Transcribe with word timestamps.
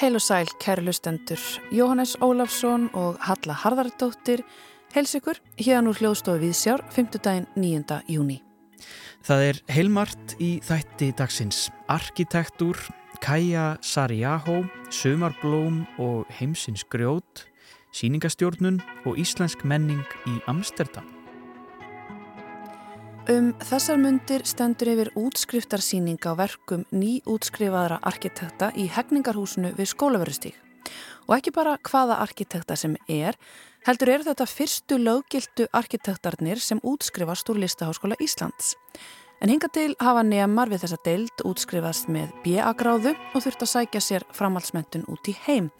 Heil 0.00 0.14
og 0.16 0.22
sæl, 0.24 0.48
kæru 0.56 0.86
lustendur, 0.86 1.36
Jóhannes 1.68 2.16
Ólafsson 2.24 2.88
og 2.96 3.18
Halla 3.20 3.52
Harðardóttir 3.52 4.40
heils 4.94 5.12
ykkur 5.18 5.36
hérna 5.60 5.92
úr 5.92 6.00
hljóðstofu 6.00 6.40
við 6.40 6.56
sjár 6.56 6.84
5. 6.96 7.20
daginn 7.20 7.46
9. 7.60 8.00
júni. 8.08 8.38
Það 9.20 9.44
er 9.50 9.60
heilmart 9.68 10.34
í 10.40 10.64
þætti 10.64 11.12
dagsins. 11.20 11.68
Arkitektúr, 11.92 12.80
Kaja 13.20 13.76
Sarjahó, 13.84 14.64
Sumarblóm 14.88 15.84
og 16.00 16.24
Heimsins 16.40 16.88
grjót, 16.88 17.44
Sýningastjórnun 17.92 18.80
og 19.04 19.20
Íslensk 19.20 19.68
menning 19.68 20.08
í 20.24 20.40
Amsterdam. 20.48 21.19
Um 23.30 23.52
þessar 23.62 23.98
myndir 24.00 24.42
stendur 24.48 24.88
yfir 24.90 25.08
útskriftarsýning 25.14 26.18
á 26.26 26.34
verkum 26.34 26.80
nýútskrifaðra 26.90 28.00
arkitekta 28.02 28.72
í 28.74 28.88
hefningarhúsinu 28.90 29.70
við 29.76 29.86
skólaverðustík. 29.92 30.56
Og 31.28 31.36
ekki 31.36 31.52
bara 31.54 31.76
hvaða 31.86 32.16
arkitekta 32.24 32.74
sem 32.80 32.96
er, 33.06 33.38
heldur 33.86 34.10
eru 34.16 34.26
þetta 34.26 34.48
fyrstu 34.50 34.98
löggiltu 34.98 35.68
arkitektarnir 35.70 36.58
sem 36.58 36.82
útskrifast 36.82 37.52
úr 37.54 37.62
Listaháskóla 37.62 38.18
Íslands. 38.18 38.74
En 39.38 39.52
hinga 39.52 39.70
til 39.70 39.94
hafa 40.02 40.26
nefnar 40.26 40.72
við 40.72 40.88
þessa 40.88 41.02
deild 41.06 41.46
útskrifast 41.46 42.10
með 42.10 42.34
B.A. 42.42 42.74
og 42.74 43.44
þurft 43.44 43.62
að 43.62 43.74
sækja 43.76 44.02
sér 44.08 44.26
framhaldsmentun 44.34 45.06
út 45.06 45.30
í 45.30 45.38
heim 45.46 45.70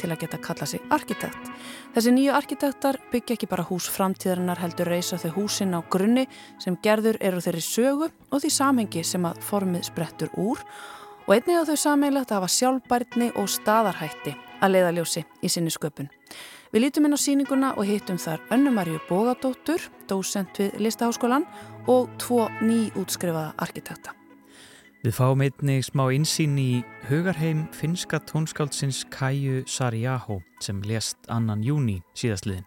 til 0.00 0.10
að 0.10 0.22
geta 0.24 0.40
kalla 0.42 0.66
sig 0.66 0.82
arkitekt. 0.90 1.50
Þessi 1.94 2.14
nýju 2.16 2.34
arkitektar 2.34 2.98
byggja 3.12 3.36
ekki 3.36 3.48
bara 3.50 3.66
hús 3.68 3.88
framtíðarinnar 3.92 4.60
heldur 4.62 4.88
reysa 4.90 5.18
þau 5.20 5.34
húsin 5.36 5.76
á 5.76 5.80
grunni 5.92 6.26
sem 6.62 6.78
gerður 6.82 7.20
eru 7.20 7.42
þeirri 7.44 7.64
sögu 7.64 8.08
og 8.08 8.42
því 8.42 8.52
samhengi 8.56 9.04
sem 9.04 9.26
að 9.28 9.42
formið 9.46 9.88
sprettur 9.90 10.32
úr 10.40 10.62
og 11.26 11.34
einnig 11.36 11.60
á 11.60 11.68
þau 11.68 11.76
samheilagt 11.84 12.32
að 12.32 12.40
hafa 12.40 12.54
sjálfbærni 12.56 13.32
og 13.36 13.50
staðarhætti 13.50 14.36
að 14.60 14.74
leiðaljósi 14.76 15.24
í 15.42 15.52
sinni 15.52 15.72
sköpun. 15.72 16.10
Við 16.70 16.84
lítum 16.84 17.08
inn 17.08 17.18
á 17.18 17.18
síninguna 17.18 17.72
og 17.74 17.88
hittum 17.88 18.20
þar 18.22 18.44
Önnumarju 18.54 19.00
Bógadóttur, 19.08 19.82
dósent 20.06 20.62
við 20.62 20.78
Listaháskólan 20.86 21.48
og 21.90 22.14
tvo 22.22 22.46
nýjútskrifaða 22.62 23.56
arkitekta. 23.58 24.19
Við 25.00 25.14
fáum 25.16 25.40
einnig 25.40 25.86
smá 25.86 26.02
insýn 26.12 26.58
í 26.60 26.82
hugarheim 27.08 27.62
finska 27.72 28.18
tónskáldsins 28.28 28.98
Kaju 29.08 29.62
Sarjahó 29.64 30.42
sem 30.60 30.82
lést 30.84 31.16
annan 31.32 31.62
júni 31.64 32.02
síðastliðin. 32.12 32.66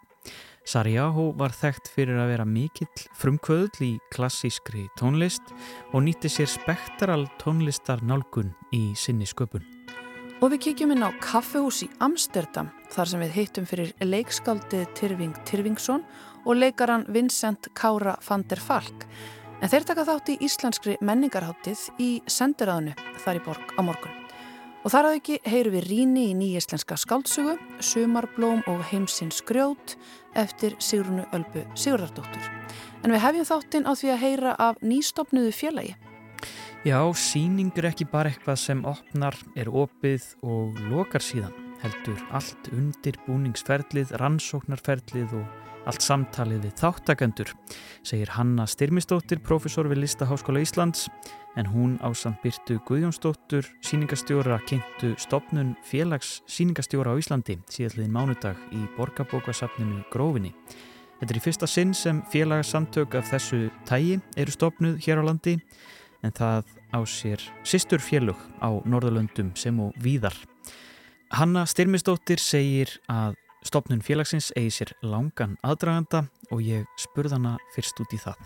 Sarjahó 0.66 1.28
var 1.38 1.54
þekkt 1.54 1.92
fyrir 1.94 2.18
að 2.18 2.32
vera 2.32 2.48
mikill 2.50 3.04
frumkvöðl 3.22 3.86
í 3.86 3.92
klassískri 4.16 4.88
tónlist 4.98 5.54
og 5.92 6.08
nýtti 6.08 6.32
sér 6.34 6.50
spektral 6.50 7.28
tónlistar 7.38 8.02
nálgun 8.02 8.50
í 8.74 8.82
sinni 8.98 9.30
sköpun. 9.30 9.62
Og 10.42 10.56
við 10.56 10.64
kíkjum 10.66 10.96
inn 10.98 11.06
á 11.06 11.14
kaffehús 11.22 11.84
í 11.86 11.92
Amsterdam 12.02 12.74
þar 12.90 13.14
sem 13.14 13.22
við 13.28 13.38
hittum 13.38 13.70
fyrir 13.70 13.94
leikskaldið 14.02 14.90
Tyrfing 14.98 15.38
Tyrfingsson 15.46 16.02
og 16.48 16.58
leikaran 16.58 17.06
Vincent 17.14 17.70
Kára 17.78 18.18
van 18.26 18.50
der 18.50 18.66
Falk 18.66 19.06
En 19.64 19.72
þeir 19.72 19.86
taka 19.88 20.04
þátt 20.04 20.30
í 20.34 20.34
íslenskri 20.44 20.94
menningarháttið 21.00 21.86
í 22.04 22.08
sendiráðinu 22.28 22.98
þar 23.24 23.38
í 23.40 23.42
borg 23.46 23.70
á 23.80 23.82
morgun. 23.88 24.18
Og 24.84 24.92
þar 24.92 25.08
að 25.08 25.16
ekki 25.22 25.38
heyru 25.48 25.72
við 25.78 25.86
ríni 25.88 26.26
í 26.28 26.34
nýjæslenska 26.36 26.98
skáltsugu, 27.00 27.54
Sumarblóm 27.80 28.66
og 28.68 28.82
Heimsins 28.90 29.40
grjót 29.48 29.96
eftir 30.36 30.76
Sigrunu 30.84 31.24
Ölbu 31.32 31.64
Sigurðardóttur. 31.80 32.52
En 33.08 33.16
við 33.16 33.24
hefjum 33.24 33.48
þáttinn 33.54 33.88
á 33.88 33.96
því 33.96 34.12
að 34.12 34.22
heyra 34.26 34.58
af 34.60 34.84
nýstopnuðu 34.84 35.56
félagi. 35.56 35.96
Já, 36.84 37.00
síning 37.16 37.72
er 37.80 37.94
ekki 37.94 38.12
bara 38.12 38.34
eitthvað 38.34 38.60
sem 38.60 38.84
opnar, 38.84 39.40
er 39.56 39.72
opið 39.72 40.28
og 40.44 40.76
lokar 40.92 41.24
síðan. 41.24 41.56
Heldur 41.80 42.20
allt 42.36 42.68
undir 42.76 43.16
búningsferlið, 43.24 44.12
rannsóknarferlið 44.20 45.40
og 45.40 45.63
allt 45.90 46.04
samtalið 46.04 46.64
við 46.68 46.76
þáttakendur, 46.80 47.50
segir 48.06 48.32
Hanna 48.36 48.66
Styrmistóttir, 48.70 49.42
profesor 49.44 49.90
við 49.92 50.04
Listaháskóla 50.04 50.62
Íslands, 50.64 51.10
en 51.60 51.68
hún 51.70 51.98
ásamt 52.02 52.40
Byrtu 52.44 52.80
Guðjónsdóttur, 52.88 53.68
síningastjóra, 53.86 54.60
kynntu 54.70 55.14
stopnun 55.22 55.76
félags 55.86 56.42
síningastjóra 56.50 57.14
á 57.14 57.20
Íslandi 57.20 57.60
síðalliðin 57.70 58.16
mánudag 58.16 58.60
í 58.74 58.82
borgarbókasafninu 58.98 60.02
Grófinni. 60.14 60.54
Þetta 61.20 61.36
er 61.36 61.40
í 61.40 61.44
fyrsta 61.44 61.70
sinn 61.70 61.94
sem 61.96 62.24
félagssamtök 62.32 63.20
af 63.20 63.30
þessu 63.32 63.68
tægi 63.88 64.18
eru 64.40 64.56
stopnuð 64.56 64.98
hér 65.06 65.22
á 65.22 65.28
landi, 65.30 65.60
en 66.24 66.34
það 66.34 66.74
á 66.96 67.00
sér 67.04 67.44
sýstur 67.68 68.02
félug 68.02 68.40
á 68.64 68.72
Norðalöndum 68.88 69.54
sem 69.60 69.78
og 69.84 69.94
víðar. 70.00 70.36
Hanna 71.34 71.66
Styrmistóttir 71.66 72.42
segir 72.42 73.00
að 73.10 73.38
Stopnun 73.64 74.04
félagsins 74.04 74.52
eigi 74.60 74.74
sér 74.76 74.92
langan 75.02 75.56
aðdraganda 75.64 76.26
og 76.52 76.60
ég 76.66 76.84
spurð 77.00 77.38
hana 77.38 77.56
fyrst 77.76 78.00
út 78.04 78.12
í 78.12 78.20
það. 78.20 78.42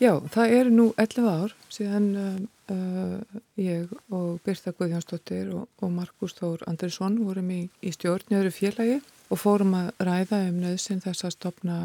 Já, 0.00 0.14
það 0.32 0.54
eru 0.56 0.70
nú 0.72 0.84
11 0.96 1.26
ár 1.28 1.52
síðan 1.68 2.06
uh, 2.16 3.40
ég 3.60 3.90
og 4.08 4.38
Birta 4.46 4.72
Guðjónsdóttir 4.72 5.50
og, 5.52 5.66
og 5.84 5.92
Markus 5.92 6.32
Þór 6.38 6.64
Andrisson 6.70 7.18
vorum 7.26 7.50
í, 7.52 7.60
í 7.84 7.92
stjórn 7.92 8.32
í 8.32 8.38
öðru 8.38 8.54
félagi 8.56 8.96
og 9.28 9.42
fórum 9.42 9.76
að 9.76 9.90
ræða 10.08 10.40
um 10.48 10.62
nöðsinn 10.62 11.04
þess 11.04 11.28
að 11.28 11.34
stopna 11.36 11.76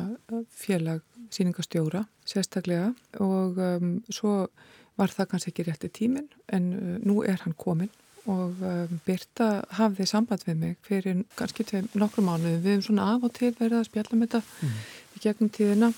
félag 0.48 1.04
síningastjóra 1.36 2.06
sérstaklega 2.24 2.94
og 3.20 3.60
um, 3.60 3.92
svo 4.08 4.48
var 4.96 5.12
það 5.12 5.30
kannski 5.34 5.52
ekki 5.52 5.68
rétti 5.68 5.92
tímin 6.00 6.32
en 6.56 6.72
uh, 6.72 6.96
nú 7.04 7.20
er 7.28 7.44
hann 7.44 7.58
komin 7.60 7.92
og 8.32 8.66
um, 8.66 8.98
Birta 9.06 9.50
hafði 9.78 10.08
samband 10.10 10.46
við 10.48 10.60
mig 10.62 10.76
fyrir 10.86 11.24
kannski 11.38 11.66
nokkru 11.94 12.26
mánuðum 12.26 12.64
við 12.64 12.76
hefum 12.76 12.86
svona 12.90 13.14
af 13.14 13.28
og 13.28 13.34
til 13.38 13.54
verið 13.60 13.80
að 13.80 13.88
spjalla 13.90 14.20
með 14.20 14.36
þetta 14.36 14.68
mm. 14.68 14.84
í 15.16 15.24
gegnum 15.26 15.54
tíðina 15.54 15.92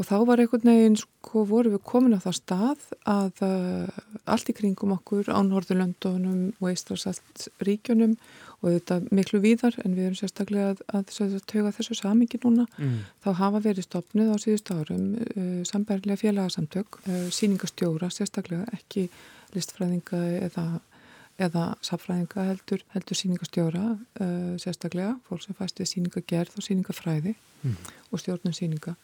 og 0.00 0.08
þá 0.08 0.14
var 0.28 0.40
einhvern 0.40 0.70
veginn 0.70 0.96
sko 0.96 1.42
voru 1.48 1.74
við 1.74 1.82
komin 1.88 2.16
á 2.16 2.20
það 2.24 2.36
stað 2.38 2.84
að 3.08 3.42
uh, 3.44 4.04
allt 4.32 4.52
í 4.52 4.56
kringum 4.56 4.94
okkur 4.96 5.28
á 5.28 5.38
Norðurlöndunum 5.44 6.54
og 6.56 6.70
Eistræsalt 6.70 7.48
ríkjunum 7.64 8.14
og 8.60 8.74
þetta 8.74 8.98
miklu 9.12 9.40
víðar 9.44 9.76
en 9.84 9.96
við 9.96 10.10
erum 10.10 10.18
sérstaklega 10.20 10.72
að, 10.72 10.82
að, 10.92 11.12
að 11.24 11.36
tauga 11.48 11.74
þessu 11.76 11.96
samingi 11.96 12.40
núna 12.44 12.66
mm. 12.76 12.96
þá 13.24 13.30
hafa 13.40 13.62
verið 13.64 13.88
stopnið 13.88 14.32
á 14.32 14.36
síðust 14.40 14.72
árum 14.72 15.06
uh, 15.20 15.60
sambærlega 15.68 16.20
félagsamtök 16.20 17.00
uh, 17.04 17.26
síningastjóra 17.32 18.12
sérstaklega 18.12 18.68
ekki 18.76 19.08
listfræðinga 19.56 20.22
eða 20.46 20.66
eða 21.40 21.66
safræðinga 21.86 22.46
heldur, 22.50 22.82
heldur 22.94 23.18
síningastjóra 23.18 23.84
uh, 23.96 24.56
sérstaklega, 24.60 25.16
fólk 25.28 25.44
sem 25.44 25.56
fæst 25.58 25.80
við 25.80 25.92
síningagerð 25.94 26.58
og 26.60 26.66
síningafræði 26.66 27.36
mm. 27.62 27.78
og 28.10 28.22
stjórnum 28.22 28.56
síninga 28.56 28.96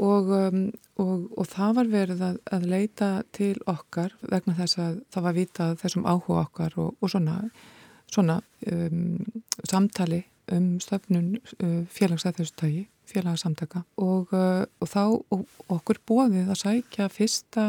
og, 0.00 0.30
um, 0.32 0.62
og, 0.96 1.26
og 1.36 1.48
það 1.50 1.76
var 1.78 1.90
verið 1.92 2.24
að, 2.24 2.38
að 2.56 2.66
leita 2.72 3.10
til 3.36 3.54
okkar 3.70 4.14
vegna 4.22 4.56
þess 4.58 4.80
að 4.80 5.00
það 5.12 5.26
var 5.26 5.36
vitað 5.36 5.76
þessum 5.82 6.06
áhuga 6.08 6.44
okkar 6.46 6.76
og, 6.80 6.94
og 7.00 7.12
svona, 7.12 7.36
svona 8.10 8.40
um, 8.72 9.18
samtali 9.68 10.22
um 10.50 10.72
stöfnun 10.82 11.36
uh, 11.38 11.82
félagsæð 11.92 12.40
þessu 12.40 12.56
tægi, 12.58 12.84
félagsamtaka 13.10 13.84
og, 14.00 14.32
uh, 14.34 14.64
og 14.80 14.90
þá 14.90 15.02
okkur 15.76 16.00
bóðið 16.08 16.50
að 16.50 16.62
sækja 16.64 17.10
fyrsta 17.12 17.66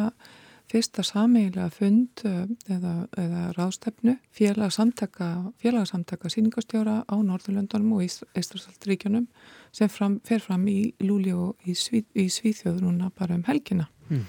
fyrsta 0.72 1.04
sameigilega 1.04 1.70
fund 1.76 2.24
eh, 2.28 2.46
eða, 2.72 2.94
eða 3.20 3.44
ráðstefnu 3.58 4.16
félagsamtaka, 4.38 5.30
félagsamtaka 5.62 6.32
síningastjóra 6.32 7.02
á 7.06 7.16
Norðurlöndunum 7.20 7.98
og 7.98 8.08
Íslandsaldríkjunum 8.08 9.28
sem 9.76 9.92
fram, 9.92 10.20
fer 10.28 10.44
fram 10.44 10.66
í 10.72 10.94
Lúli 11.04 11.35
og 11.35 11.59
í, 11.68 11.76
Sví, 11.76 12.06
í 12.16 12.28
Svíþjóð 12.32 12.82
núna 12.85 13.12
bara 13.16 13.38
um 13.38 13.46
helgina. 13.47 13.90
Mm. 14.12 14.26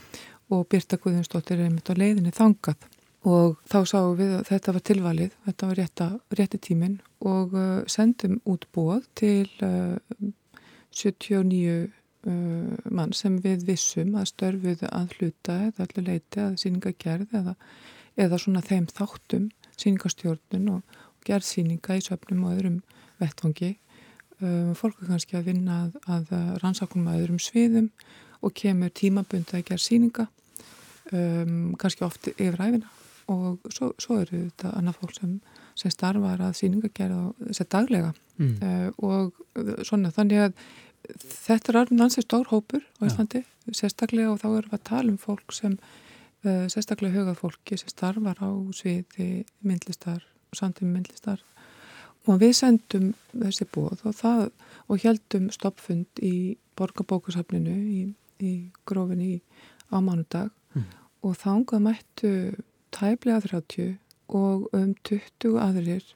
og 0.53 0.67
Birta 0.69 0.99
Guðjónsdóttir 1.01 1.61
er 1.61 1.69
einmitt 1.71 1.89
á 1.89 1.97
leiðinni 1.97 2.33
þangað. 2.37 2.85
Og 3.29 3.59
þá 3.71 3.79
sáum 3.87 4.17
við 4.19 4.35
að 4.37 4.49
þetta 4.51 4.75
var 4.75 4.85
tilvalið, 4.89 5.35
þetta 5.47 5.69
var 5.69 5.79
rétta, 5.79 6.07
rétti 6.39 6.59
tímin 6.67 6.97
og 7.23 7.55
uh, 7.55 7.83
sendum 7.87 8.41
út 8.51 8.67
bóð 8.75 9.07
til 9.19 9.47
uh, 9.63 9.95
79 10.91 11.61
uh, 11.71 11.85
mann 12.23 13.13
sem 13.17 13.39
við 13.43 13.65
vissum 13.67 14.15
að 14.15 14.29
störfuðu 14.31 14.89
að 14.95 15.17
hluta 15.17 15.57
eða 15.69 15.87
allir 15.87 16.07
leiti 16.07 16.43
að 16.43 16.59
síningagerð 16.63 17.35
eða, 17.41 17.55
eða 18.15 18.39
svona 18.39 18.63
þeim 18.63 18.87
þáttum 18.87 19.49
síningastjórnun 19.81 20.69
og, 20.77 20.99
og 21.17 21.27
gerð 21.27 21.49
síninga 21.49 21.99
í 21.99 22.05
söpnum 22.05 22.45
og 22.47 22.57
öðrum 22.57 22.79
vettfangi 23.23 23.73
um, 24.41 24.73
fólk 24.79 25.01
er 25.03 25.11
kannski 25.13 25.39
að 25.39 25.49
vinna 25.51 25.81
að, 25.87 25.99
að 26.07 26.35
rannsakunum 26.63 27.11
að 27.13 27.25
öðrum 27.25 27.43
sviðum 27.43 27.91
og 28.43 28.55
kemur 28.59 28.93
tímabund 28.95 29.55
að 29.55 29.67
gerð 29.71 29.85
síninga 29.87 30.29
um, 31.13 31.73
kannski 31.81 32.07
oft 32.07 32.31
yfir 32.35 32.61
æfina 32.61 32.91
og 33.31 33.67
svo, 33.71 33.93
svo 34.03 34.19
eru 34.23 34.45
þetta 34.49 34.73
annað 34.79 34.99
fólk 35.01 35.17
sem, 35.17 35.35
sem 35.79 35.95
starfar 35.95 36.43
að 36.43 36.57
síningagerð 36.59 37.19
og 37.19 37.45
þess 37.49 37.65
að 37.65 37.73
daglega. 37.77 38.15
Mm. 38.41 38.55
uh, 38.65 38.89
og 39.05 39.85
svona 39.87 40.11
þannig 40.15 40.47
að 40.47 40.55
þetta 41.09 41.73
er 41.73 41.81
alveg 41.81 42.05
ansið 42.07 42.27
stór 42.27 42.49
hópur 42.53 42.85
á 42.99 43.03
Íslandi 43.09 43.43
sérstaklega 43.71 44.33
og 44.33 44.41
þá 44.43 44.49
erum 44.51 44.73
við 44.73 44.79
að 44.79 44.85
tala 44.89 45.13
um 45.13 45.19
fólk 45.21 45.55
sem 45.55 45.77
uh, 45.79 46.67
sérstaklega 46.73 47.21
hugað 47.21 47.41
fólki 47.41 47.79
sem 47.79 47.93
starfar 47.93 48.43
á 48.43 48.51
sviði 48.75 49.45
myndlistar 49.63 50.23
og 50.23 50.59
samtími 50.59 50.97
myndlistar. 50.97 51.43
Og 52.31 52.39
við 52.39 52.55
sendum 52.55 53.13
þessi 53.35 53.67
bóð 53.75 54.05
og, 54.07 54.15
það, 54.15 54.49
og 54.87 55.03
heldum 55.03 55.49
stoppfund 55.55 56.23
í 56.23 56.57
borgarbókusafninu 56.79 57.75
í, 57.75 58.03
í 58.39 58.53
grófinni 58.87 59.41
á 59.91 59.99
mánudag. 59.99 60.51
Mm. 60.73 60.87
og 61.23 61.35
þángað 61.37 61.83
mættu 61.85 62.29
tæplega 62.97 63.43
30 63.45 63.99
og 64.33 64.71
um 64.73 64.95
20 65.05 65.59
aðrir 65.61 66.07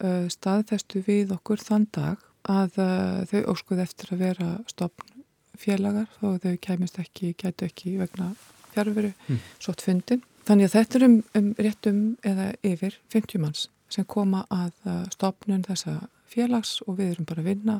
uh, 0.00 0.28
staðfestu 0.32 1.02
við 1.04 1.34
okkur 1.36 1.60
þann 1.60 1.84
dag 1.92 2.22
að 2.48 2.78
uh, 2.82 3.22
þau 3.30 3.40
óskuð 3.52 3.82
eftir 3.84 4.14
að 4.14 4.24
vera 4.26 4.48
stopn 4.70 5.24
félagar 5.62 6.08
þó 6.18 6.38
þau 6.42 6.56
kæmist 6.64 6.98
ekki, 6.98 7.34
gætu 7.38 7.68
ekki 7.68 7.96
vegna 8.00 8.32
fjárveru 8.72 9.12
mm. 9.12 9.42
svott 9.62 9.84
fundin. 9.84 10.22
Þannig 10.48 10.68
að 10.70 10.76
þetta 10.78 10.98
er 10.98 11.06
um, 11.06 11.18
um 11.38 11.50
réttum 11.58 12.00
eða 12.26 12.48
yfir 12.66 12.96
50 13.14 13.42
manns 13.42 13.68
sem 13.92 14.06
koma 14.08 14.46
að 14.50 14.72
uh, 14.88 15.04
stopnun 15.12 15.66
þessa 15.66 15.98
félags 16.32 16.80
og 16.86 16.98
við 16.98 17.12
erum 17.12 17.28
bara 17.28 17.44
að 17.44 17.50
vinna 17.52 17.76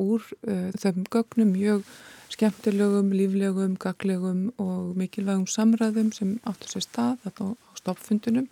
úr 0.00 0.24
uh, 0.48 0.68
þeim 0.74 1.06
gögnum 1.12 1.54
mjög 1.54 1.86
skemmtilegum, 2.34 3.12
líflegum, 3.14 3.76
gaglegum 3.80 4.48
og 4.58 4.96
mikilvægum 4.98 5.46
samræðum 5.48 6.10
sem 6.12 6.36
áttur 6.48 6.74
sér 6.74 6.86
stað 6.88 7.28
á, 7.30 7.30
á 7.30 7.70
stopfundunum 7.78 8.48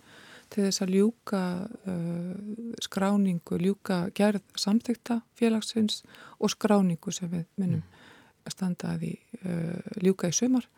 til 0.51 0.65
þess 0.67 0.83
að 0.83 0.93
ljúka 0.97 1.41
uh, 1.63 2.35
skráningu, 2.83 3.59
ljúka 3.61 3.99
gerð 4.17 4.43
samþykta 4.59 5.21
félagsins 5.39 6.01
og 6.39 6.53
skráningu 6.53 7.13
sem 7.15 7.31
við 7.31 7.45
minnum 7.55 7.81
mm. 7.81 8.05
að 8.47 8.55
standa 8.57 8.93
að 8.93 9.05
því 9.05 9.13
uh, 9.43 9.97
ljúka 10.03 10.31
í 10.31 10.37
sömar 10.37 10.69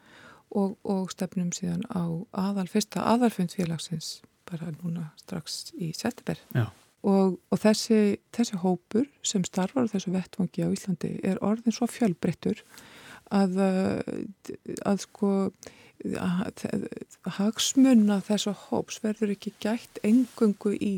og, 0.56 0.78
og 0.84 1.12
stefnum 1.14 1.52
síðan 1.56 1.86
á 1.90 2.04
aðal, 2.46 2.68
fyrsta 2.72 3.06
aðalfund 3.14 3.56
félagsins 3.56 4.20
bara 4.46 4.72
núna 4.78 5.10
strax 5.20 5.72
í 5.74 5.92
Setteberg 5.98 6.42
og, 7.06 7.38
og 7.52 7.62
þessi, 7.62 8.18
þessi 8.36 8.60
hópur 8.62 9.08
sem 9.26 9.46
starfar 9.48 9.90
á 9.90 9.92
þessu 9.92 10.14
vettvangi 10.14 10.66
á 10.66 10.70
Íslandi 10.74 11.16
er 11.26 11.42
orðin 11.46 11.76
svo 11.76 11.90
fjölbreyttur 11.90 12.62
að, 13.34 13.60
að 14.86 15.02
sko 15.06 15.32
hagsmunna 17.38 18.20
þessu 18.26 18.54
hóps 18.68 19.00
verður 19.04 19.34
ekki 19.36 19.56
gætt 19.64 20.02
engungu 20.06 20.76
í 20.76 20.94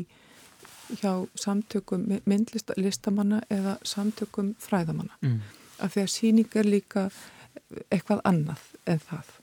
hjá 1.00 1.26
samtökum 1.36 2.06
myndlistamanna 2.28 3.42
eða 3.52 3.76
samtökum 3.86 4.54
fræðamanna 4.60 5.16
mm. 5.20 5.40
af 5.84 5.94
því 5.94 6.04
að 6.04 6.14
síning 6.14 6.56
er 6.56 6.68
líka 6.68 7.08
eitthvað 7.92 8.24
annað 8.28 8.64
en 8.88 9.02
það 9.08 9.34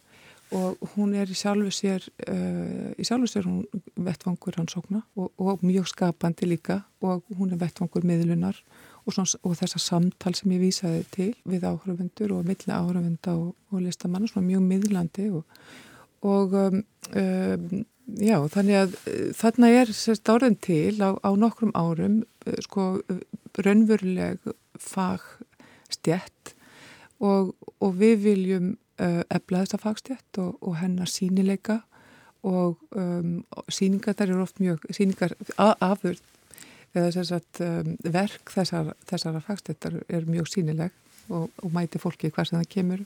og 0.55 0.89
hún 0.95 1.15
er 1.17 1.29
í 1.29 1.37
sjálfu 1.37 1.71
sér 1.73 2.05
uh, 2.29 2.91
í 2.97 3.05
sjálfu 3.05 3.29
sér 3.29 3.47
hún 3.49 3.63
vettvangur 3.95 4.57
rannsókna 4.57 5.01
og, 5.17 5.31
og 5.37 5.63
mjög 5.65 5.89
skapandi 5.91 6.49
líka 6.49 6.83
og 7.01 7.25
hún 7.37 7.53
er 7.53 7.61
vettvangur 7.61 8.05
miðlunar 8.05 8.59
og, 9.05 9.13
svona, 9.13 9.39
og 9.45 9.57
þessa 9.59 9.81
samtal 9.81 10.33
sem 10.37 10.53
ég 10.55 10.63
vísaði 10.63 11.01
til 11.13 11.31
við 11.45 11.67
áhrafundur 11.69 12.33
og 12.35 12.47
milli 12.47 12.73
áhrafunda 12.73 13.35
og, 13.37 13.51
og 13.71 13.83
listamann 13.85 14.27
svona 14.29 14.47
mjög 14.47 14.65
miðlandi 14.65 15.27
og 16.25 16.55
um, 16.57 16.81
um, 17.13 17.85
já 18.21 18.37
þannig 18.53 18.79
að 18.81 18.97
uh, 18.97 19.29
þarna 19.37 19.71
er 19.81 19.93
sérst 19.93 20.29
áraðin 20.29 20.59
til 20.61 20.97
á, 21.01 21.13
á 21.21 21.29
nokkrum 21.37 21.73
árum 21.77 22.23
uh, 22.45 22.59
sko 22.65 22.87
raunveruleg 23.61 24.41
fag 24.81 25.23
stjett 25.93 26.55
og, 27.21 27.53
og 27.79 27.97
við 27.99 28.23
viljum 28.25 28.71
uh, 29.01 29.21
efla 29.29 29.63
þessa 29.63 29.81
fagstjætt 29.81 30.41
og, 30.41 30.57
og 30.65 30.79
hennar 30.81 31.09
sínileika 31.11 31.83
og 32.45 32.77
um, 32.93 33.41
síningar 33.73 34.17
þar 34.17 34.33
eru 34.33 34.45
oft 34.45 34.61
mjög 34.61 34.83
síningar 34.93 35.33
afurð 35.57 36.21
eða 36.99 37.25
sagt, 37.27 37.61
um, 37.63 37.95
verk 38.03 38.53
þessar, 38.53 38.93
þessara 39.09 39.41
fagstjættar 39.43 39.99
er 40.07 40.29
mjög 40.29 40.49
sínileg 40.51 40.95
og, 41.29 41.49
og 41.63 41.73
mæti 41.73 42.01
fólki 42.01 42.31
hvað 42.31 42.49
sem 42.49 42.59
það 42.59 42.71
kemur 42.75 43.03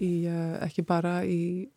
í, 0.00 0.10
uh, 0.30 0.56
ekki 0.64 0.84
bara 0.86 1.20
í 1.26 1.68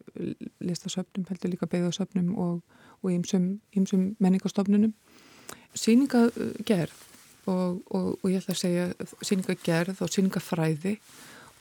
listasöfnum, 0.64 1.28
heldur 1.30 1.54
líka 1.54 1.70
beigðarsöfnum 1.70 2.34
og, 2.36 2.62
og 3.04 3.14
ímsum 3.14 4.10
menningarstofnunum. 4.24 4.96
Síningagerð 5.78 7.06
og, 7.48 7.82
og 7.94 8.28
ég 8.28 8.42
ætla 8.42 8.56
að 8.56 8.62
segja 8.64 8.88
síningagerð 9.22 10.02
og 10.04 10.12
síningafræði 10.12 10.98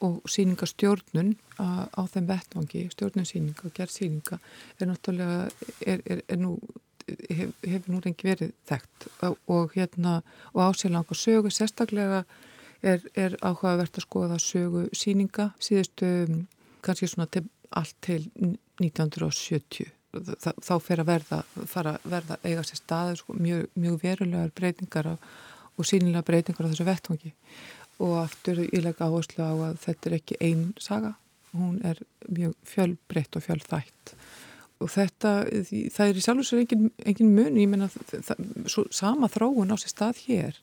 og 0.05 0.21
síningastjórnun 0.29 1.35
á, 1.57 1.89
á 1.89 2.03
þeim 2.13 2.27
vettvangi, 2.29 2.83
stjórnunsíninga 2.93 3.69
og 3.69 3.75
gerð 3.77 3.95
síninga 3.95 4.39
er 4.81 4.91
náttúrulega, 4.91 5.47
er, 5.87 6.03
er, 6.05 6.23
er 6.29 6.41
nú, 6.41 6.57
hef, 7.07 7.55
hefur 7.63 7.93
nú 7.93 8.01
reyngi 8.03 8.29
verið 8.29 8.53
þekkt. 8.69 9.09
Og, 9.23 9.75
hérna, 9.77 10.21
og 10.55 10.63
ásélanga 10.69 11.17
sögu 11.17 11.53
sérstaklega 11.55 12.25
er, 12.83 13.05
er 13.15 13.37
áhugavert 13.43 13.99
að 13.99 14.07
skoða 14.07 14.39
sögu 14.43 14.87
síninga 14.97 15.51
síðustu, 15.63 16.09
kannski 16.87 17.11
svona 17.11 17.29
til, 17.33 17.47
allt 17.71 17.97
til 18.05 18.25
1970 18.83 19.93
Þa, 20.17 20.53
þá 20.65 20.75
fer 20.81 21.01
að 21.03 21.09
verða, 21.11 21.39
verða 22.09 22.37
eiga 22.41 22.63
sér 22.65 22.79
staður 22.79 23.19
sko, 23.21 23.35
mjög, 23.37 23.67
mjög 23.77 23.97
verulegar 24.01 24.53
breytingar 24.57 25.11
á, 25.13 25.15
og 25.77 25.85
sínilega 25.85 26.25
breytingar 26.25 26.65
á 26.65 26.71
þessu 26.71 26.87
vettvangi. 26.89 27.33
Og 28.01 28.15
aftur 28.23 28.63
ég 28.65 28.81
legg 28.81 29.03
áherslu 29.03 29.45
á 29.45 29.53
að 29.53 29.83
þetta 29.83 30.09
er 30.09 30.17
ekki 30.17 30.39
einn 30.47 30.71
saga, 30.81 31.11
hún 31.53 31.83
er 31.85 32.01
mjög 32.33 32.57
fjölbreytt 32.65 33.37
og 33.37 33.45
fjölþætt 33.45 34.15
og 34.83 34.93
þetta, 34.93 35.33
það 35.95 36.11
er 36.11 36.19
í 36.19 36.23
sjálf 36.25 36.43
og 36.43 36.49
sér 36.49 36.63
engin, 36.65 36.89
engin 37.05 37.35
mun, 37.37 37.59
ég 37.61 37.71
menna 37.71 37.89
sama 38.93 39.31
þróun 39.33 39.73
á 39.73 39.77
sér 39.81 39.93
stað 39.93 40.23
hér 40.27 40.59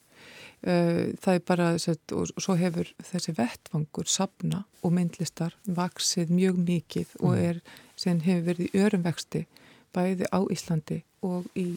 uh, 0.67 1.13
það 1.23 1.33
er 1.33 1.45
bara 1.47 1.69
set, 1.81 2.13
og 2.13 2.29
svo 2.35 2.57
hefur 2.59 2.91
þessi 3.09 3.35
vettvangur 3.37 4.09
sapna 4.09 4.63
og 4.83 4.93
myndlistar 4.95 5.57
vaksið 5.65 6.33
mjög 6.33 6.61
mikið 6.67 7.17
og 7.21 7.33
mm. 7.33 7.41
er, 7.49 7.63
sen 7.99 8.21
hefur 8.27 8.47
verið 8.51 8.69
í 8.69 8.85
örumvexti 8.85 9.45
bæði 9.93 10.29
á 10.33 10.39
Íslandi 10.53 11.03
og 11.23 11.47
í 11.55 11.73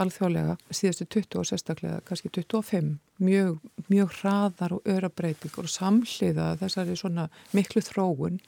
alþjóðlega 0.00 0.56
síðastu 0.72 1.04
20 1.10 1.40
og 1.40 1.48
sérstaklega 1.48 1.98
kannski 2.08 2.30
25 2.32 2.94
mjög, 3.20 3.58
mjög 3.90 4.14
hraðar 4.20 4.76
og 4.78 4.88
örabreitingur 4.88 5.66
og 5.66 5.72
samhliða 5.72 6.54
þessari 6.62 6.96
svona 6.96 7.26
miklu 7.56 7.82
þróun 7.84 8.38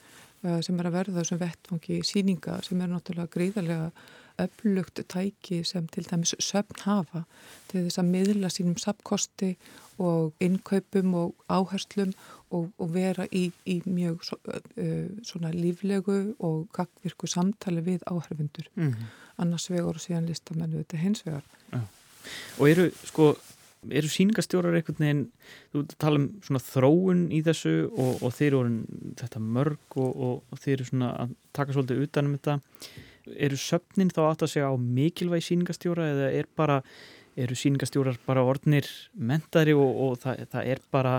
sem 0.41 0.79
er 0.81 0.89
að 0.89 0.97
verða 0.97 1.21
þessum 1.21 1.41
vettfangi 1.41 2.01
síninga 2.07 2.61
sem 2.65 2.81
er 2.81 2.89
náttúrulega 2.89 3.35
gríðarlega 3.35 3.91
öflugt 4.41 5.01
tæki 5.09 5.65
sem 5.65 5.87
til 5.93 6.07
dæmis 6.09 6.35
söfn 6.41 6.83
hafa 6.85 7.25
til 7.69 7.85
þess 7.85 8.01
að 8.01 8.11
miðla 8.15 8.51
sínum 8.53 8.79
sapkosti 8.81 9.51
og 10.01 10.33
innkaupum 10.41 11.15
og 11.15 11.45
áherslum 11.53 12.15
og, 12.51 12.71
og 12.79 12.93
vera 12.95 13.27
í, 13.33 13.51
í 13.69 13.81
mjög 13.85 14.25
svo, 14.25 14.39
uh, 14.49 15.09
svona 15.27 15.53
líflegu 15.55 16.35
og 16.39 16.69
gagvirku 16.77 17.29
samtali 17.29 17.85
við 17.85 18.07
áherfundur 18.07 18.71
mm 18.75 18.89
-hmm. 18.89 19.05
annars 19.37 19.71
vegar 19.71 19.95
og 19.95 20.01
síðan 20.01 20.27
listamennu 20.27 20.79
þetta 20.79 20.97
hins 20.97 21.27
vegar 21.27 21.45
ja. 21.73 21.81
Og 22.59 22.71
eru 22.71 22.91
sko 23.05 23.35
eru 23.89 24.11
síningastjórar 24.13 24.77
einhvern 24.77 25.01
veginn 25.01 25.23
þú 25.73 25.85
tala 25.97 26.21
um 26.21 26.27
svona 26.45 26.61
þróun 26.65 27.23
í 27.33 27.41
þessu 27.47 27.75
og, 27.89 28.21
og 28.27 28.35
þeir 28.37 28.57
eru 28.59 28.75
þetta 29.21 29.41
mörg 29.41 29.97
og, 30.03 30.43
og 30.45 30.61
þeir 30.61 30.75
eru 30.77 30.89
svona 30.91 31.13
að 31.25 31.33
taka 31.57 31.77
svolítið 31.77 32.05
utanum 32.05 32.37
þetta 32.37 32.59
eru 33.49 33.61
söfnin 33.61 34.13
þá 34.13 34.21
átt 34.27 34.45
að 34.45 34.53
segja 34.55 34.71
á 34.73 34.77
mikilvæg 34.77 35.47
síningastjóra 35.47 36.11
eða 36.13 36.31
er 36.43 36.49
bara 36.61 36.81
eru 37.41 37.57
síningastjórar 37.57 38.21
bara 38.27 38.45
orðnir 38.45 38.89
mentari 39.15 39.75
og, 39.77 39.91
og 40.05 40.17
það, 40.23 40.47
það 40.53 40.73
er 40.75 40.83
bara 40.93 41.19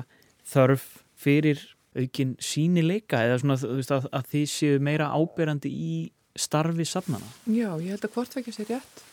þörf 0.51 0.87
fyrir 1.21 1.61
aukin 1.97 2.35
sínileika 2.39 3.23
eða 3.25 3.39
svona 3.41 3.57
veist, 3.61 3.93
að, 3.93 4.09
að 4.15 4.27
því 4.33 4.43
séu 4.53 4.81
meira 4.83 5.09
áberandi 5.11 5.71
í 5.71 5.95
starfi 6.37 6.85
safnana? 6.87 7.27
Já, 7.49 7.73
ég 7.81 7.95
held 7.95 8.05
að 8.07 8.13
hvort 8.15 8.37
vekja 8.37 8.55
sér 8.55 8.75
rétt 8.75 9.07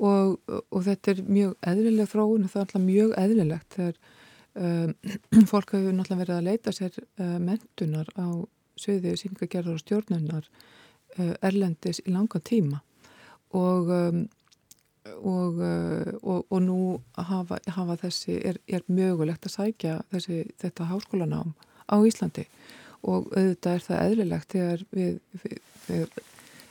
og, 0.00 0.40
og 0.48 0.82
þetta 0.86 1.12
er 1.12 1.22
mjög 1.28 1.54
eðlileg 1.72 2.10
þróun 2.10 2.46
og 2.46 2.52
það 2.52 2.60
er 2.60 2.66
alltaf 2.66 2.84
mjög 2.86 3.14
eðlilegt 3.20 3.76
þegar 3.76 4.00
um, 4.54 5.46
fólk 5.52 5.74
hefur 5.76 5.96
náttúrulega 5.96 6.22
verið 6.24 6.36
að 6.38 6.48
leita 6.48 6.74
sér 6.76 6.98
uh, 7.00 7.38
mentunar 7.42 8.12
á 8.16 8.26
söðu 8.80 9.14
síningagerðar 9.20 9.76
og 9.76 9.84
stjórnunar 9.84 10.50
uh, 11.18 11.34
erlendis 11.44 12.02
í 12.06 12.14
langa 12.14 12.40
tíma. 12.40 12.82
Og 13.56 13.90
um, 13.92 14.28
og, 15.16 15.54
uh, 15.58 16.12
og, 16.22 16.46
og 16.50 16.62
nú 16.62 16.78
hafa, 17.16 17.58
hafa 17.72 17.96
þessi, 18.04 18.36
er, 18.46 18.58
er 18.68 18.84
mögulegt 18.86 19.46
að 19.48 19.56
sækja 19.56 19.94
þessi, 20.12 20.42
þetta 20.60 20.88
háskólanám 20.90 21.54
á 21.88 21.96
Íslandi. 22.06 22.46
Og 23.00 23.30
auðvitað 23.32 23.76
er 23.76 23.84
það 23.86 24.02
eðlilegt 24.06 24.54
þegar 24.54 24.82
við, 24.92 25.14
þegar, 25.86 26.10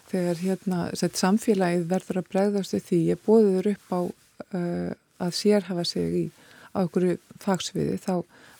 þegar 0.10 0.42
hérna, 0.44 0.82
samfélagið 0.98 1.88
verður 1.90 2.22
að 2.22 2.30
bregðast 2.34 2.78
því 2.90 3.00
ég 3.12 3.24
bóður 3.26 3.72
upp 3.74 3.94
á 3.94 4.02
uh, 4.02 4.92
að 5.20 5.36
sérhafa 5.38 5.86
sig 5.88 6.20
í 6.24 6.26
á 6.74 6.78
einhverju 6.84 7.18
fagsviði 7.42 7.98
þá 8.02 8.14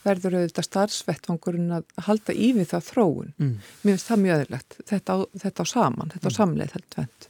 verður 0.04 0.38
auðvitað 0.40 0.68
starfsvettvangurinn 0.68 1.74
að 1.80 1.88
halda 2.06 2.34
í 2.34 2.52
við 2.56 2.70
það 2.72 2.86
þróun. 2.88 3.34
Mm. 3.38 3.56
Mér 3.84 3.96
finnst 3.96 4.10
það 4.10 4.22
mjög 4.24 4.38
öðurlegt. 4.38 4.78
Þetta, 4.90 5.18
þetta 5.44 5.66
á 5.66 5.68
saman, 5.74 6.14
þetta 6.14 6.26
á 6.26 6.32
mm. 6.32 6.38
samleið 6.38 6.76
heldur 6.78 7.02
vend. 7.02 7.28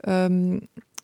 Um, 0.00 0.38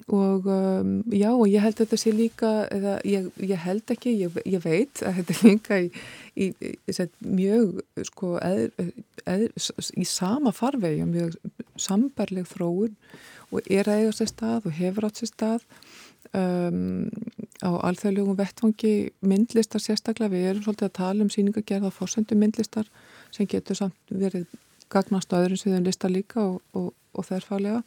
og 0.07 0.47
um, 0.47 0.91
já, 1.11 1.33
og 1.35 1.49
ég 1.51 1.65
held 1.65 1.75
að 1.75 1.81
þetta 1.83 1.99
sé 1.99 2.13
líka, 2.15 2.51
eða 2.71 2.97
ég, 3.09 3.25
ég 3.43 3.59
held 3.59 3.91
ekki, 3.91 4.13
ég, 4.21 4.37
ég 4.47 4.63
veit 4.63 5.03
að 5.03 5.17
þetta 5.19 5.35
er 5.35 5.41
líka 5.49 5.79
í, 5.83 5.89
í, 6.35 6.47
í, 6.63 6.73
í 6.87 7.07
mjög, 7.27 7.81
sko, 8.07 8.37
eð, 8.39 8.93
eð, 9.27 9.47
í 9.99 10.07
sama 10.07 10.53
farvegi, 10.55 11.03
mjög 11.11 11.35
sambarleg 11.75 12.47
þróun 12.53 12.95
og 13.51 13.67
er 13.67 13.91
að 13.91 14.05
eiga 14.05 14.13
sér 14.15 14.31
stað 14.31 14.69
og 14.71 14.77
hefur 14.79 15.09
átt 15.09 15.23
sér 15.23 15.33
stað. 15.33 15.67
Um, 16.37 17.09
á 17.65 17.71
alþjóðlegum 17.89 18.37
vettfangi 18.37 18.93
myndlistar 19.25 19.81
sérstaklega, 19.81 20.33
við 20.35 20.49
erum 20.51 20.65
svolítið 20.65 20.89
að 20.89 20.97
tala 20.99 21.25
um 21.25 21.31
síningagerð 21.33 21.89
á 21.89 21.97
fórsöndu 21.97 22.37
myndlistar 22.39 22.89
sem 23.35 23.49
getur 23.49 23.79
samt 23.79 24.13
verið 24.13 24.47
gagnast 24.93 25.33
á 25.33 25.41
öðrum 25.41 25.61
sviðum 25.61 25.87
listar 25.87 26.13
líka 26.13 26.43
og, 26.43 26.61
og, 26.77 26.91
og 27.17 27.27
þærfálega 27.27 27.83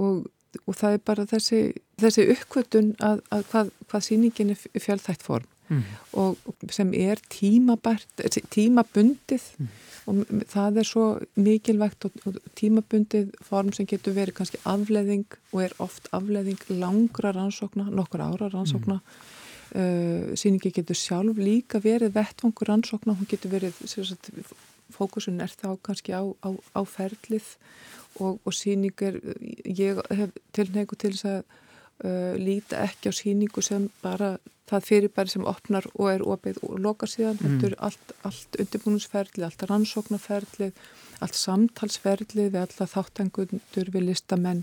og, 0.00 0.26
og 0.66 0.76
það 0.76 0.96
er 0.96 1.04
bara 1.06 1.26
þessi, 1.30 1.60
þessi 2.02 2.26
uppkvötun 2.34 2.94
að, 2.98 3.22
að 3.30 3.46
hvað, 3.52 3.72
hvað 3.90 4.06
síningin 4.06 4.54
er 4.54 4.64
fjölþætt 4.86 5.22
form 5.22 5.46
mm. 5.68 5.84
og 6.18 6.66
sem 6.74 6.90
er 6.98 7.22
tímabært, 7.30 8.26
tímabundið 8.50 9.46
mm 9.58 9.70
og 10.08 10.30
það 10.50 10.80
er 10.80 10.88
svo 10.88 11.04
mikilvægt 11.40 12.06
og, 12.08 12.16
og 12.26 12.38
tímabundið 12.58 13.34
form 13.46 13.72
sem 13.76 13.88
getur 13.88 14.16
verið 14.16 14.38
kannski 14.40 14.60
afleðing 14.68 15.26
og 15.52 15.62
er 15.66 15.76
oft 15.82 16.08
afleðing 16.16 16.60
langra 16.80 17.34
rannsókna, 17.36 17.88
nokkur 17.92 18.24
ára 18.24 18.50
rannsókna 18.52 19.00
mm. 19.00 19.12
uh, 19.76 20.32
síningi 20.40 20.72
getur 20.80 20.98
sjálf 20.98 21.40
líka 21.40 21.82
verið 21.82 22.14
vettvangur 22.16 22.72
rannsókna, 22.72 23.16
hún 23.18 23.30
getur 23.30 23.54
verið 23.54 23.76
sagt, 23.86 24.32
fókusun 24.94 25.42
er 25.44 25.52
þá 25.52 25.74
kannski 25.84 26.16
á, 26.16 26.22
á, 26.24 26.50
á 26.74 26.80
ferlið 26.88 27.54
og, 28.18 28.40
og 28.44 28.54
síningur, 28.54 29.20
ég 29.64 30.00
hef 30.16 30.32
tilneiku 30.56 30.98
til 30.98 31.12
þess 31.14 31.28
að 31.30 31.42
uh, 31.42 32.34
líta 32.40 32.82
ekki 32.84 33.12
á 33.12 33.14
síningu 33.14 33.62
sem 33.64 33.88
bara 34.02 34.36
það 34.70 34.86
fyrirbæri 34.86 35.32
sem 35.32 35.46
opnar 35.48 35.86
og 35.96 36.12
er 36.12 36.22
opið 36.22 36.60
og 36.66 36.78
lokar 36.82 37.10
síðan, 37.10 37.38
mm. 37.40 37.56
þetta 37.56 37.70
er 37.70 37.78
allt, 37.88 38.12
allt 38.28 38.60
undirbúnusferðlið, 38.62 39.46
allt 39.46 39.64
rannsóknarferðlið, 39.70 40.84
allt 41.20 41.40
samtalsferðlið 41.40 42.52
við 42.54 42.62
alla 42.62 42.88
þáttangundur 42.94 43.90
við 43.94 44.06
listamenn 44.06 44.62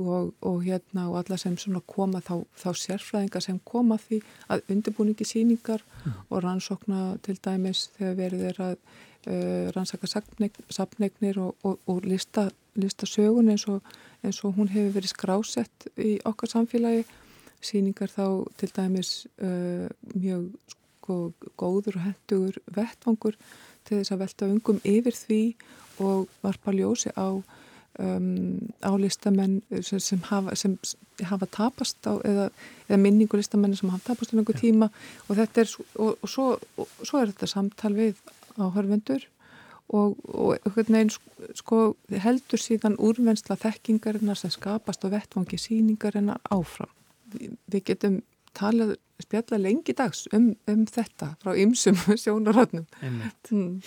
og, 0.00 0.32
og 0.40 0.62
hérna 0.64 1.08
og 1.10 1.20
alla 1.20 1.38
sem 1.40 1.56
svona 1.60 1.82
koma 1.86 2.22
þá, 2.24 2.34
þá 2.58 2.68
sérfræðingar 2.80 3.44
sem 3.44 3.60
koma 3.68 3.98
því 4.00 4.22
að 4.52 4.64
undirbúningi 4.72 5.26
síningar 5.28 5.84
mm. 5.84 6.18
og 6.30 6.44
rannsókna 6.44 7.04
til 7.22 7.36
dæmis 7.44 7.86
þegar 7.98 8.38
er 8.50 8.62
að 8.70 8.76
uh, 8.76 9.68
rannsaka 9.76 10.08
sapnegnir 10.08 11.40
og, 11.42 11.54
og, 11.62 11.78
og 11.86 12.08
lista, 12.08 12.48
lista 12.78 13.06
sögun 13.06 13.50
eins 13.52 13.66
og 13.68 13.82
eins 14.22 14.42
og 14.44 14.54
hún 14.56 14.70
hefur 14.70 14.96
verið 14.96 15.12
skrásett 15.12 15.88
í 15.98 16.16
okkar 16.28 16.52
samfélagi. 16.52 17.06
Síningar 17.62 18.10
þá 18.10 18.26
til 18.58 18.70
dæmis 18.74 19.10
uh, 19.38 19.86
mjög 20.18 20.48
sko, 21.02 21.16
góður 21.58 21.98
og 21.98 22.06
hendugur 22.08 22.58
vettvangur 22.74 23.36
til 23.86 23.98
þess 23.98 24.14
að 24.14 24.22
velta 24.24 24.48
ungum 24.50 24.80
yfir 24.86 25.14
því 25.14 25.42
og 26.02 26.30
varpa 26.42 26.74
ljósi 26.74 27.12
á, 27.14 27.38
um, 28.02 28.58
á 28.82 28.90
listamenn 28.98 29.60
sem, 29.78 30.00
sem, 30.02 30.22
hafa, 30.26 30.56
sem 30.58 30.74
hafa 31.22 31.46
tapast 31.54 32.02
á, 32.06 32.18
eða, 32.26 32.48
eða 32.88 33.00
minningu 33.02 33.38
listamenn 33.38 33.78
sem 33.78 33.90
hafa 33.94 34.10
tapast 34.10 34.34
á 34.34 34.38
einhver 34.38 34.58
tíma. 34.58 34.90
Og 35.28 35.38
er 35.38 35.66
og, 35.98 36.16
og, 36.18 36.28
svo, 36.30 36.48
og 36.78 36.90
svo 37.02 37.22
er 37.22 37.30
þetta 37.30 37.50
samtal 37.50 37.94
við 37.98 38.18
áhörvendur 38.58 39.26
og, 39.92 40.16
og 40.32 40.80
neginn, 40.88 41.12
sko, 41.58 41.92
heldur 42.24 42.60
síðan 42.60 42.98
úrvennsla 43.02 43.58
þekkingarinnar 43.60 44.38
sem 44.40 44.52
skapast 44.52 45.04
á 45.04 45.12
vettvangi 45.12 45.60
síningarinnar 45.60 46.40
áfram. 46.52 46.90
Við 47.32 47.84
getum 47.92 48.20
talað, 48.56 48.96
spjalla 49.22 49.60
lengi 49.60 49.94
dags 49.96 50.26
um, 50.36 50.52
um 50.68 50.82
þetta 50.88 51.32
frá 51.42 51.54
ymsum 51.56 51.96
sjónarhóttnum 52.22 52.84
mm. 53.00 53.78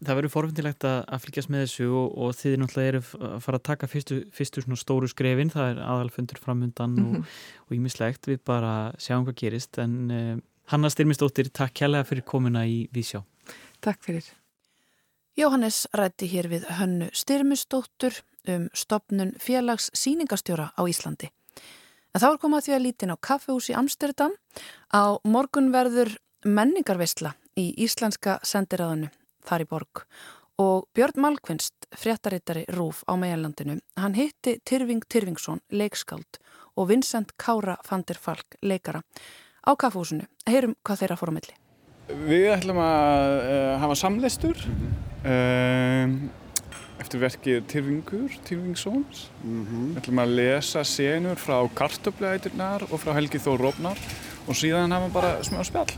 Það 0.00 0.16
verður 0.16 0.32
forfindilegt 0.32 0.86
að 0.88 1.24
fylgjast 1.26 1.50
með 1.52 1.66
þessu 1.66 1.88
og, 1.92 2.14
og 2.16 2.36
þið 2.38 2.54
náttúrulega 2.62 2.92
eru 2.94 3.02
að 3.28 3.34
fara 3.44 3.60
að 3.60 3.66
taka 3.68 3.88
fyrstu, 3.92 4.20
fyrstu 4.32 4.64
stóru 4.80 5.10
skrefin, 5.12 5.52
það 5.52 5.74
er 5.74 5.82
aðalfundur 5.84 6.40
framundan 6.40 6.96
mm 6.96 7.10
-hmm. 7.10 7.36
og 7.66 7.76
ímislegt 7.76 8.30
við 8.30 8.40
bara 8.48 8.94
sjáum 8.96 9.28
hvað 9.28 9.40
gerist. 9.44 9.76
En 9.78 10.10
uh, 10.10 10.36
Hanna 10.72 10.88
Styrmistóttir, 10.88 11.52
takk 11.52 11.74
kærlega 11.74 12.08
fyrir 12.08 12.24
komuna 12.24 12.64
í 12.64 12.86
Vísjá. 12.94 13.20
Takk 13.84 14.00
fyrir 14.00 14.24
Jóhannes 15.40 15.86
rætti 15.96 16.26
hér 16.28 16.50
við 16.52 16.64
hönnu 16.76 17.10
Styrmistóttur 17.16 18.22
um 18.48 18.68
stopnun 18.76 19.34
félags 19.40 19.88
síningastjóra 19.96 20.72
á 20.76 20.82
Íslandi 20.84 21.30
En 22.10 22.22
þá 22.22 22.26
er 22.32 22.40
komað 22.42 22.66
því 22.66 22.74
að 22.74 22.84
lítin 22.84 23.14
á 23.14 23.16
kaffehús 23.22 23.70
í 23.70 23.76
Amsterdam. 23.78 24.34
Á 24.90 25.22
morgun 25.22 25.70
verður 25.70 26.16
menningarveistla 26.42 27.36
í 27.60 27.70
Íslenska 27.84 28.38
sendiræðinu 28.42 29.10
þar 29.46 29.64
í 29.64 29.68
borg 29.70 30.04
og 30.60 30.88
Björn 30.92 31.22
Malkvinst, 31.22 31.86
fréttarittari 31.96 32.66
Rúf 32.76 33.00
á 33.08 33.16
meðalandinu, 33.16 33.78
hann 33.96 34.18
hitti 34.18 34.58
Tyrfing 34.68 35.06
Tyrfingsson, 35.08 35.62
leikskáld 35.72 36.36
og 36.76 36.90
Vincent 36.90 37.32
Kára 37.40 37.78
van 37.88 38.04
der 38.04 38.20
Falk, 38.20 38.58
leikara 38.60 39.00
á 39.64 39.72
kaffehúsinu. 39.72 40.28
Heyrum 40.44 40.76
hvað 40.84 41.04
þeirra 41.04 41.20
fór 41.22 41.32
á 41.32 41.36
milli. 41.38 41.56
Við 42.26 42.50
ætlum 42.54 42.80
að 42.82 43.38
uh, 43.40 43.78
hafa 43.82 43.96
samleistur. 43.98 44.60
Mm 44.66 44.76
-hmm. 44.80 46.28
uh, 46.30 46.36
eftir 47.00 47.22
verkið 47.22 47.62
Tyrfingur, 47.66 48.34
Tyrfingsons. 48.44 49.30
Mm 49.44 49.66
-hmm. 49.66 49.86
Við 49.94 50.00
ætlum 50.02 50.22
að 50.24 50.34
lesa 50.40 50.84
senur 50.84 51.36
frá 51.36 51.68
Kartöfleæturnar 51.74 52.82
og 52.90 53.00
frá 53.00 53.12
Helgi 53.14 53.38
Þór 53.38 53.58
Rófnar 53.60 53.98
og 54.46 54.54
síðan 54.54 54.92
hafa 54.92 55.08
bara 55.08 55.42
smá 55.42 55.64
spjall. 55.64 55.92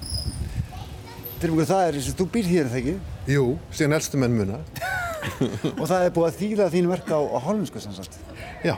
Tyrfingur, 1.41 1.67
það 1.67 1.89
er 1.89 1.95
eins 1.95 2.09
og 2.09 2.19
þú 2.21 2.27
býr 2.31 2.47
hér, 2.47 2.67
þegar 2.71 2.79
ekki? 2.79 2.99
Jú, 3.27 3.59
síðan 3.73 3.93
elstu 3.93 4.17
menn 4.17 4.37
muna. 4.37 4.59
og 5.81 5.87
það 5.89 6.05
er 6.05 6.11
búið 6.15 6.29
að 6.29 6.39
þýla 6.41 6.71
þín 6.71 6.89
verk 6.89 7.09
á, 7.11 7.19
á 7.19 7.39
hollensku 7.47 7.81
sannsagt? 7.81 8.19
Já. 8.63 8.77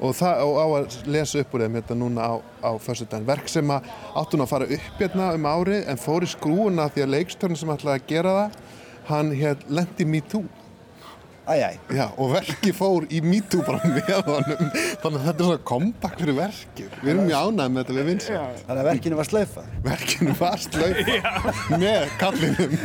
Og 0.00 0.14
það 0.16 0.42
og 0.46 0.54
á 0.56 0.66
að 0.78 0.94
lesa 1.12 1.42
upp 1.42 1.54
úr 1.54 1.64
þeim 1.66 1.74
hérna 1.76 1.96
núna 2.00 2.28
á, 2.28 2.34
á 2.64 2.70
fyrstudagin. 2.80 3.26
Verk 3.28 3.50
sem 3.52 3.72
að 3.74 3.90
áttun 4.16 4.44
að 4.44 4.52
fara 4.54 4.68
upp 4.76 5.02
hérna 5.02 5.32
um 5.36 5.48
árið 5.50 5.90
en 5.92 6.00
fór 6.00 6.24
í 6.24 6.30
skrúuna 6.32 6.88
því 6.94 7.04
að 7.04 7.12
leikstörn 7.16 7.58
sem 7.60 7.72
ætlaði 7.74 8.00
að 8.00 8.08
gera 8.08 8.32
það, 8.38 8.56
hann 9.10 9.34
hér 9.36 9.66
lendi 9.68 10.08
me 10.08 10.22
too. 10.24 10.46
Já, 11.96 12.06
og 12.14 12.30
verki 12.34 12.70
fór 12.76 13.06
í 13.10 13.20
MeToo 13.24 13.62
bara 13.66 13.80
með 13.90 14.10
honum. 14.28 14.70
Þannig 15.02 15.18
að 15.18 15.24
þetta 15.26 15.30
er 15.30 15.34
svona 15.48 15.62
kompakt 15.70 16.18
fyrir 16.22 16.36
verkið. 16.38 16.88
Við 17.00 17.08
erum 17.14 17.24
mjög 17.26 17.40
ánægð 17.50 17.70
með 17.74 17.80
þetta 17.82 17.94
við 17.98 18.06
vinsum. 18.10 18.34
Þannig 18.68 18.82
að 18.82 18.88
verkinu 18.90 19.14
var 19.20 19.26
slöfað? 19.30 19.66
Verkinu 19.86 20.32
var 20.40 20.58
slöfað 20.66 21.74
með 21.80 22.00
kallinum. 22.20 22.72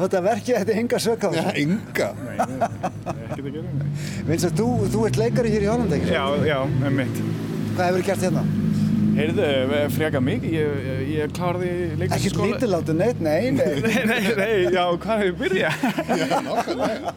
Þetta 0.00 0.20
verkið, 0.24 0.54
þetta 0.56 0.72
er 0.72 0.78
ynga 0.80 0.98
sök 1.02 1.20
á 1.26 1.28
þessu? 1.30 1.44
Já, 1.44 1.50
ynga. 1.60 2.08
Nei, 2.24 2.36
ekkert 2.40 3.44
að 3.44 3.54
gera. 3.54 3.70
Vins 4.30 4.44
að 4.48 4.54
þú, 4.60 4.66
þú 4.94 4.98
ert 5.08 5.16
leikari 5.20 5.50
hér 5.54 5.64
í 5.66 5.68
Hollanda, 5.70 5.94
ekki? 5.98 6.10
Já, 6.14 6.24
já, 6.48 6.58
með 6.80 6.90
mitt. 7.00 7.16
Hvað 7.76 7.84
hefur 7.86 8.00
þið 8.00 8.08
gert 8.10 8.22
hérna? 8.26 8.42
Heyrðu, 9.20 9.46
eh, 9.76 9.86
freka 9.92 10.20
mikið, 10.24 10.52
ég, 10.54 11.00
ég 11.10 11.32
kláði 11.36 11.70
leiklisskóla. 12.00 12.20
Ekkert 12.20 12.38
lítiláttu 12.46 12.94
neitt, 12.96 13.18
nei, 13.20 13.50
nei. 13.52 13.66
nei, 13.84 13.98
nei, 14.08 14.20
nei, 14.38 14.54
já, 14.72 14.84
hvað 15.02 15.24
hefur 15.24 15.36
byrjað? 15.42 15.82
já, 16.22 16.38
nákvæmlega. 16.46 17.12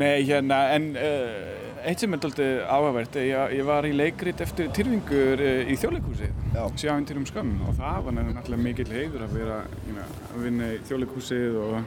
nei, 0.00 0.14
hérna, 0.30 0.60
en 0.78 0.86
uh, 0.96 1.84
eitt 1.90 2.00
sem 2.00 2.16
er 2.16 2.22
doldið 2.22 2.62
áhugavert, 2.64 3.20
ég, 3.20 3.56
ég 3.58 3.68
var 3.68 3.88
í 3.88 3.92
leikrit 3.96 4.40
eftir 4.46 4.72
Tyrfingur 4.72 5.44
í 5.44 5.76
þjóðleikúsið, 5.82 6.40
sjáinn 6.80 7.08
til 7.10 7.18
um 7.20 7.28
skömm, 7.28 7.52
og 7.68 7.76
það 7.82 8.08
var 8.08 8.18
náttúrulega 8.22 8.64
mikill 8.70 8.88
heiður 8.94 9.26
að 9.28 9.36
vera 9.42 9.60
know, 9.90 10.08
að 10.30 10.48
vinna 10.48 10.72
í 10.72 10.80
þjóðleikúsið 10.88 11.60
og 11.66 11.78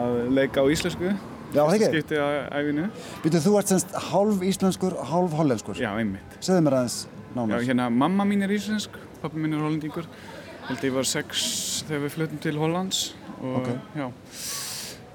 að 0.00 0.18
leika 0.40 0.64
á 0.64 0.66
íslensku. 0.72 1.12
Já, 1.50 1.64
það 1.66 1.76
ekki. 1.76 1.94
Skiptið 1.96 2.20
á 2.22 2.28
æfinu. 2.54 2.90
Býtuð, 3.24 3.40
þú 3.44 3.56
ert 3.58 3.72
semst 3.74 3.96
hálf 4.08 4.44
íslenskur, 4.46 5.00
hálf 5.10 5.32
hollenskur. 5.34 5.80
Já, 5.82 5.90
einmitt. 5.98 6.38
Segðu 6.38 6.62
mér 6.68 6.78
aðeins 6.78 7.02
nánast? 7.34 7.62
Já, 7.62 7.68
hérna, 7.70 7.88
mamma 7.90 8.26
mín 8.28 8.42
er 8.46 8.52
íslensk, 8.54 8.96
pappa 9.22 9.36
mín 9.36 9.54
er 9.54 9.62
hollendingur. 9.64 10.08
Held 10.68 10.84
ég 10.86 10.94
var 10.94 11.06
sex 11.08 11.44
þegar 11.88 12.04
við 12.04 12.16
fluttum 12.16 12.42
til 12.44 12.58
Hollands 12.60 12.98
og 13.40 13.60
okay. 13.62 13.78
já. 13.96 14.06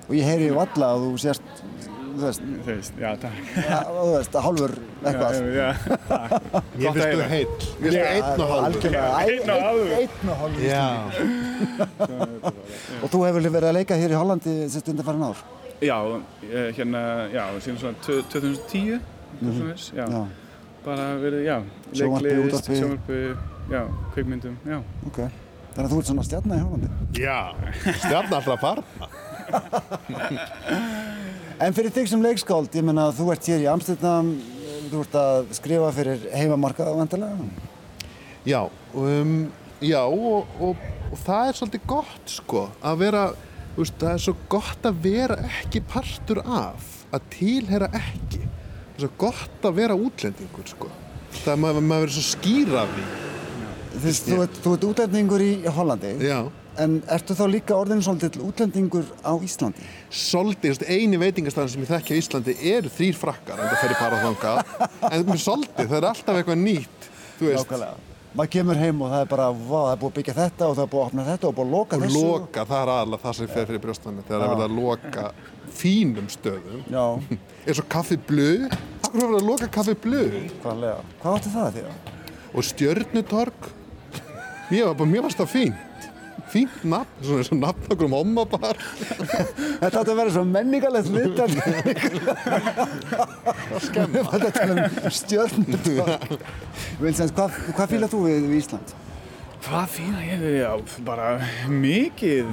Og 0.06 0.14
ég 0.14 0.28
heyri 0.28 0.50
ju 0.50 0.58
alla 0.62 0.92
að 0.94 1.04
þú 1.06 1.12
sést, 1.24 1.46
þú 1.86 2.20
veist. 2.22 2.44
Þú 2.46 2.68
veist, 2.68 3.00
já, 3.02 3.10
takk. 3.22 3.40
Já, 3.56 3.80
þú 3.88 4.06
veist, 4.12 4.36
að 4.36 4.46
hálfur 4.46 4.74
eitthvað. 4.76 5.40
Já, 5.40 5.42
já, 5.56 5.70
takk. 6.10 6.70
Ég 6.84 6.98
finnst 6.98 7.10
þú 7.10 7.28
heill. 7.32 7.56
Ég 7.56 7.90
finnst 7.90 7.98
þú 7.98 8.04
einn 8.12 8.44
og 8.46 8.54
hálfur. 8.54 8.98
Einn 9.02 9.52
og 9.56 9.66
hálfur. 9.66 9.90
Einn 9.98 10.30
og 10.30 10.38
hálfur. 10.44 10.64
Já. 10.70 10.86
og 13.02 13.12
þú 13.14 13.24
hefur 13.26 13.50
verið 13.50 13.70
að 13.72 13.78
leika 13.80 14.00
hér 14.00 14.16
í 14.16 14.20
Hollandi 14.20 14.56
sérst 14.70 14.92
undir 14.94 15.08
farin 15.08 15.26
ár? 15.26 15.46
Já, 15.84 15.98
hérna, 16.78 17.02
já, 17.34 17.44
síðan 17.60 17.80
svona 17.82 17.98
2010, 18.06 19.00
mm 19.42 19.52
-hmm. 19.52 19.96
já. 19.96 20.28
Bara 20.86 21.08
verið, 21.22 21.46
já, 21.48 21.58
leiklist, 21.98 22.70
sjónvarpi, 22.70 23.20
já, 23.72 23.82
kveikmyndum, 24.14 24.58
já. 24.70 24.80
Ok, 25.10 25.22
þannig 25.74 25.86
að 25.86 25.94
þú 25.94 26.02
ert 26.02 26.10
svona 26.12 26.26
stjarnar 26.28 26.60
í 26.60 26.66
Hollandi. 26.66 26.90
Já, 27.20 27.40
stjarnar 28.04 28.38
alltaf 28.40 28.62
parna. 28.62 29.10
en 31.66 31.78
fyrir 31.78 31.94
þig 31.96 32.12
sem 32.12 32.26
leikskáld, 32.26 32.70
ég 32.78 32.86
menna 32.86 33.10
þú 33.16 33.32
ert 33.34 33.50
hér 33.50 33.66
í 33.66 33.70
Amsterdam, 33.72 34.36
þú 34.92 35.02
ert 35.06 35.18
að 35.22 35.50
skrifa 35.58 35.92
fyrir 35.96 36.28
heimamarkað 36.36 36.94
á 36.94 37.00
vendalega. 37.02 37.50
Já, 38.46 38.62
um, 38.94 39.38
já 39.82 40.02
og, 40.06 40.52
og, 40.62 40.90
og 41.10 41.22
það 41.26 41.50
er 41.50 41.60
svolítið 41.60 41.88
gott 41.90 42.36
sko 42.38 42.68
að 42.86 43.00
vera, 43.02 43.24
veist, 43.78 43.98
það 43.98 44.12
er 44.14 44.26
svo 44.28 44.36
gott 44.54 44.86
að 44.86 45.00
vera 45.08 45.40
ekki 45.50 45.82
partur 45.90 46.44
af, 46.46 46.92
að 47.10 47.32
tilhera 47.40 47.90
ekki. 47.98 48.45
Það 48.96 49.04
er 49.04 49.10
svo 49.10 49.16
gott 49.20 49.66
að 49.68 49.74
vera 49.76 49.96
útlendingur 50.00 50.70
sko. 50.72 50.90
Það 51.42 51.50
er 51.52 51.58
maður, 51.60 51.84
maður 51.84 52.06
verið 52.06 52.16
svo 52.16 52.28
skýr 52.30 52.70
af 52.80 52.94
því. 52.94 53.08
Þú, 53.96 54.14
þú, 54.14 54.38
ert, 54.46 54.60
þú 54.64 54.76
ert 54.78 54.86
útlendingur 54.90 55.44
í 55.44 55.50
Hollandi. 55.76 56.14
Já. 56.24 56.38
En 56.80 56.96
ertu 57.12 57.36
þá 57.36 57.44
líka 57.52 57.76
orðin 57.76 58.04
svolítið 58.04 58.40
útlendingur 58.48 59.12
á 59.20 59.36
Íslandi? 59.44 59.84
Svolítið, 60.12 60.82
eini 60.88 61.20
veitingastæðan 61.20 61.74
sem 61.74 61.84
ég 61.84 61.92
þekki 61.92 62.16
á 62.16 62.20
Íslandi 62.24 62.56
eru 62.72 62.92
þrýr 62.96 63.20
frakkar 63.20 63.60
en 63.60 63.70
það 63.74 63.84
fer 63.84 63.94
ég 63.94 64.02
bara 64.06 64.24
þangað. 64.24 64.74
En 65.12 65.40
svolítið, 65.44 65.88
það 65.92 66.00
er 66.00 66.10
alltaf 66.14 66.40
eitthvað 66.40 66.60
nýtt, 66.64 67.08
þú 67.40 67.50
veist. 67.52 67.64
Nákvæmlega. 67.66 68.12
Maður 68.36 68.52
kemur 68.52 68.80
heim 68.80 69.00
og 69.00 69.12
það 69.14 69.22
er 69.24 69.28
bara, 69.32 69.46
vá, 69.56 69.78
það 69.78 69.94
er 69.94 70.00
búið 70.02 70.10
að 70.10 70.16
byggja 70.18 70.34
þetta 70.42 70.68
og 70.68 70.74
það 70.76 70.84
er 70.84 70.90
búið 70.92 71.04
að 71.04 71.06
opna 71.08 71.28
þetta 71.30 71.48
og 71.48 71.54
búið 71.56 71.66
að 71.66 71.76
loka 71.76 71.96
og 71.96 72.02
þessu. 72.04 72.20
Og 72.20 72.34
loka, 72.34 72.66
það 72.68 72.82
er 72.82 72.92
aðalega 72.96 73.24
það 73.24 73.38
sem 73.38 73.52
fer 73.54 73.70
fyrir 73.70 73.84
brjóstanum, 73.86 74.26
þegar 74.28 74.42
það 74.44 74.52
verður 74.52 74.66
að 74.66 74.76
loka 74.82 75.24
fínum 75.78 76.28
stöðum. 76.32 76.84
Já. 76.92 77.06
eins 77.66 77.82
og 77.82 77.90
kaffi 77.92 78.18
blöð. 78.30 78.68
Akkur 79.02 79.22
það 79.22 79.40
að 79.40 79.50
loka 79.50 79.72
kaffi 79.80 79.96
blöð? 80.06 80.38
Hvaðlega? 80.64 81.02
Hvað 81.24 81.40
áttu 81.40 81.56
það 81.56 81.74
því 81.76 81.84
að? 81.90 82.14
Og 82.56 82.70
stjörnutorg. 82.70 83.68
Mér 84.70 84.88
var 84.90 84.98
bara, 85.02 85.12
mér 85.12 85.26
varst 85.28 85.42
það 85.42 85.52
fínt. 85.54 86.10
Fínt 86.56 86.84
nafn, 86.88 87.24
svona 87.26 87.42
eins 87.42 87.50
og 87.52 87.60
nafn 87.60 87.94
okkur 87.96 88.08
um 88.08 88.16
omma 88.20 88.44
bara. 88.48 88.76
Þetta 89.82 90.02
átti 90.02 90.14
að 90.14 90.20
vera 90.20 90.34
svo 90.36 90.44
menningalegt 90.48 91.10
viðtal. 91.12 91.50
Skemma. 93.88 94.24
Um 94.30 95.10
stjörnutorg. 95.20 96.38
Vilsens, 97.02 97.34
hvað, 97.36 97.60
hvað 97.74 97.96
fýlar 97.96 98.14
þú 98.14 98.22
við, 98.28 98.48
við 98.52 98.62
Ísland? 98.62 98.96
Hvað 99.66 99.86
fýla 99.96 100.20
ég 100.22 100.42
við? 100.44 100.56
Já, 100.60 100.72
bara 101.08 101.28
mikið. 101.74 102.50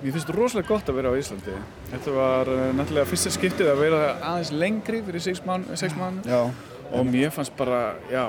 Mér 0.00 0.14
finnst 0.16 0.30
rosalega 0.34 0.66
gott 0.66 0.88
að 0.90 0.96
vera 0.98 1.12
á 1.12 1.18
Íslandi. 1.18 1.52
Þetta 1.92 2.14
var 2.16 2.48
uh, 2.50 2.62
náttúrulega 2.74 3.06
fyrsta 3.06 3.30
skiptið 3.36 3.70
að 3.70 3.82
vera 3.84 4.00
aðeins 4.32 4.50
lengri 4.50 5.02
fyrir 5.06 5.22
sex 5.22 5.44
mánu. 5.46 5.76
Mánu. 6.00 6.24
Já. 6.26 6.40
Og 6.90 7.06
mér 7.06 7.30
fannst 7.34 7.54
bara, 7.58 7.94
já, 8.10 8.24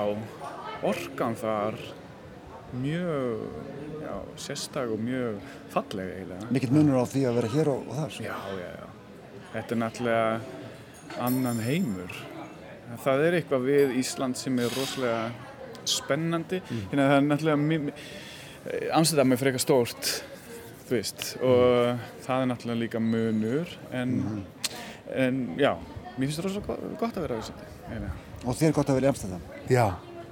orkan 0.86 1.34
þar 1.38 1.80
mjög 2.78 3.42
já, 4.04 4.14
sérstak 4.46 4.94
og 4.94 5.02
mjög 5.02 5.42
fallega 5.74 6.20
eiginlega. 6.20 6.52
Mikill 6.54 6.72
munur 6.78 7.02
á 7.02 7.04
því 7.10 7.24
að 7.26 7.40
vera 7.40 7.52
hér 7.56 7.72
og, 7.74 7.90
og 7.90 7.98
þar? 7.98 8.20
Já, 8.28 8.38
já, 8.60 8.70
já. 8.78 8.88
Þetta 9.56 9.74
er 9.74 9.82
náttúrulega 9.82 11.20
annan 11.26 11.66
heimur. 11.66 12.22
Það 13.02 13.26
er 13.26 13.40
eitthvað 13.40 13.66
við 13.66 13.98
Ísland 13.98 14.38
sem 14.38 14.62
er 14.62 14.70
rosalega 14.78 15.26
spennandi. 15.88 16.62
Mm. 16.62 16.88
Hérna, 16.92 17.10
það 17.10 17.18
er 17.18 17.28
náttúrulega, 17.32 17.94
Amsterdam 18.96 19.32
er 19.32 19.40
frekar 19.40 19.62
stórt, 19.62 20.10
þú 20.88 20.96
veist, 20.96 21.30
og 21.38 21.62
mm. 21.62 22.02
það 22.26 22.42
er 22.42 22.50
náttúrulega 22.50 22.82
líka 22.82 23.00
munur, 23.02 23.72
en, 23.94 24.18
mm. 24.18 24.74
en 25.24 25.40
já, 25.60 25.72
mér 26.16 26.26
finnst 26.26 26.40
það 26.40 26.48
rosalega 26.48 26.92
gott 27.00 27.16
að 27.16 27.26
vera 27.26 27.38
á 27.38 27.40
Íslandi. 27.44 27.72
Og 28.44 28.54
þér 28.58 28.68
er 28.70 28.76
gott 28.76 28.92
að 28.92 29.00
vera 29.00 29.08
í 29.08 29.12
Amsterdam? 29.14 29.48
Já. 29.72 29.86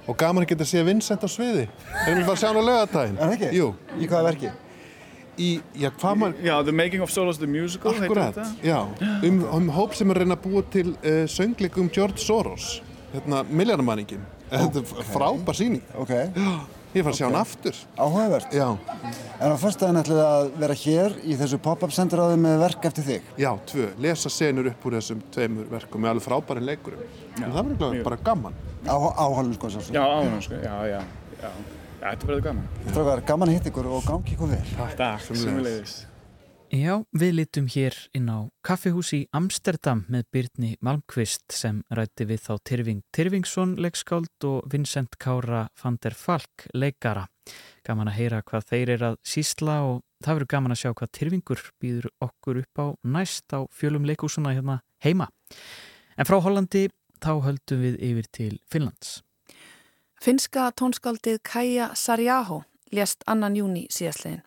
Og 0.07 0.15
gaman 0.15 0.45
að 0.45 0.53
geta 0.53 0.63
að 0.63 0.71
sé 0.71 0.85
Vincent 0.87 1.25
á 1.25 1.29
sviði. 1.29 1.65
Erum 2.05 2.23
við 2.23 2.31
að 2.31 2.39
sjá 2.39 2.47
hann 2.47 2.61
á 2.63 2.69
lögatægin? 2.69 3.17
Er 3.17 3.25
það 3.25 3.33
ekki? 3.35 3.49
Jú. 3.57 3.67
Í 3.97 4.07
hvaða 4.07 4.29
verki? 4.29 4.51
Í, 5.37 5.49
já, 5.77 5.89
hvað 5.99 6.15
maður... 6.21 6.39
Já, 6.47 6.53
The 6.65 6.73
Making 6.73 7.03
of 7.05 7.11
Solos 7.13 7.37
the 7.37 7.49
Musical, 7.49 7.93
Akkurat, 7.93 8.39
já. 8.65 8.77
Um, 9.27 9.43
um 9.53 9.67
hóp 9.75 9.93
sem 9.93 10.09
er 10.09 10.17
að 10.17 10.23
reyna 10.23 10.37
að 10.37 10.47
búa 10.47 10.63
til 10.73 10.87
uh, 10.95 11.19
söngleikum 11.29 11.91
George 11.93 12.23
Soros, 12.23 12.69
hérna, 13.11 13.43
milljarnamanningin. 13.45 14.23
Okay. 14.47 14.63
Þetta 14.63 14.81
er 14.81 15.11
frábær 15.11 15.59
síning. 15.59 15.83
Ok. 15.99 16.15
Já, 16.15 16.55
ég 16.97 17.05
fann 17.07 17.13
að 17.13 17.19
sjá 17.19 17.25
hann 17.27 17.39
aftur. 17.39 17.79
Áhugavert. 17.97 18.55
Já. 18.57 18.67
En 19.37 19.53
á 19.53 19.57
fyrstaðin 19.61 20.01
ætlið 20.01 20.21
að 20.23 20.49
vera 20.63 20.77
hér 20.81 21.15
í 21.23 21.37
þessu 21.39 21.59
pop-up 21.61 21.93
sendiráði 21.93 22.39
með 22.41 22.57
verk 22.63 22.87
eftir 22.89 23.07
þig? 23.07 23.31
Já, 23.41 23.51
tvö. 23.69 23.87
Lesa 24.01 24.31
senur 24.33 24.71
upp 24.71 24.87
úr 24.89 24.97
þessum 24.97 25.21
tveimur 25.35 25.69
verkum 25.71 26.03
með 26.03 26.15
alveg 26.15 26.25
frábæri 26.27 26.65
leikurum. 26.71 27.05
Já. 27.37 27.45
En 27.45 27.53
það 27.53 27.71
verður 27.71 28.03
bara 28.09 28.19
gaman. 28.29 28.59
Á, 28.87 28.95
á 28.97 29.25
Hollandsko 29.37 29.71
svo. 29.73 29.85
Já, 29.93 30.01
á 30.01 30.17
Hollandsko, 30.17 30.61
já, 30.63 30.75
já, 30.89 31.01
já. 31.37 31.49
Já, 32.01 32.11
þetta 32.11 32.29
verður 32.31 32.45
gaman. 32.49 32.69
Strákar, 32.89 33.25
gaman 33.29 33.51
að 33.51 33.59
hitta 33.59 33.71
ykkur 33.73 33.89
og 33.93 34.05
gangi 34.07 34.37
ykkur 34.37 34.53
vel. 34.55 34.93
Takk, 34.97 35.27
semulegis. 35.29 35.97
Já, 36.67 36.99
við 37.15 37.31
litum 37.37 37.67
hér 37.71 37.95
inn 38.17 38.27
á 38.27 38.51
kaffihús 38.59 39.13
í 39.15 39.21
Amsterdam 39.31 40.01
með 40.11 40.25
Byrni 40.35 40.71
Malmqvist 40.83 41.53
sem 41.55 41.77
rætti 41.87 42.25
við 42.27 42.41
þá 42.43 42.51
Tyrfing 42.67 43.03
Tyrfingsson 43.15 43.77
leikskáld 43.79 44.43
og 44.43 44.67
Vincent 44.67 45.15
Kára 45.15 45.69
van 45.79 45.95
der 46.03 46.11
Falk 46.11 46.65
leikara. 46.75 47.23
Gaman 47.87 48.11
að 48.11 48.17
heyra 48.19 48.41
hvað 48.43 48.67
þeir 48.73 48.91
er 48.97 49.05
að 49.13 49.15
sísla 49.23 49.77
og 49.87 50.01
það 50.19 50.39
verður 50.41 50.51
gaman 50.57 50.75
að 50.75 50.81
sjá 50.81 50.91
hvað 50.91 51.13
Tyrfingur 51.15 51.63
býður 51.79 52.09
okkur 52.27 52.59
upp 52.65 52.83
á 52.83 52.87
næst 53.15 53.55
á 53.55 53.63
fjölum 53.71 54.03
leikúsuna 54.03 54.51
hérna 54.57 54.81
heima. 54.99 55.29
En 56.19 56.27
frá 56.27 56.35
Hollandi 56.43 56.89
þá 57.23 57.31
höldum 57.47 57.85
við 57.85 57.95
yfir 58.09 58.27
til 58.27 58.59
Finnlands. 58.67 59.21
Finnska 60.19 60.73
tónskaldið 60.75 61.39
Kaja 61.47 61.93
Sarjaho 61.95 62.65
lést 62.91 63.23
annan 63.23 63.55
júni 63.55 63.87
síðastlegin. 63.87 64.43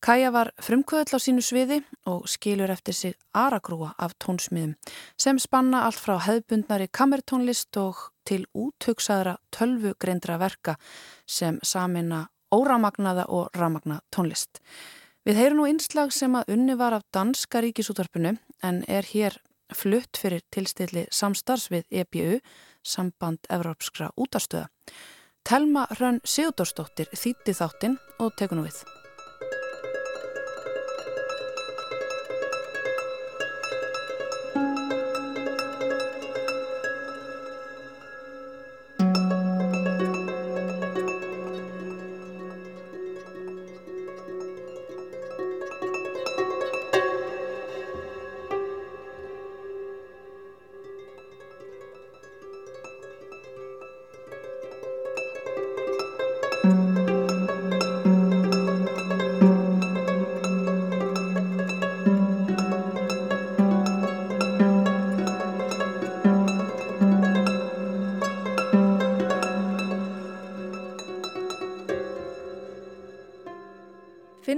Kaja 0.00 0.30
var 0.32 0.48
frumkvöðl 0.64 1.12
á 1.12 1.18
sínu 1.20 1.42
sviði 1.44 1.82
og 2.08 2.24
skilur 2.30 2.70
eftir 2.72 2.96
sig 2.96 3.16
aragrúa 3.36 3.90
af 4.00 4.14
tónsmiðum 4.16 4.72
sem 5.20 5.38
spanna 5.38 5.82
allt 5.84 6.00
frá 6.00 6.14
hefðbundnari 6.24 6.86
kamertónlist 6.88 7.76
og 7.76 8.06
til 8.24 8.46
úthugsaðra 8.56 9.36
tölvugreindra 9.52 10.38
verka 10.40 10.78
sem 11.28 11.58
samina 11.62 12.28
óramagnaða 12.48 13.26
og 13.28 13.50
ramagna 13.52 14.00
tónlist. 14.08 14.62
Við 15.28 15.36
heyrum 15.36 15.60
nú 15.60 15.66
einslag 15.68 16.14
sem 16.16 16.32
að 16.32 16.54
unni 16.54 16.78
var 16.80 16.96
af 16.96 17.04
danska 17.12 17.60
ríkisútvarpinu 17.60 18.38
en 18.64 18.80
er 18.88 19.04
hér 19.04 19.36
flutt 19.76 20.16
fyrir 20.16 20.40
tilstilli 20.50 21.04
samstarfs 21.12 21.68
við 21.70 21.84
EBU, 22.02 22.40
samband 22.82 23.44
Evrópskra 23.52 24.08
útastöða. 24.16 24.70
Telma 25.44 25.84
Hrönn 25.92 26.24
Sigurdorsdóttir 26.24 27.12
þýtti 27.12 27.52
þáttinn 27.60 28.00
og 28.18 28.32
tekur 28.40 28.60
nú 28.60 28.66
við. 28.70 28.80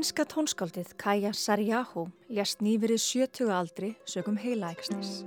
Finska 0.02 0.24
tónskáldið 0.26 0.96
Kaja 0.98 1.30
Sarjaho 1.30 2.08
lést 2.26 2.58
nýverið 2.58 2.98
70 2.98 3.52
aldri 3.54 3.92
sögum 4.02 4.34
heilaæksnis. 4.34 5.20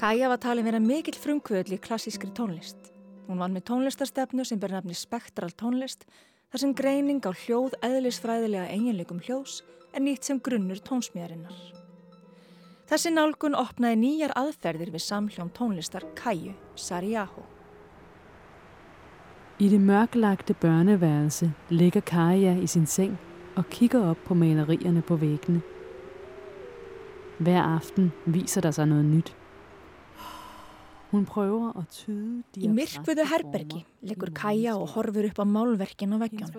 Kaja 0.00 0.30
var 0.32 0.38
talin 0.40 0.64
vera 0.64 0.78
mikill 0.80 1.18
frumkvöðli 1.20 1.76
klassískri 1.84 2.30
tónlist. 2.32 2.78
Hún 3.28 3.42
vann 3.42 3.52
með 3.52 3.66
tónlistarstefnu 3.68 4.46
sem 4.48 4.62
ber 4.62 4.72
nafni 4.72 4.96
spektral 4.96 5.52
tónlist 5.52 6.06
þar 6.48 6.62
sem 6.62 6.72
greining 6.72 7.20
á 7.28 7.36
hljóð 7.36 7.76
eðlisfræðilega 7.84 8.70
eiginleikum 8.72 9.20
hljóðs 9.20 9.58
er 9.92 10.06
nýtt 10.06 10.24
sem 10.30 10.40
grunnur 10.40 10.80
tónsmíðarinnar. 10.80 11.60
Þessi 12.88 13.12
nálgun 13.12 13.52
opnaði 13.52 14.00
nýjar 14.00 14.32
aðferðir 14.32 14.94
við 14.96 15.04
samhljóm 15.10 15.52
tónlistar 15.52 16.08
Kaju 16.16 16.56
Sarjaho. 16.72 17.44
I 19.60 19.68
det 19.68 19.84
mørklagte 19.84 20.56
børneværelse 20.56 21.52
ligger 21.68 22.00
Kaja 22.00 22.56
i 22.56 22.64
sin 22.64 22.88
seng 22.88 23.20
og 23.56 23.70
kigger 23.70 24.10
op 24.10 24.18
på 24.26 24.34
malerierne 24.34 25.02
på 25.02 25.16
væggene. 25.16 25.62
Hver 27.38 27.62
aften 27.62 28.12
viser 28.26 28.60
der 28.60 28.70
sig 28.70 28.86
noget 28.86 29.04
nyt. 29.04 29.34
Í 31.14 32.68
myrkviðu 32.74 33.24
herbergi 33.30 33.84
leggur 34.02 34.32
Kaja 34.34 34.74
og 34.74 34.88
horfur 34.96 35.28
upp 35.28 35.38
á 35.38 35.46
málverkin 35.46 36.10
á 36.10 36.18
veggjónu. 36.18 36.58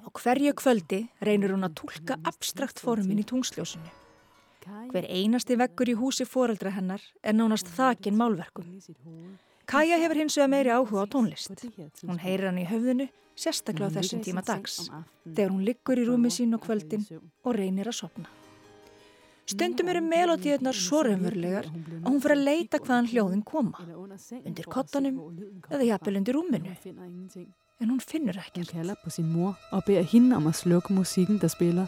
Á 0.00 0.08
hverju 0.08 0.52
kvöldi 0.56 1.00
reynir 1.20 1.52
hún 1.52 1.66
að 1.68 1.76
tólka 1.82 2.16
abstrakt 2.24 2.80
formin 2.80 3.20
í 3.20 3.26
tungsljósinu. 3.28 3.90
Hver 4.92 5.04
einasti 5.12 5.58
veggur 5.60 5.92
í 5.92 5.98
húsi 6.00 6.24
foreldra 6.24 6.72
hennar 6.72 7.04
er 7.22 7.36
nánast 7.36 7.68
þakin 7.76 8.16
málverkum. 8.16 8.64
Kaja 9.68 9.98
hefur 10.00 10.16
hins 10.22 10.36
vegar 10.38 10.48
meiri 10.48 10.72
áhuga 10.72 11.04
á 11.04 11.06
tónlist. 11.12 11.64
Hún 12.08 12.20
heyrir 12.22 12.48
hann 12.48 12.60
í 12.62 12.64
höfðinu, 12.68 13.08
sérstaklega 13.36 13.92
á 13.92 13.96
þessum 13.98 14.22
tíma 14.24 14.40
dags, 14.40 14.88
þegar 15.26 15.52
hún 15.52 15.64
liggur 15.66 16.00
í 16.00 16.06
rúmi 16.08 16.32
sín 16.32 16.56
á 16.56 16.58
kvöldin 16.62 17.04
og 17.44 17.52
reynir 17.56 17.90
að 17.90 17.98
sopna. 18.00 18.30
Stundum 19.48 19.88
eru 19.88 20.00
melodíunar 20.04 20.76
svo 20.76 21.02
raunverulegar 21.04 21.68
að 21.68 22.08
hún 22.08 22.20
fyrir 22.20 22.36
að 22.36 22.46
leita 22.48 22.80
hvaðan 22.80 23.10
hljóðin 23.12 23.44
koma, 23.48 23.84
undir 24.40 24.68
kottanum 24.72 25.20
eða 25.70 25.86
jafnvel 25.92 26.18
undir 26.20 26.36
rúminu. 26.36 26.74
En 27.78 27.92
hún 27.92 28.00
finnur 28.00 28.40
ekkert. 28.40 28.72
Hun 28.72 28.82
kalder 28.82 28.98
på 29.04 29.12
sin 29.12 29.28
mor 29.32 29.54
og 29.72 29.84
ber 29.86 30.02
hende 30.02 30.36
om 30.36 30.48
at 30.50 30.58
slukke 30.58 30.96
musikken, 30.96 31.38
der 31.38 31.52
spiller. 31.52 31.86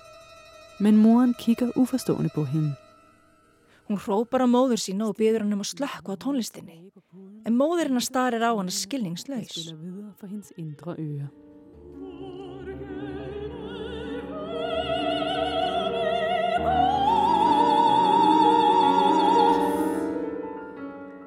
Men 0.80 1.00
moren 1.00 1.34
kigger 1.36 1.72
uforstående 1.76 2.30
på 2.32 2.44
hende. 2.48 2.76
Hún 3.90 3.98
hrópar 3.98 4.44
á 4.46 4.48
móður 4.48 4.78
sína 4.78 5.08
og 5.10 5.16
byður 5.18 5.42
hann 5.42 5.56
um 5.56 5.64
að 5.64 5.72
slökka 5.72 6.14
á 6.14 6.22
tónlistinni. 6.22 6.76
En 7.42 7.56
móður 7.58 7.88
hennar 7.88 8.04
starir 8.06 8.44
á 8.46 8.54
hann 8.54 8.70
skilningslaus. 8.70 9.74
Indre 10.54 10.94
øre. 10.94 11.26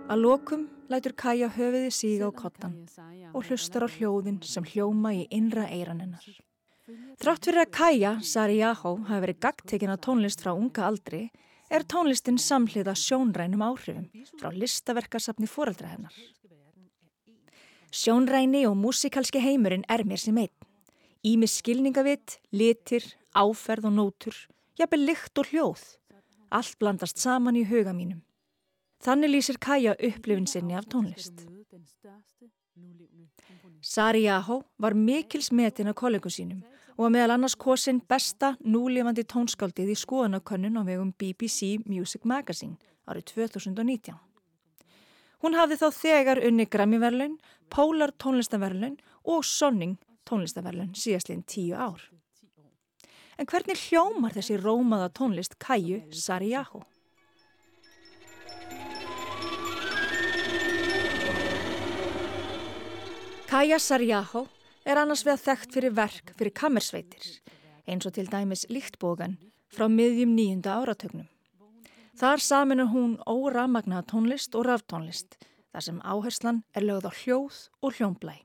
Að 0.08 0.24
lokum 0.24 0.66
lætur 0.88 1.18
Kaja 1.20 1.52
höfiði 1.52 1.92
síga 1.92 2.28
á 2.28 2.32
kottan 2.32 2.80
og 3.36 3.44
hlustar 3.44 3.84
á 3.84 3.92
hljóðin 3.92 4.40
sem 4.40 4.64
hljóma 4.64 5.12
í 5.12 5.28
innra 5.36 5.68
eiranennar. 5.68 6.24
Þrátt 7.20 7.48
fyrir 7.50 7.66
að 7.68 7.74
Kaja, 7.76 8.18
Sari 8.24 8.62
Jahó, 8.64 9.02
hafi 9.10 9.24
verið 9.28 9.44
gagtekinn 9.44 9.92
á 9.92 10.00
tónlist 10.00 10.40
frá 10.40 10.56
unga 10.56 10.88
aldri, 10.88 11.26
er 11.74 11.84
tónlistin 11.90 12.38
samhliða 12.38 12.94
sjónrænum 12.94 13.64
áhrifum 13.66 14.06
frá 14.38 14.52
listaverkarsafni 14.54 15.48
fóreldra 15.50 15.90
hennar. 15.94 16.14
Sjónræni 17.94 18.66
og 18.70 18.78
músikalski 18.78 19.42
heimurinn 19.42 19.86
er 19.90 20.04
mér 20.06 20.22
sem 20.22 20.38
einn. 20.38 20.54
Ími 21.26 21.48
skilningavitt, 21.48 22.40
litir, 22.52 23.06
áferð 23.34 23.88
og 23.90 23.94
nótur, 23.98 24.36
jafnvel 24.78 25.06
lykt 25.08 25.40
og 25.40 25.50
hljóð. 25.50 25.84
Allt 26.54 26.78
blandast 26.78 27.18
saman 27.18 27.58
í 27.58 27.66
huga 27.66 27.94
mínum. 27.94 28.22
Þannig 29.04 29.34
lýsir 29.34 29.58
Kaja 29.60 29.96
upplifin 29.98 30.48
sinni 30.48 30.78
af 30.78 30.86
tónlist. 30.86 31.48
Sari 33.82 34.28
Jahó 34.28 34.62
var 34.78 34.94
mikils 34.94 35.52
metin 35.52 35.90
af 35.90 35.96
kollegu 35.96 36.30
sínum 36.30 36.62
og 36.98 37.06
var 37.06 37.14
meðal 37.16 37.36
annars 37.36 37.56
kosin 37.60 38.02
besta 38.10 38.54
núlifandi 38.62 39.26
tónskáldið 39.30 39.94
í 39.94 39.98
skoðanakönnun 39.98 40.80
á 40.80 40.84
vegum 40.86 41.14
BBC 41.18 41.80
Music 41.90 42.26
Magazine 42.26 42.78
árið 43.10 43.34
2019. 43.34 44.16
Hún 45.44 45.58
hafði 45.60 45.80
þá 45.82 45.88
þegar 45.98 46.44
unni 46.48 46.66
Grammy-verlun, 46.72 47.38
Pólar 47.74 48.14
tónlistaverlun 48.22 48.96
og 49.26 49.44
Sonning 49.44 49.98
tónlistaverlun 50.30 50.94
síðastlinn 50.96 51.44
tíu 51.44 51.76
ár. 51.76 52.00
En 53.38 53.50
hvernig 53.50 53.80
hljómar 53.90 54.36
þessi 54.36 54.60
rómaða 54.62 55.10
tónlist 55.18 55.58
Kaju 55.60 56.04
Sari 56.14 56.54
Jahó? 56.54 56.84
Kaja 63.54 63.78
Sarjahó 63.78 64.48
er 64.86 65.00
annars 65.00 65.24
veða 65.26 65.42
þekkt 65.48 65.76
fyrir 65.76 65.96
verk 65.96 66.34
fyrir 66.38 66.54
kammersveitir, 66.56 67.28
eins 67.88 68.08
og 68.08 68.16
til 68.16 68.28
dæmis 68.32 68.66
líktbógan 68.70 69.38
frá 69.74 69.88
miðjum 69.90 70.36
nýjunda 70.36 70.78
áratögnum. 70.82 71.28
Þar 72.14 72.44
saminur 72.46 72.92
hún 72.94 73.16
óramagnaða 73.26 74.06
tónlist 74.12 74.54
og 74.54 74.68
raftónlist, 74.68 75.40
þar 75.74 75.86
sem 75.88 76.02
áherslan 76.06 76.62
er 76.76 76.86
lögð 76.86 77.10
á 77.10 77.12
hljóð 77.24 77.62
og 77.82 77.98
hljómblæ. 77.98 78.36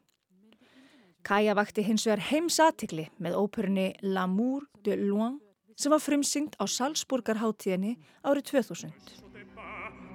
Kaja 1.27 1.53
vakti 1.59 1.85
hins 1.85 2.07
vegar 2.07 2.25
heimsatikli 2.31 3.11
með 3.21 3.37
óperunni 3.37 3.91
L'amour 4.01 4.65
de 4.87 4.97
loin 4.97 5.37
sem 5.77 5.93
var 5.93 6.01
frumsyngt 6.01 6.57
á 6.57 6.65
Salzburgarháttíðinni 6.65 7.99
árið 8.25 8.49
2000. 8.55 9.28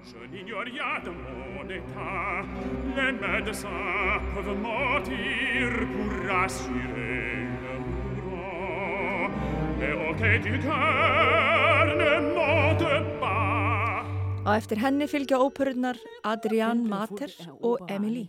Je 0.05 0.17
n'ignore 0.31 0.65
rien 0.65 0.99
de 1.05 1.11
mon 1.11 1.63
état. 1.69 2.43
Les 2.95 3.13
médecins 3.13 4.19
peuvent 4.33 4.57
mentir 4.59 5.69
pour 5.93 6.09
rassurer 6.29 7.47
le 7.63 7.73
mourant. 7.89 9.29
Mais 9.79 9.93
au 9.93 10.13
quai 10.19 10.39
du 10.39 10.59
cœur 10.59 11.85
ne 12.01 12.13
monte 12.35 13.19
pas. 13.21 14.03
Á 14.45 14.57
eftir 14.59 14.77
henni 14.83 15.07
fylgja 15.07 15.39
óperurnar 15.39 15.95
Adrian 16.23 16.83
Mater 16.83 17.31
og 17.61 17.87
Emily. 17.87 18.27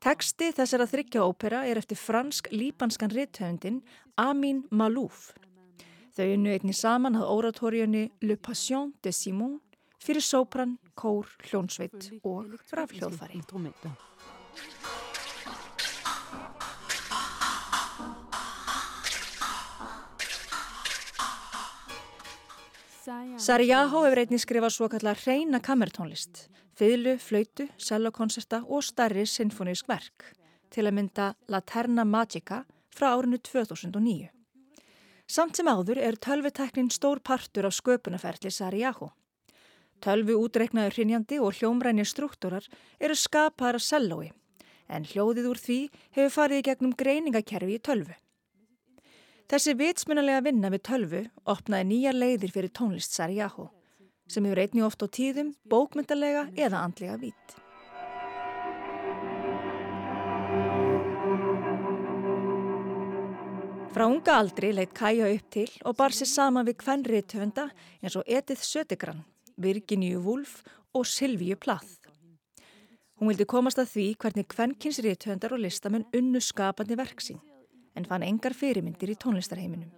Teksti 0.00 0.48
þessara 0.56 0.86
þryggja 0.88 1.26
ópera 1.28 1.66
er 1.68 1.76
eftir 1.76 2.00
fransk-líbanskan 2.00 3.12
rithöfundin 3.12 3.82
Amin 4.16 4.64
Malouf. 4.70 5.34
Þau 6.16 6.30
unnu 6.38 6.54
einni 6.54 6.72
saman 6.72 7.18
að 7.18 7.30
oratóriunni 7.36 8.06
Le 8.22 8.36
Passion 8.40 8.94
de 9.02 9.12
Simon 9.12 9.58
fyrir 10.04 10.24
sópran, 10.24 10.76
kór, 10.98 11.28
hljónsveit 11.48 12.10
og 12.22 12.52
rafhljóðfari. 12.76 13.40
Sarjahó 23.36 24.04
hefur 24.06 24.20
einnig 24.22 24.40
skrifað 24.40 24.72
svo 24.72 24.86
kallar 24.92 25.18
reyna 25.26 25.58
kamertónlist, 25.60 26.46
fiðlu, 26.78 27.18
flöytu, 27.20 27.66
sellokonserta 27.76 28.62
og 28.64 28.84
starri 28.86 29.26
sinfonísk 29.28 29.88
verk 29.90 30.30
til 30.72 30.86
að 30.88 30.96
mynda 30.98 31.26
La 31.52 31.60
Terna 31.60 32.06
Magica 32.08 32.62
frá 32.94 33.10
árinu 33.12 33.38
2009. 33.38 34.30
Samt 35.28 35.56
sem 35.56 35.68
áður 35.68 36.00
er 36.00 36.16
tölviteknin 36.20 36.90
stór 36.92 37.20
partur 37.24 37.68
af 37.68 37.76
sköpunarferðli 37.76 38.52
Sarjahó. 38.52 39.12
Tölvu 40.04 40.34
útreiknaður 40.36 40.98
hrinjandi 40.98 41.38
og 41.40 41.54
hljómrænir 41.56 42.04
struktúrar 42.04 42.66
eru 43.00 43.14
skapaðar 43.16 43.78
að 43.78 43.86
sellói, 43.86 44.26
en 44.92 45.06
hljóðið 45.08 45.48
úr 45.48 45.60
því 45.62 45.78
hefur 46.18 46.34
farið 46.34 46.60
í 46.60 46.66
gegnum 46.66 46.92
greiningakerfi 47.00 47.78
í 47.78 47.80
tölvu. 47.80 48.18
Þessi 49.48 49.76
vitsmunalega 49.80 50.44
vinna 50.44 50.68
við 50.74 50.84
tölvu 50.90 51.24
opnaði 51.48 51.88
nýjar 51.88 52.20
leiðir 52.20 52.52
fyrir 52.52 52.74
tónlist 52.76 53.16
Sarjahó, 53.16 53.70
sem 54.28 54.44
hefur 54.44 54.60
einni 54.60 54.84
oft 54.84 55.00
á 55.00 55.08
tíðum, 55.08 55.54
bókmyndalega 55.72 56.50
eða 56.52 56.84
andlega 56.84 57.16
vít. 57.24 57.58
Frá 63.94 64.08
unga 64.10 64.40
aldri 64.42 64.74
leitt 64.74 64.92
Kaja 64.92 65.30
upp 65.30 65.52
til 65.54 65.70
og 65.86 65.94
bar 65.96 66.12
sér 66.12 66.28
sama 66.28 66.64
við 66.66 66.82
kvennriðtöfunda 66.82 67.70
eins 68.02 68.18
og 68.18 68.26
Edith 68.26 68.66
Sötegrann 68.66 69.22
Virginíu 69.56 70.20
Wulf 70.24 70.62
og 70.94 71.06
Silvíu 71.06 71.56
Plath. 71.56 72.00
Hún 73.20 73.30
vildi 73.30 73.46
komast 73.46 73.78
að 73.78 73.90
því 73.92 74.06
hvernig 74.18 74.48
kvenkinsriðtöndar 74.50 75.54
og 75.54 75.62
listamenn 75.62 76.06
unnu 76.16 76.40
skapandi 76.42 76.96
verksing, 76.98 77.40
en 77.94 78.06
fann 78.08 78.26
engar 78.26 78.56
fyrirmyndir 78.58 79.14
í 79.14 79.18
tónlistarheiminum. 79.18 79.92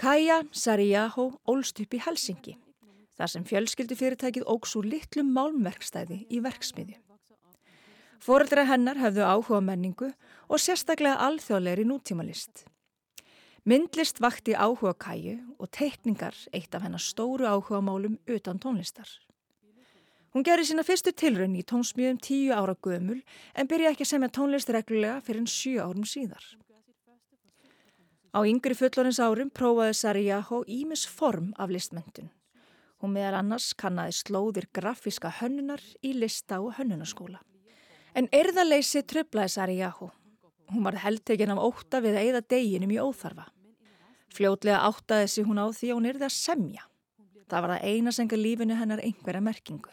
Kaja 0.00 0.40
Sarjahó 0.50 1.28
ólst 1.46 1.78
upp 1.84 1.94
í 1.94 2.00
Helsingi, 2.02 2.56
þar 3.14 3.30
sem 3.30 3.44
fjölskyldufyrirtækið 3.46 4.48
ógs 4.50 4.74
úr 4.80 4.88
litlum 4.88 5.30
málmverkstæði 5.36 6.24
í 6.32 6.40
verksmiðju. 6.42 6.96
Fóreldra 8.24 8.64
hennar 8.64 8.96
höfðu 8.96 9.26
áhuga 9.28 9.60
menningu 9.60 10.08
og 10.48 10.62
sérstaklega 10.62 11.20
alþjóðlegri 11.26 11.84
nútímalist. 11.84 12.64
Myndlist 13.64 14.18
vakti 14.20 14.52
áhuga 14.52 14.92
kæju 15.00 15.38
og 15.56 15.70
teikningar 15.72 16.36
eitt 16.52 16.74
af 16.76 16.82
hennar 16.84 17.00
stóru 17.00 17.46
áhuga 17.48 17.80
málum 17.80 18.18
utan 18.28 18.58
tónlistar. 18.60 19.08
Hún 20.34 20.44
gerir 20.44 20.66
sína 20.68 20.82
fyrstu 20.84 21.14
tilraun 21.16 21.54
í 21.56 21.62
tónsmjöðum 21.64 22.18
tíu 22.20 22.52
ára 22.52 22.74
gömul 22.76 23.22
en 23.56 23.70
byrja 23.70 23.94
ekki 23.94 24.04
að 24.04 24.10
semja 24.10 24.28
tónlist 24.36 24.68
reglulega 24.68 25.22
fyrir 25.24 25.40
en 25.40 25.48
sjö 25.48 25.80
árum 25.80 26.04
síðar. 26.04 26.44
Á 28.36 28.44
yngri 28.44 28.76
fullorins 28.76 29.20
árum 29.22 29.48
prófaði 29.48 29.94
Sarjahó 29.96 30.58
ímis 30.68 31.06
form 31.08 31.54
af 31.56 31.72
listmöntun. 31.72 32.28
Hún 33.00 33.14
meðal 33.16 33.38
annars 33.38 33.70
kannaði 33.72 34.18
slóðir 34.18 34.68
grafíska 34.76 35.30
hönnunar 35.38 35.80
í 36.02 36.12
lista 36.18 36.60
og 36.60 36.76
hönnunarskóla. 36.76 37.40
En 38.12 38.28
erðaleysi 38.28 39.06
tröflaði 39.08 39.54
Sarjahó. 39.56 40.10
Hún 40.72 40.86
var 40.86 40.96
heldtegin 41.02 41.52
af 41.54 41.60
óta 41.60 42.00
við 42.00 42.16
að 42.16 42.22
eigða 42.24 42.44
deginum 42.54 42.94
í 42.94 43.00
óþarfa. 43.02 43.48
Fljótlega 44.34 44.84
áttaði 44.88 45.28
sig 45.30 45.46
hún 45.46 45.60
á 45.60 45.66
því 45.70 45.90
að 45.90 45.98
hún 45.98 46.08
erði 46.10 46.26
að 46.28 46.36
semja. 46.38 46.86
Það 47.50 47.60
var 47.64 47.72
það 47.74 47.84
eina 47.90 48.12
senga 48.14 48.38
lífinu 48.40 48.78
hennar 48.78 49.02
einhverja 49.04 49.44
merkingu. 49.44 49.92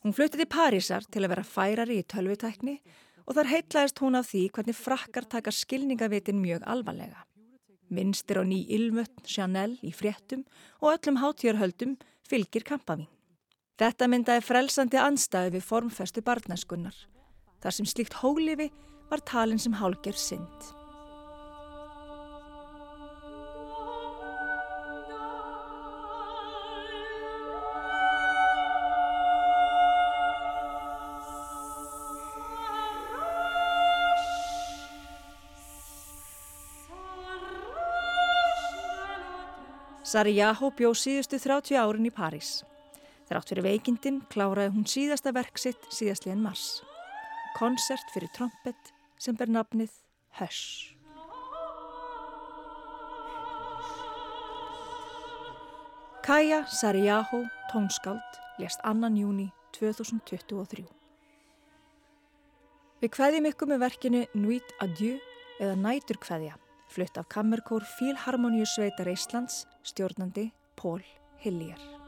Hún 0.00 0.16
flutti 0.16 0.40
til 0.40 0.48
Parísar 0.48 1.04
til 1.06 1.22
að 1.24 1.32
vera 1.34 1.44
færari 1.44 2.00
í 2.00 2.06
tölvutækni 2.08 2.78
og 3.26 3.36
þar 3.36 3.50
heitlaðist 3.52 4.00
hún 4.02 4.18
af 4.18 4.30
því 4.30 4.46
hvernig 4.56 4.76
frakkar 4.76 5.28
taka 5.28 5.52
skilningavitin 5.54 6.40
mjög 6.40 6.64
alvarlega. 6.66 7.24
Minstir 7.90 8.40
á 8.40 8.44
ný 8.46 8.64
Ilmött, 8.70 9.26
Chanel 9.26 9.76
í 9.82 9.92
fréttum 9.94 10.44
og 10.80 10.94
öllum 10.94 11.20
hátíjarhöldum 11.20 11.96
fylgir 12.26 12.64
kampavín. 12.66 13.08
Þetta 13.80 14.08
myndaði 14.12 14.44
frelsandi 14.44 15.00
anstæði 15.00 15.56
við 15.56 15.66
formfestu 15.66 16.22
barnaskunnar. 16.24 16.96
Þar 17.60 17.76
sem 17.76 17.88
slíkt 17.88 18.18
hólifi 18.20 18.70
var 19.10 19.24
talin 19.26 19.58
sem 19.58 19.72
hálgjör 19.72 20.16
synd. 20.16 20.70
Sariyaho 40.10 40.72
bjó 40.74 40.88
síðustu 40.90 41.38
30 41.38 41.76
árin 41.78 42.08
í 42.08 42.10
París. 42.10 42.64
Þrátt 43.28 43.52
fyrir 43.52 43.62
veikindin 43.62 44.16
kláraði 44.32 44.72
hún 44.74 44.86
síðasta 44.90 45.30
verksitt 45.36 45.84
síðastliðin 45.94 46.42
mars. 46.42 46.80
Konsert 47.54 48.10
fyrir 48.10 48.32
trompet 48.34 48.90
sem 49.20 49.36
ber 49.36 49.52
nafnið 49.52 49.92
Hush. 50.40 50.96
Kaja 56.24 56.62
Sariyaho, 56.68 57.42
tónskáld, 57.72 58.40
lést 58.58 58.80
annan 58.86 59.16
júni 59.18 59.50
2023. 59.76 60.86
Við 63.00 63.14
kveðjum 63.16 63.48
ykkur 63.52 63.70
með 63.70 63.84
verkinu 63.84 64.24
Nuit 64.36 64.74
Adieu 64.84 65.16
eða 65.60 65.78
Næturkveðja 65.80 66.58
flutt 66.90 67.16
af 67.18 67.28
Kammerkór 67.28 67.86
Fílharmoníu 67.98 68.66
Sveitar 68.66 69.08
Íslands, 69.08 69.66
stjórnandi 69.82 70.50
Pól 70.74 71.02
Hillier. 71.38 71.99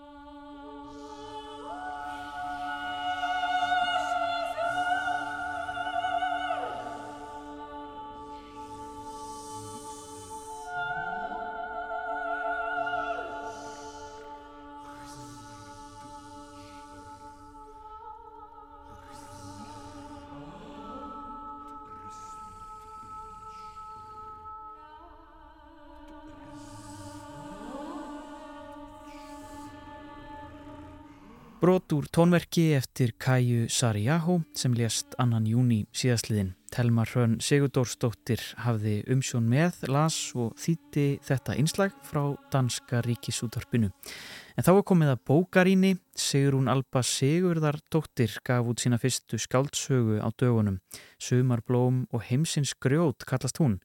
Brot 31.72 31.92
úr 31.96 32.04
tónverki 32.12 32.74
eftir 32.76 33.14
Kaju 33.16 33.64
Sariyahu 33.72 34.42
sem 34.52 34.74
lést 34.76 35.14
annan 35.16 35.46
júni 35.48 35.87
síðastliðin. 35.96 36.50
Telma 36.68 37.06
Hrönn 37.08 37.38
Sigurdórsdóttir 37.40 38.42
hafði 38.61 38.98
umsjón 39.08 39.46
með, 39.48 39.78
las 39.88 40.18
og 40.37 40.50
þýtti 40.61 41.06
þetta 41.24 41.54
einslag 41.56 41.94
frá 42.04 42.35
Danska 42.52 43.00
ríkisútvarpinu. 43.06 43.88
En 43.88 44.66
þá 44.66 44.68
er 44.74 44.85
komið 44.90 45.12
að 45.14 45.22
bókaríni. 45.30 45.92
Sigrún 46.12 46.68
Alba 46.68 47.00
Sigurðardóttir 47.00 48.35
gaf 48.44 48.68
út 48.68 48.85
sína 48.85 48.98
fyrstu 49.00 49.40
skáldsögu 49.40 50.18
á 50.20 50.28
dögunum. 50.28 50.76
Sumarblóm 51.16 52.02
og 52.12 52.26
heimsins 52.28 52.74
grjót 52.76 53.24
kallast 53.24 53.62
hún. 53.64 53.78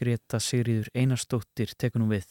Greta 0.00 0.40
Sigriður 0.40 0.88
Einarsdóttir 0.96 1.76
tekunum 1.76 2.08
við. 2.08 2.24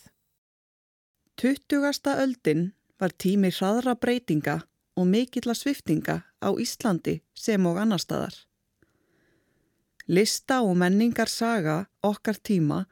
20. 1.37 1.85
öldin 2.17 2.71
var 2.97 3.13
tími 3.13 3.53
hraðra 3.53 3.93
breytinga 3.93 4.57
og 4.97 5.05
mikilla 5.07 5.53
sviftinga 5.53 6.23
á 6.41 6.49
Íslandi 6.57 7.19
sem 7.37 7.65
og 7.69 7.77
annar 7.77 8.01
staðar. 8.01 8.33
Lista 10.07 10.61
og 10.63 10.77
menningar 10.79 11.29
saga 11.29 11.85
okkar 12.01 12.39
tíma 12.39 12.85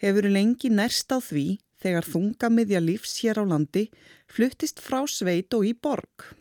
hefur 0.00 0.26
lengi 0.32 0.70
nærst 0.72 1.12
á 1.14 1.20
því 1.20 1.58
þegar 1.84 2.08
þungamiðja 2.08 2.80
lífs 2.80 3.18
hér 3.22 3.42
á 3.42 3.44
landi 3.44 3.84
fluttist 4.26 4.80
frá 4.80 5.04
sveit 5.06 5.52
og 5.54 5.66
í 5.68 5.74
borg. 5.76 6.32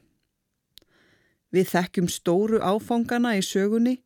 Við 1.54 1.70
þekkjum 1.76 2.08
stóru 2.10 2.62
áfangana 2.64 3.36
í 3.38 3.44
sögunni, 3.46 4.00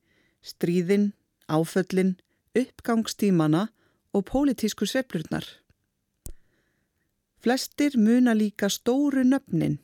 stríðin, 0.43 1.13
áföllin, 1.47 2.17
uppgangstímana 2.57 3.69
og 4.11 4.25
pólitísku 4.27 4.89
sveplurnar. 4.89 5.45
Flestir 7.39 7.95
muna 7.95 8.33
líka 8.33 8.67
stóru 8.73 9.23
nöfnin 9.23 9.77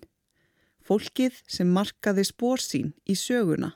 fólkið 0.87 1.39
sem 1.47 1.69
markaði 1.69 2.25
spór 2.27 2.61
sín 2.61 2.93
í 3.09 3.15
söguna. 3.19 3.73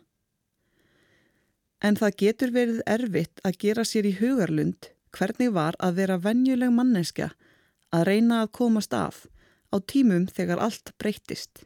En 1.84 1.98
það 2.00 2.18
getur 2.24 2.54
verið 2.54 2.84
erfitt 2.90 3.42
að 3.46 3.60
gera 3.64 3.86
sér 3.86 4.08
í 4.10 4.16
hugarlund 4.18 4.90
hvernig 5.14 5.54
var 5.54 5.78
að 5.80 6.00
vera 6.02 6.18
vennjuleg 6.22 6.74
manneskja 6.74 7.32
að 7.94 8.08
reyna 8.10 8.42
að 8.44 8.54
komast 8.60 8.94
af 8.94 9.26
á 9.74 9.78
tímum 9.80 10.28
þegar 10.28 10.62
allt 10.64 10.94
breytist. 10.98 11.64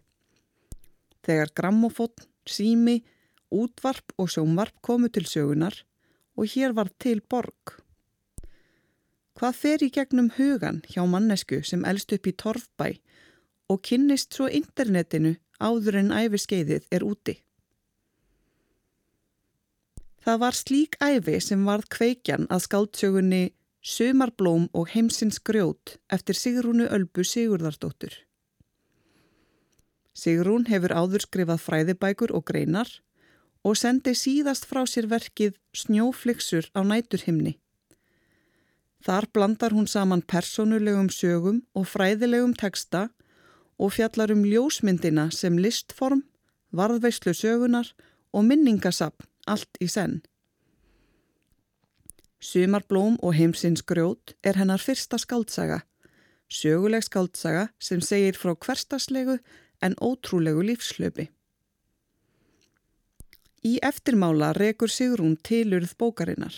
Þegar 1.26 1.54
grammofón, 1.58 2.14
sími, 2.50 3.02
útvarp 3.52 4.14
og 4.18 4.32
sjónvarp 4.34 4.82
komu 4.82 5.10
til 5.14 5.28
sögunar 5.30 5.76
og 6.38 6.50
hér 6.50 6.74
var 6.74 6.90
til 7.00 7.22
borg. 7.22 7.78
Hvað 9.38 9.58
fer 9.58 9.84
í 9.86 9.90
gegnum 9.94 10.32
hugan 10.38 10.82
hjá 10.90 11.04
mannesku 11.08 11.62
sem 11.66 11.86
elst 11.88 12.12
upp 12.16 12.28
í 12.28 12.36
torfbæ 12.38 12.92
og 13.72 13.80
kynnist 13.88 14.36
svo 14.36 14.50
internetinu 14.52 15.38
áður 15.62 16.02
en 16.02 16.12
æfiskeiðið 16.12 16.90
er 16.92 17.06
úti. 17.08 17.38
Það 20.22 20.42
var 20.44 20.58
slík 20.58 20.98
æfi 21.02 21.40
sem 21.42 21.64
varð 21.66 21.88
kveikjan 21.96 22.50
að 22.54 22.66
skáldsögunni 22.68 23.44
Sumarblóm 23.82 24.68
og 24.78 24.92
heimsins 24.94 25.40
grjót 25.42 25.96
eftir 26.14 26.38
Sigrúnu 26.38 26.86
Ölbu 26.86 27.24
Sigurðardóttur. 27.26 28.14
Sigrún 30.14 30.68
hefur 30.70 30.94
áður 30.94 31.26
skrifað 31.26 31.64
fræðibækur 31.64 32.36
og 32.38 32.46
greinar 32.46 32.92
og 33.66 33.80
sendi 33.80 34.14
síðast 34.18 34.68
frá 34.70 34.84
sér 34.86 35.08
verkið 35.10 35.58
Snjóflixur 35.74 36.70
á 36.78 36.86
næturhimni. 36.86 37.56
Þar 39.02 39.26
blandar 39.34 39.74
hún 39.74 39.90
saman 39.90 40.22
personulegum 40.22 41.10
sögum 41.10 41.64
og 41.74 41.88
fræðilegum 41.90 42.54
teksta 42.54 43.08
og 43.82 43.96
fjallar 43.96 44.32
um 44.34 44.44
ljósmyndina 44.46 45.32
sem 45.34 45.58
listform, 45.58 46.22
varðveislu 46.72 47.34
sögunar 47.34 47.90
og 48.32 48.46
minningasapn 48.46 49.26
allt 49.50 49.80
í 49.82 49.88
senn. 49.90 50.22
Sumarblóm 52.42 53.18
og 53.22 53.36
heimsins 53.38 53.84
grjót 53.86 54.34
er 54.46 54.58
hennar 54.58 54.82
fyrsta 54.82 55.18
skaldsaga, 55.22 55.82
söguleg 56.50 57.06
skaldsaga 57.06 57.68
sem 57.82 58.02
segir 58.02 58.38
frá 58.38 58.54
hverstaslegu 58.56 59.38
en 59.82 59.98
ótrúlegu 60.02 60.66
lífslöpi. 60.66 61.30
Í 63.66 63.78
eftirmála 63.86 64.56
rekur 64.58 64.90
Sigrún 64.90 65.36
tilurð 65.46 65.94
bókarinnar. 65.98 66.54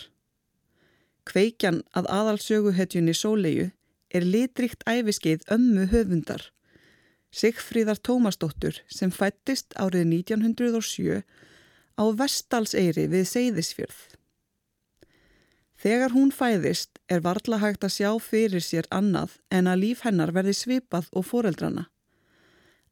Kveikjan 1.28 1.82
að 1.96 2.08
aðalsöguhetjunni 2.16 3.16
sóleju 3.16 3.70
er 4.12 4.28
litrikt 4.28 4.84
æfiskeið 4.88 5.44
ömmu 5.52 5.88
höfundar 5.92 6.48
Sigfríðar 7.34 7.98
Tómasdóttur 7.98 8.78
sem 8.94 9.10
fættist 9.10 9.74
árið 9.82 10.06
1907 10.22 11.24
á 11.98 12.04
Vestalseyri 12.20 13.08
við 13.10 13.26
Seyðisfjörð. 13.32 14.02
Þegar 15.84 16.14
hún 16.14 16.30
fæðist 16.32 17.02
er 17.10 17.24
varla 17.26 17.58
hægt 17.60 17.84
að 17.84 17.96
sjá 17.98 18.12
fyrir 18.22 18.62
sér 18.64 18.86
annað 18.94 19.40
en 19.50 19.68
að 19.68 19.82
líf 19.82 20.06
hennar 20.06 20.32
verði 20.36 20.54
svipað 20.60 21.10
og 21.12 21.26
foreldrana. 21.32 21.88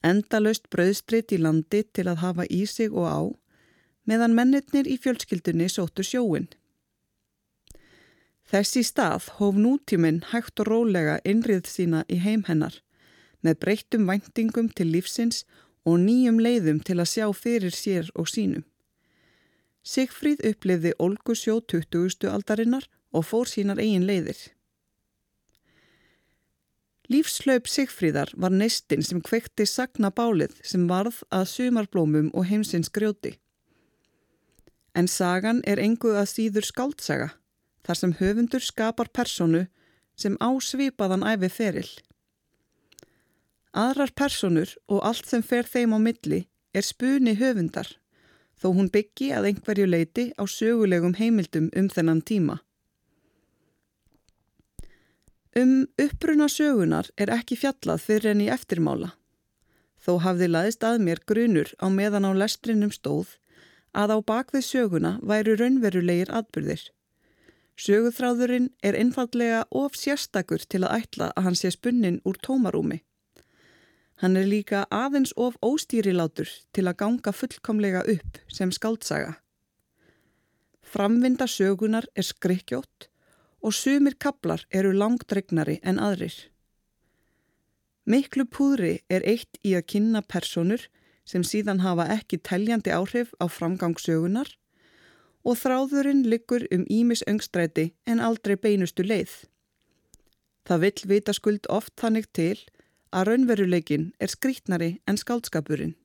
Endalaust 0.01 0.67
brauðstritt 0.73 1.31
í 1.31 1.37
landi 1.37 1.85
til 1.93 2.09
að 2.09 2.23
hafa 2.25 2.49
í 2.49 2.65
sig 2.65 2.89
og 2.91 3.05
á, 3.05 3.21
meðan 4.09 4.33
mennitnir 4.33 4.89
í 4.89 4.97
fjölskyldunni 4.97 5.69
sóttu 5.69 6.01
sjóin. 6.01 6.49
Þessi 8.49 8.81
stað 8.83 9.29
hóf 9.37 9.55
nútíminn 9.55 10.23
hægt 10.33 10.59
og 10.59 10.73
rólega 10.73 11.19
innrið 11.23 11.69
sína 11.69 12.01
í 12.09 12.17
heim 12.25 12.49
hennar 12.49 12.81
með 13.45 13.59
breyttum 13.63 14.07
væntingum 14.09 14.69
til 14.69 14.91
lífsins 14.93 15.43
og 15.85 15.99
nýjum 16.05 16.39
leiðum 16.41 16.79
til 16.85 16.99
að 17.01 17.11
sjá 17.13 17.27
fyrir 17.33 17.73
sér 17.75 18.09
og 18.15 18.29
sínum. 18.29 18.63
Sigfríð 19.81 20.43
upplifði 20.45 20.93
Olgusjó 21.01 21.59
20. 21.73 22.29
aldarinnar 22.29 22.85
og 23.11 23.25
fór 23.25 23.49
sínar 23.49 23.81
eigin 23.81 24.05
leiðir. 24.05 24.37
Lífslaup 27.11 27.67
Sigfríðar 27.67 28.29
var 28.39 28.53
neistinn 28.55 29.01
sem 29.03 29.19
kvekti 29.25 29.65
sagna 29.67 30.11
bálið 30.15 30.53
sem 30.63 30.85
varð 30.87 31.17
að 31.33 31.49
sumarblómum 31.51 32.29
og 32.31 32.45
heimsins 32.47 32.91
grjóti. 32.93 33.33
En 34.95 35.09
sagan 35.11 35.59
er 35.67 35.81
engu 35.81 36.13
að 36.15 36.29
síður 36.31 36.67
skaldsaga, 36.67 37.27
þar 37.83 37.99
sem 37.99 38.13
höfundur 38.21 38.63
skapar 38.63 39.09
personu 39.11 39.65
sem 40.15 40.37
ásvipaðan 40.39 41.25
æfi 41.33 41.49
feril. 41.51 41.89
Aðrar 43.71 44.11
personur 44.11 44.73
og 44.91 45.03
allt 45.07 45.27
sem 45.29 45.43
fer 45.43 45.63
þeim 45.63 45.95
á 45.95 45.99
milli 45.99 46.41
er 46.75 46.83
spuni 46.83 47.37
höfundar, 47.39 47.87
þó 48.59 48.73
hún 48.75 48.91
byggi 48.91 49.31
að 49.31 49.47
einhverju 49.51 49.87
leiti 49.87 50.25
á 50.35 50.43
sögulegum 50.43 51.15
heimildum 51.15 51.69
um 51.75 51.87
þennan 51.89 52.21
tíma. 52.21 52.59
Um 55.55 55.87
uppbruna 55.99 56.47
sögunar 56.47 57.09
er 57.17 57.31
ekki 57.31 57.57
fjallað 57.59 58.03
fyrir 58.05 58.31
enn 58.31 58.43
í 58.43 58.51
eftirmála. 58.51 59.11
Þó 59.99 60.17
hafði 60.23 60.47
laðist 60.47 60.83
að 60.87 61.03
mér 61.05 61.19
grunur 61.27 61.71
á 61.79 61.87
meðan 61.91 62.27
á 62.27 62.31
lestrinum 62.31 62.91
stóð 62.91 63.35
að 63.91 64.15
á 64.15 64.17
bakvið 64.31 64.63
söguna 64.65 65.11
væru 65.19 65.57
raunverulegir 65.59 66.31
atbyrðir. 66.31 66.83
Söguþráðurinn 67.75 68.69
er 68.83 68.95
einfallega 68.95 69.63
of 69.71 69.95
sérstakur 69.99 70.63
til 70.67 70.83
að 70.85 71.03
ætla 71.03 71.31
að 71.35 71.47
hann 71.47 71.59
sé 71.59 71.71
spunnin 71.71 72.21
úr 72.23 72.39
tómarúmi. 72.39 73.01
Hann 74.21 74.37
er 74.37 74.45
líka 74.45 74.83
aðeins 74.93 75.31
of 75.33 75.55
óstýrilátur 75.65 76.49
til 76.77 76.83
að 76.85 76.97
ganga 76.99 77.31
fullkomlega 77.33 78.03
upp 78.05 78.37
sem 78.53 78.69
skaldsaga. 78.69 79.39
Framvinda 80.85 81.47
sögunar 81.49 82.05
er 82.13 82.27
skrikkjótt 82.27 83.07
og 83.65 83.73
sumir 83.73 84.13
kablar 84.21 84.67
eru 84.69 84.91
langdregnari 84.93 85.79
en 85.81 85.97
aðrir. 85.97 86.35
Miklu 88.05 88.45
púðri 88.45 88.99
er 89.09 89.25
eitt 89.25 89.57
í 89.65 89.73
að 89.77 89.87
kynna 89.93 90.21
personur 90.21 90.83
sem 91.25 91.41
síðan 91.41 91.81
hafa 91.81 92.05
ekki 92.13 92.37
teljandi 92.45 92.93
áhrif 92.93 93.31
á 93.41 93.49
framgangssögunar 93.49 94.51
og 95.41 95.57
þráðurinn 95.57 96.27
liggur 96.29 96.67
um 96.69 96.85
ímis 96.89 97.23
öngstræti 97.25 97.87
en 98.05 98.21
aldrei 98.21 98.53
beinustu 98.53 99.01
leið. 99.01 99.33
Það 100.69 100.85
vill 100.85 101.09
vita 101.09 101.33
skuld 101.33 101.65
oft 101.73 101.95
þannig 101.97 102.29
til 102.37 102.53
að 102.53 102.80
raunveruleikin 103.27 104.11
er 104.19 104.31
skrítnari 104.31 105.01
en 105.07 105.19
skaldskapurinn. 105.19 105.95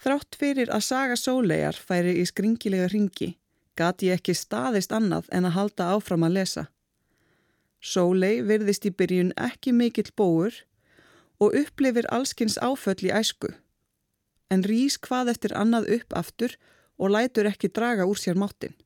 Þrátt 0.00 0.36
fyrir 0.40 0.70
að 0.72 0.86
saga 0.86 1.16
sólegar 1.16 1.76
færi 1.76 2.16
í 2.20 2.24
skringilega 2.28 2.88
ringi 2.92 3.34
gati 3.80 4.10
ég 4.10 4.20
ekki 4.20 4.34
staðist 4.36 4.92
annað 4.92 5.28
en 5.36 5.48
að 5.48 5.56
halda 5.56 5.88
áfram 5.94 6.26
að 6.26 6.36
lesa. 6.38 6.66
Sólei 7.80 8.40
virðist 8.44 8.84
í 8.88 8.92
byrjun 8.92 9.32
ekki 9.40 9.72
mikill 9.72 10.10
bóur 10.16 10.56
og 11.40 11.56
upplifir 11.56 12.08
allskins 12.12 12.58
áföll 12.60 13.00
í 13.08 13.12
æsku, 13.16 13.48
en 14.52 14.66
rýs 14.68 14.98
hvað 15.00 15.32
eftir 15.32 15.56
annað 15.56 15.88
upp 15.96 16.16
aftur 16.20 16.56
og 17.00 17.14
lætur 17.14 17.48
ekki 17.48 17.72
draga 17.72 18.04
úr 18.04 18.20
sér 18.20 18.36
máttin. 18.36 18.76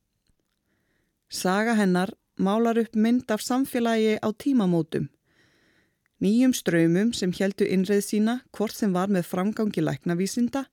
Saga 1.29 1.75
hennar 1.75 2.15
málar 2.39 2.79
upp 2.79 2.95
mynd 2.95 3.31
af 3.35 3.43
samfélagi 3.43 4.21
á 4.23 4.29
tímamótum, 4.31 5.09
nýjum 6.25 6.55
ströymum 6.57 7.13
sem 7.13 7.33
heldu 7.37 7.67
innreið 7.69 8.05
sína 8.07 8.39
hvort 8.57 8.75
sem 8.77 8.93
var 8.97 9.13
með 9.13 9.29
framgangi 9.29 9.85
læknavísinda 9.85 10.65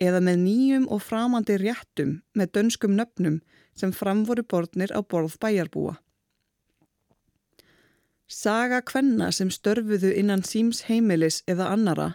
eða 0.00 0.20
með 0.24 0.42
nýjum 0.44 0.86
og 0.90 1.02
framandi 1.04 1.58
réttum 1.60 2.20
með 2.34 2.52
dönskum 2.56 2.96
nöfnum 2.98 3.40
sem 3.78 3.92
framvoru 3.94 4.44
borðnir 4.44 4.92
á 4.96 5.00
borð 5.00 5.36
bæjarbúa. 5.42 5.96
Saga 8.30 8.78
kvenna 8.86 9.32
sem 9.34 9.50
störfuðu 9.50 10.12
innan 10.14 10.44
síms 10.46 10.84
heimilis 10.86 11.40
eða 11.50 11.72
annara 11.74 12.12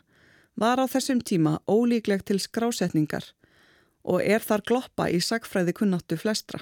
var 0.56 0.80
á 0.80 0.86
þessum 0.88 1.20
tíma 1.20 1.58
ólíkleg 1.68 2.24
til 2.24 2.40
skrásetningar 2.40 3.34
og 4.06 4.22
er 4.24 4.40
þar 4.40 4.64
gloppa 4.70 5.10
í 5.12 5.20
sagfræði 5.20 5.74
kunnáttu 5.76 6.18
flestra. 6.22 6.62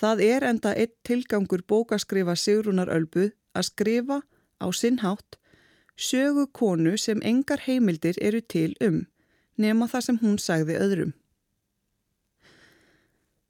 Það 0.00 0.22
er 0.26 0.46
enda 0.50 0.74
eitt 0.76 0.98
tilgangur 1.06 1.64
bókaskrifa 1.64 2.36
Sigrunar 2.36 2.92
Ölbu 2.92 3.30
að 3.56 3.66
skrifa 3.70 4.20
á 4.60 4.68
sinnhátt 4.72 5.38
sögu 5.96 6.46
konu 6.52 6.96
sem 6.96 7.20
engar 7.22 7.60
heimildir 7.66 8.16
eru 8.20 8.40
til 8.40 8.76
um 8.80 9.06
nema 9.60 9.88
það 9.88 10.06
sem 10.06 10.18
hún 10.22 10.38
sagði 10.40 10.76
öðrum. 10.80 11.12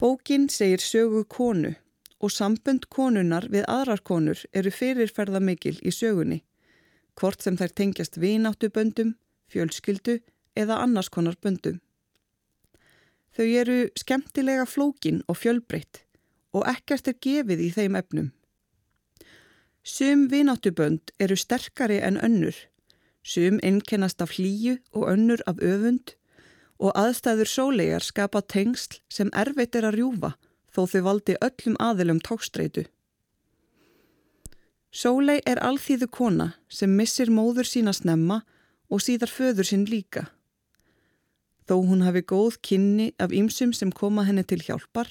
Bókin 0.00 0.48
segir 0.48 0.82
sögu 0.82 1.24
konu 1.28 1.74
og 2.20 2.32
sambund 2.32 2.88
konunar 2.92 3.46
við 3.52 3.66
aðrar 3.68 4.02
konur 4.04 4.40
eru 4.52 4.72
fyrirferða 4.72 5.40
mikil 5.44 5.76
í 5.80 5.92
sögunni, 5.94 6.40
hvort 7.16 7.42
sem 7.44 7.56
þær 7.56 7.74
tengjast 7.76 8.18
vináttuböndum, 8.20 9.14
fjölskyldu 9.52 10.18
eða 10.56 10.80
annars 10.84 11.08
konar 11.08 11.36
böndum. 11.40 11.80
Þau 13.36 13.46
eru 13.46 13.78
skemmtilega 13.96 14.66
flókin 14.66 15.22
og 15.28 15.38
fjölbreytt 15.38 16.02
og 16.52 16.66
ekkert 16.66 17.08
er 17.08 17.18
gefið 17.22 17.62
í 17.62 17.70
þeim 17.76 17.96
efnum. 18.00 18.32
Sum 19.90 20.29
vináttubönd 20.31 21.11
eru 21.18 21.37
sterkari 21.37 21.98
en 21.98 22.16
önnur 22.26 22.55
Sum 23.22 23.59
innkennast 23.62 24.22
af 24.22 24.31
hlýju 24.37 24.76
og 24.92 25.09
önnur 25.12 25.40
af 25.50 25.57
öfund 25.59 26.12
og 26.79 26.92
aðstæður 27.03 27.48
sólegar 27.53 28.05
skapa 28.07 28.40
tengsl 28.40 29.00
sem 29.11 29.33
erfitt 29.42 29.74
er 29.74 29.88
að 29.88 29.96
rjúfa 29.98 30.31
þó 30.74 30.81
þau 30.92 31.03
valdi 31.07 31.35
öllum 31.46 31.76
aðilum 31.87 32.20
tókstreitu. 32.29 32.85
Sólei 34.92 35.40
er 35.46 35.59
alþýðu 35.68 36.09
kona 36.18 36.46
sem 36.68 36.94
missir 36.96 37.33
móður 37.38 37.66
sína 37.72 37.92
snemma 37.96 38.38
og 38.90 39.03
síðar 39.03 39.33
föður 39.35 39.70
sín 39.72 39.88
líka. 39.90 40.29
Þó 41.66 41.74
hún 41.88 42.07
hafi 42.07 42.22
góð 42.22 42.61
kynni 42.62 43.11
af 43.18 43.35
ýmsum 43.35 43.74
sem 43.74 43.90
koma 43.90 44.22
henni 44.29 44.46
til 44.46 44.62
hjálpar 44.62 45.11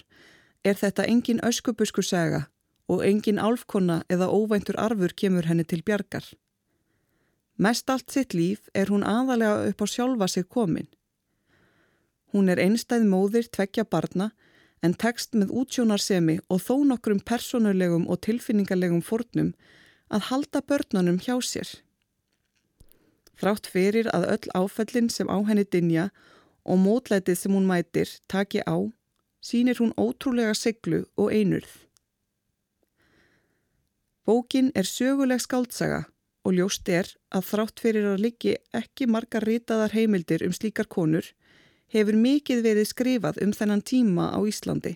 er 0.63 0.79
þetta 0.79 1.07
engin 1.11 1.43
öskubusku 1.51 2.05
saga 2.13 2.45
og 2.89 3.05
engin 3.05 3.39
álfkona 3.39 4.01
eða 4.09 4.27
óvæntur 4.33 4.77
arfur 4.81 5.13
kemur 5.13 5.45
henni 5.45 5.63
til 5.63 5.83
bjargar. 5.85 6.25
Mest 7.57 7.89
allt 7.89 8.11
sitt 8.11 8.33
líf 8.33 8.69
er 8.73 8.89
hún 8.89 9.03
aðalega 9.05 9.67
upp 9.69 9.83
á 9.83 9.87
sjálfa 9.93 10.27
sig 10.27 10.47
komin. 10.49 10.87
Hún 12.33 12.49
er 12.49 12.61
einstæð 12.61 13.05
móðir 13.09 13.49
tveggja 13.51 13.83
barna 13.83 14.31
en 14.81 14.95
tekst 14.95 15.35
með 15.35 15.51
útsjónarsemi 15.61 16.39
og 16.49 16.61
þó 16.63 16.75
nokkrum 16.87 17.19
personulegum 17.19 18.07
og 18.07 18.21
tilfinningarlegum 18.25 19.03
fórnum 19.03 19.51
að 20.09 20.25
halda 20.29 20.61
börnunum 20.61 21.19
hjá 21.19 21.35
sér. 21.43 21.69
Þrátt 23.39 23.69
fyrir 23.71 24.09
að 24.15 24.27
öll 24.35 24.55
áfællin 24.55 25.11
sem 25.11 25.29
á 25.31 25.37
henni 25.47 25.63
dinja 25.63 26.09
og 26.65 26.79
mótlætið 26.79 27.37
sem 27.39 27.53
hún 27.55 27.67
mætir 27.69 28.09
taki 28.27 28.63
á, 28.67 28.77
sínir 29.41 29.79
hún 29.79 29.93
ótrúlega 29.95 30.55
seglu 30.55 31.05
og 31.17 31.31
einurð. 31.31 31.88
Bókin 34.29 34.67
er 34.77 34.85
söguleg 34.85 35.41
skaldsaga 35.41 36.03
og 36.45 36.53
ljóst 36.53 36.89
er 36.93 37.07
að 37.33 37.47
þrátt 37.47 37.81
fyrir 37.81 38.03
að 38.11 38.19
liggi 38.21 38.51
ekki 38.77 39.07
margar 39.09 39.41
ritaðar 39.47 39.95
heimildir 39.95 40.43
um 40.45 40.51
slíkar 40.53 40.85
konur 40.85 41.25
hefur 41.89 42.13
mikið 42.13 42.59
verið 42.61 42.85
skrifað 42.91 43.39
um 43.41 43.53
þennan 43.57 43.81
tíma 43.81 44.27
á 44.29 44.37
Íslandi. 44.45 44.91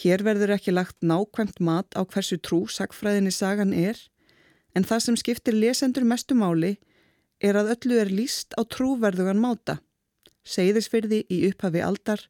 Hér 0.00 0.24
verður 0.26 0.56
ekki 0.56 0.74
lagt 0.74 1.06
nákvæmt 1.06 1.60
mat 1.68 1.94
á 1.94 2.02
hversu 2.02 2.40
trú 2.42 2.64
sagfræðinni 2.66 3.30
sagan 3.36 3.70
er 3.70 4.00
en 4.74 4.82
það 4.88 5.04
sem 5.04 5.18
skiptir 5.22 5.54
lesendur 5.54 6.06
mestu 6.14 6.34
máli 6.34 6.72
er 7.38 7.60
að 7.60 7.70
öllu 7.76 8.00
er 8.02 8.10
líst 8.10 8.58
á 8.58 8.66
trúverðugan 8.66 9.38
máta. 9.38 9.78
Seyðisfyrði 10.42 11.22
í 11.30 11.44
upphafi 11.52 11.86
aldar, 11.86 12.26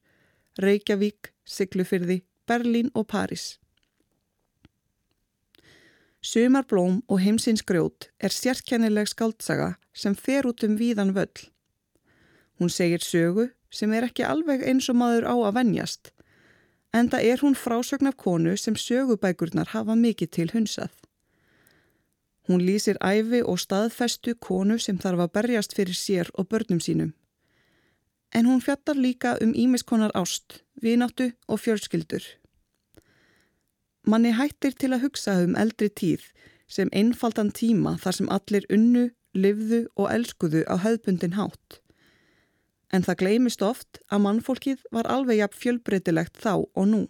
Reykjavík, 0.61 1.33
Siglufyrði, 1.49 2.21
Berlín 2.45 2.93
og 2.93 3.09
París. 3.09 3.57
Sumarblóm 6.29 6.99
og 7.09 7.23
heimsins 7.25 7.63
grjót 7.65 8.11
er 8.21 8.35
sérkennileg 8.35 9.09
skaldsaga 9.09 9.69
sem 9.97 10.13
fer 10.13 10.45
út 10.51 10.65
um 10.67 10.75
víðan 10.77 11.15
völl. 11.17 11.47
Hún 12.61 12.69
segir 12.69 13.01
sögu 13.01 13.47
sem 13.73 13.93
er 13.97 14.05
ekki 14.05 14.27
alveg 14.29 14.65
eins 14.69 14.91
og 14.93 14.99
maður 15.01 15.25
á 15.25 15.35
að 15.49 15.55
venjast, 15.57 16.11
en 16.93 17.09
það 17.09 17.29
er 17.31 17.45
hún 17.45 17.57
frásögn 17.57 18.11
af 18.11 18.19
konu 18.21 18.57
sem 18.61 18.77
sögubækurnar 18.77 19.73
hafa 19.73 19.97
mikið 19.97 20.31
til 20.37 20.49
hunsað. 20.53 20.93
Hún 22.49 22.65
lýsir 22.67 23.01
æfi 23.01 23.41
og 23.41 23.61
staðfestu 23.65 24.35
konu 24.35 24.77
sem 24.79 24.99
þarf 25.01 25.25
að 25.25 25.33
berjast 25.39 25.77
fyrir 25.79 25.97
sér 25.97 26.29
og 26.35 26.51
börnum 26.53 26.83
sínum. 26.85 27.15
En 28.37 28.45
hún 28.45 28.61
fjallar 28.61 29.01
líka 29.01 29.39
um 29.41 29.57
ímiskonar 29.57 30.13
ást, 30.13 30.61
vináttu 30.77 31.33
og 31.49 31.61
fjölskyldur. 31.65 32.25
Manni 34.09 34.31
hættir 34.33 34.73
til 34.73 34.95
að 34.97 35.03
hugsa 35.05 35.35
um 35.45 35.57
eldri 35.61 35.91
tíð 35.93 36.23
sem 36.73 36.89
einfaldan 36.97 37.51
tíma 37.53 37.99
þar 38.01 38.15
sem 38.17 38.31
allir 38.33 38.65
unnu, 38.73 39.03
livðu 39.37 39.83
og 40.01 40.09
elskuðu 40.15 40.63
á 40.65 40.81
höfbundin 40.81 41.37
hátt. 41.37 41.83
En 42.89 43.05
það 43.05 43.19
gleymist 43.21 43.65
oft 43.65 44.01
að 44.09 44.23
mannfólkið 44.25 44.87
var 44.97 45.11
alveg 45.13 45.43
jafn 45.43 45.61
fjölbreytilegt 45.61 46.41
þá 46.41 46.53
og 46.57 46.87
nú. 46.89 47.03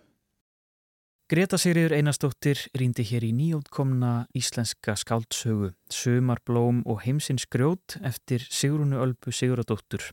Greta 1.28 1.58
Sigriður 1.60 1.92
Einarstóttir 1.92 2.56
rýndi 2.80 3.04
hér 3.04 3.26
í 3.26 3.34
nýjótkomna 3.36 4.30
íslenska 4.32 4.94
skáldsögu 4.96 5.74
Sumar 5.92 6.40
blóm 6.48 6.78
og 6.88 7.02
heimsins 7.04 7.44
grjót 7.52 7.98
eftir 8.00 8.46
Sigrunu 8.48 8.96
Ölbu 9.04 9.28
Siguradóttur 9.36 10.06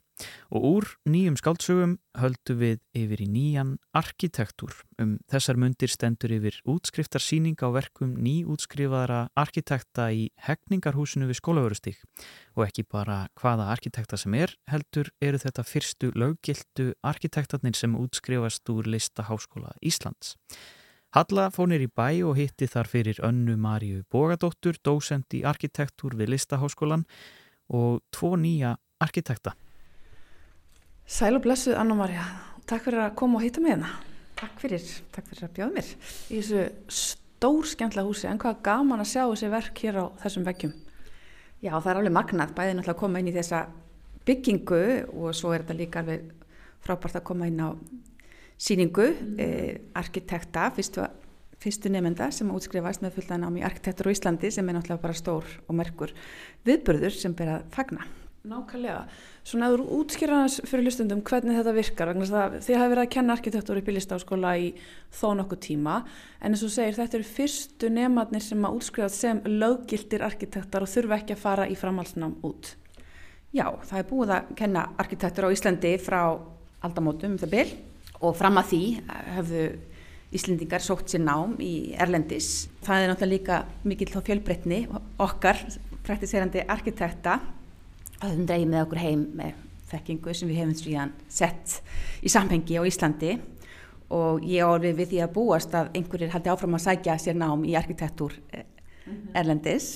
og 0.51 0.67
úr 0.73 0.89
nýjum 1.07 1.39
skáldsögum 1.39 1.95
höldu 2.19 2.57
við 2.59 2.83
yfir 2.99 3.23
í 3.23 3.29
nýjan 3.31 3.73
arkitektúr. 3.95 4.75
Um 4.99 5.15
þessar 5.31 5.55
mundir 5.55 5.95
stendur 5.95 6.35
yfir 6.35 6.59
útskriftarsýning 6.67 7.63
á 7.63 7.71
verkum 7.71 8.19
nýútskrifaðara 8.19 9.29
arkitekta 9.39 10.11
í 10.11 10.29
hegningarhúsinu 10.43 11.31
við 11.31 11.39
skólaverustík 11.39 12.03
og 12.59 12.67
ekki 12.67 12.89
bara 12.91 13.29
hvaða 13.39 13.71
arkitekta 13.71 14.19
sem 14.19 14.35
er 14.35 14.59
heldur 14.67 15.15
eru 15.23 15.39
þetta 15.39 15.63
fyrstu 15.63 16.11
löggildu 16.11 16.91
arkitektarnir 17.07 17.79
sem 17.79 17.95
útskrifast 17.95 18.67
úr 18.67 18.91
lista 18.91 19.31
Háskóla 19.31 19.77
Íslands. 19.79 20.35
Halla 21.15 21.45
fónir 21.47 21.79
í 21.79 21.85
bæ 21.87 22.25
og 22.27 22.33
hitti 22.35 22.67
þar 22.67 22.89
fyrir 22.91 23.19
önnu 23.23 23.53
Maríu 23.55 24.01
Bogadóttur, 24.11 24.75
dósend 24.83 25.31
í 25.31 25.45
arkitektúr 25.47 26.11
við 26.19 26.33
Listaháskólan 26.33 27.05
og 27.71 28.01
tvo 28.11 28.33
nýja 28.35 28.73
arkitekta. 28.99 29.53
Sæl 31.07 31.37
og 31.37 31.45
blessuð 31.45 31.77
Anna 31.79 31.95
Maria, 31.95 32.25
takk 32.67 32.89
fyrir 32.89 33.05
að 33.05 33.13
koma 33.21 33.39
og 33.39 33.45
hitta 33.45 33.63
með 33.63 33.71
hérna. 33.77 33.91
Takk 34.41 34.59
fyrir, 34.59 34.89
takk 35.15 35.29
fyrir 35.29 35.45
að 35.47 35.53
bjóða 35.55 35.73
mér. 35.77 35.91
Í 36.27 36.41
þessu 36.41 36.97
stór 36.99 37.69
skemmtla 37.71 38.03
húsi, 38.03 38.27
en 38.27 38.41
hvað 38.43 38.59
gaman 38.65 39.03
að 39.05 39.11
sjá 39.13 39.21
þessi 39.21 39.51
verk 39.53 39.83
hér 39.85 39.99
á 40.03 40.05
þessum 40.25 40.47
vekkjum? 40.49 40.73
Já, 41.63 41.71
það 41.77 41.91
er 41.93 42.01
alveg 42.01 42.15
magnað, 42.17 42.51
bæðið 42.59 42.75
náttúrulega 42.81 42.97
að 42.97 42.99
koma 43.05 43.21
inn 43.23 43.31
í 43.31 43.37
þessa 43.37 43.61
byggingu 44.27 44.83
og 45.15 45.31
svo 45.31 45.55
er 45.55 45.63
þetta 45.63 45.79
líka 45.79 46.03
alveg 46.03 46.27
frábært 46.83 47.21
að 47.21 47.25
koma 47.31 47.47
inn 47.47 47.63
á 47.63 47.71
síningu 48.57 49.07
mm. 49.11 49.39
eh, 49.39 49.77
arkitekta, 49.97 50.69
fyrstu, 50.75 51.07
fyrstu 51.61 51.91
nefnda 51.91 52.29
sem 52.35 52.51
útskrifast 52.51 53.03
með 53.03 53.19
fullan 53.19 53.47
ám 53.47 53.57
í 53.59 53.65
arkitektur 53.65 54.11
á 54.11 54.15
Íslandi 54.15 54.51
sem 54.53 54.67
er 54.69 54.77
náttúrulega 54.77 55.03
bara 55.07 55.17
stór 55.17 55.57
og 55.65 55.73
merkur 55.75 56.13
viðbörður 56.67 57.17
sem 57.17 57.35
ber 57.35 57.57
að 57.57 57.67
fagna. 57.75 58.05
Nákvæmlega. 58.45 59.07
Svona 59.45 59.71
að 59.71 59.79
þú 59.79 59.95
útskýrðast 59.99 60.67
fyrir 60.69 60.85
hlustundum 60.85 61.23
hvernig 61.25 61.57
þetta 61.57 61.71
virkar 61.73 62.11
vegna 62.11 62.27
þess 62.27 62.37
að 62.37 62.57
þið 62.67 62.77
hafi 62.77 62.91
verið 62.91 63.01
að 63.01 63.13
kenna 63.15 63.33
arkitektur 63.33 63.79
upp 63.79 63.89
í 63.89 63.95
listáskóla 63.95 64.51
í 64.61 64.67
þó 65.09 65.25
nokkuð 65.39 65.61
tíma 65.65 65.95
en 66.37 66.53
eins 66.53 66.65
og 66.65 66.73
segir 66.75 66.97
þetta 66.99 67.17
eru 67.17 67.29
fyrstu 67.31 67.89
nefnarnir 67.95 68.45
sem 68.45 68.67
að 68.69 68.77
útskrifast 68.77 69.25
sem 69.25 69.41
löggildir 69.49 70.25
arkitektar 70.27 70.85
og 70.85 70.93
þurfa 70.93 71.17
ekki 71.17 71.33
að 71.33 71.41
fara 71.41 71.65
í 71.65 71.79
framhalsnám 71.79 72.37
út. 72.45 72.75
Já, 73.55 73.65
það 73.81 73.97
er 73.97 74.07
búið 74.11 74.35
að 74.37 74.53
kenna 74.61 74.87
arkitektur 75.01 75.49
á 75.49 75.55
Íslandi 75.55 75.95
frá 76.05 76.21
aldamótum 76.85 77.33
um 77.33 77.41
það 77.41 77.53
byrj 77.57 77.75
og 78.21 78.37
fram 78.37 78.61
að 78.61 78.71
því 78.71 78.81
höfðu 79.35 79.65
Íslendingar 80.35 80.83
sótt 80.83 81.13
sér 81.13 81.21
nám 81.23 81.53
í 81.63 81.93
Erlendis. 82.01 82.65
Það 82.83 83.01
er 83.01 83.11
náttúrulega 83.11 83.31
líka 83.31 83.59
mikill 83.87 84.09
þá 84.11 84.17
fjölbreytni 84.25 84.79
okkar 85.21 85.61
praktiserandi 86.03 86.65
arkitekta 86.67 87.37
að 88.19 88.31
höfum 88.31 88.47
dreigið 88.49 88.71
með 88.73 88.83
okkur 88.83 89.01
heim 89.03 89.25
með 89.37 89.61
þekkingu 89.91 90.33
sem 90.35 90.49
við 90.49 90.61
hefum 90.61 90.77
svíðan 90.79 91.13
sett 91.31 91.79
í 92.25 92.31
samhengi 92.31 92.79
á 92.81 92.83
Íslandi 92.89 93.35
og 94.15 94.45
ég 94.45 94.65
orfið 94.65 94.99
við 94.99 95.11
því 95.13 95.21
að 95.25 95.33
búast 95.35 95.75
að 95.77 95.91
einhverjir 95.97 96.33
haldi 96.33 96.51
áfram 96.51 96.77
að 96.77 96.85
sækja 96.85 97.17
sér 97.21 97.37
nám 97.39 97.65
í 97.65 97.75
arkitektúr 97.77 98.35
eh, 98.53 98.65
mhm. 99.05 99.29
Erlendis 99.37 99.89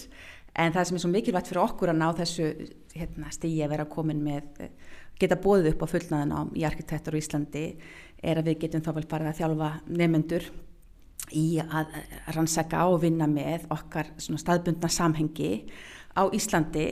en 0.56 0.74
það 0.74 0.90
sem 0.90 1.00
er 1.00 1.04
svo 1.04 1.12
mikilvægt 1.14 1.52
fyrir 1.52 1.64
okkur 1.66 1.94
að 1.94 2.02
ná 2.02 2.08
þessu 2.18 2.50
hérna, 2.96 3.30
stígi 3.34 3.62
að 3.66 3.74
vera 3.76 3.90
komin 3.90 4.24
með 4.26 4.64
eh, 4.66 4.72
geta 5.20 5.38
bóðið 5.40 5.74
upp 5.74 5.86
á 5.86 5.92
fullnaðan 5.94 6.34
ám 6.36 6.56
í 6.56 6.66
arkitektur 6.68 7.18
á 7.18 7.22
Íslandi 7.22 7.66
er 8.24 8.40
að 8.40 8.52
við 8.52 8.60
getum 8.66 8.84
þá 8.86 8.92
vel 8.98 9.06
farið 9.10 9.32
að 9.32 9.40
þjálfa 9.40 9.70
nefnendur 9.88 10.50
í 11.36 11.46
að 11.62 11.94
rannsaka 12.36 12.86
og 12.90 13.02
vinna 13.04 13.28
með 13.30 13.68
okkar 13.74 14.12
staðbundna 14.20 14.90
samhengi 14.92 15.52
á 16.16 16.24
Íslandi 16.34 16.88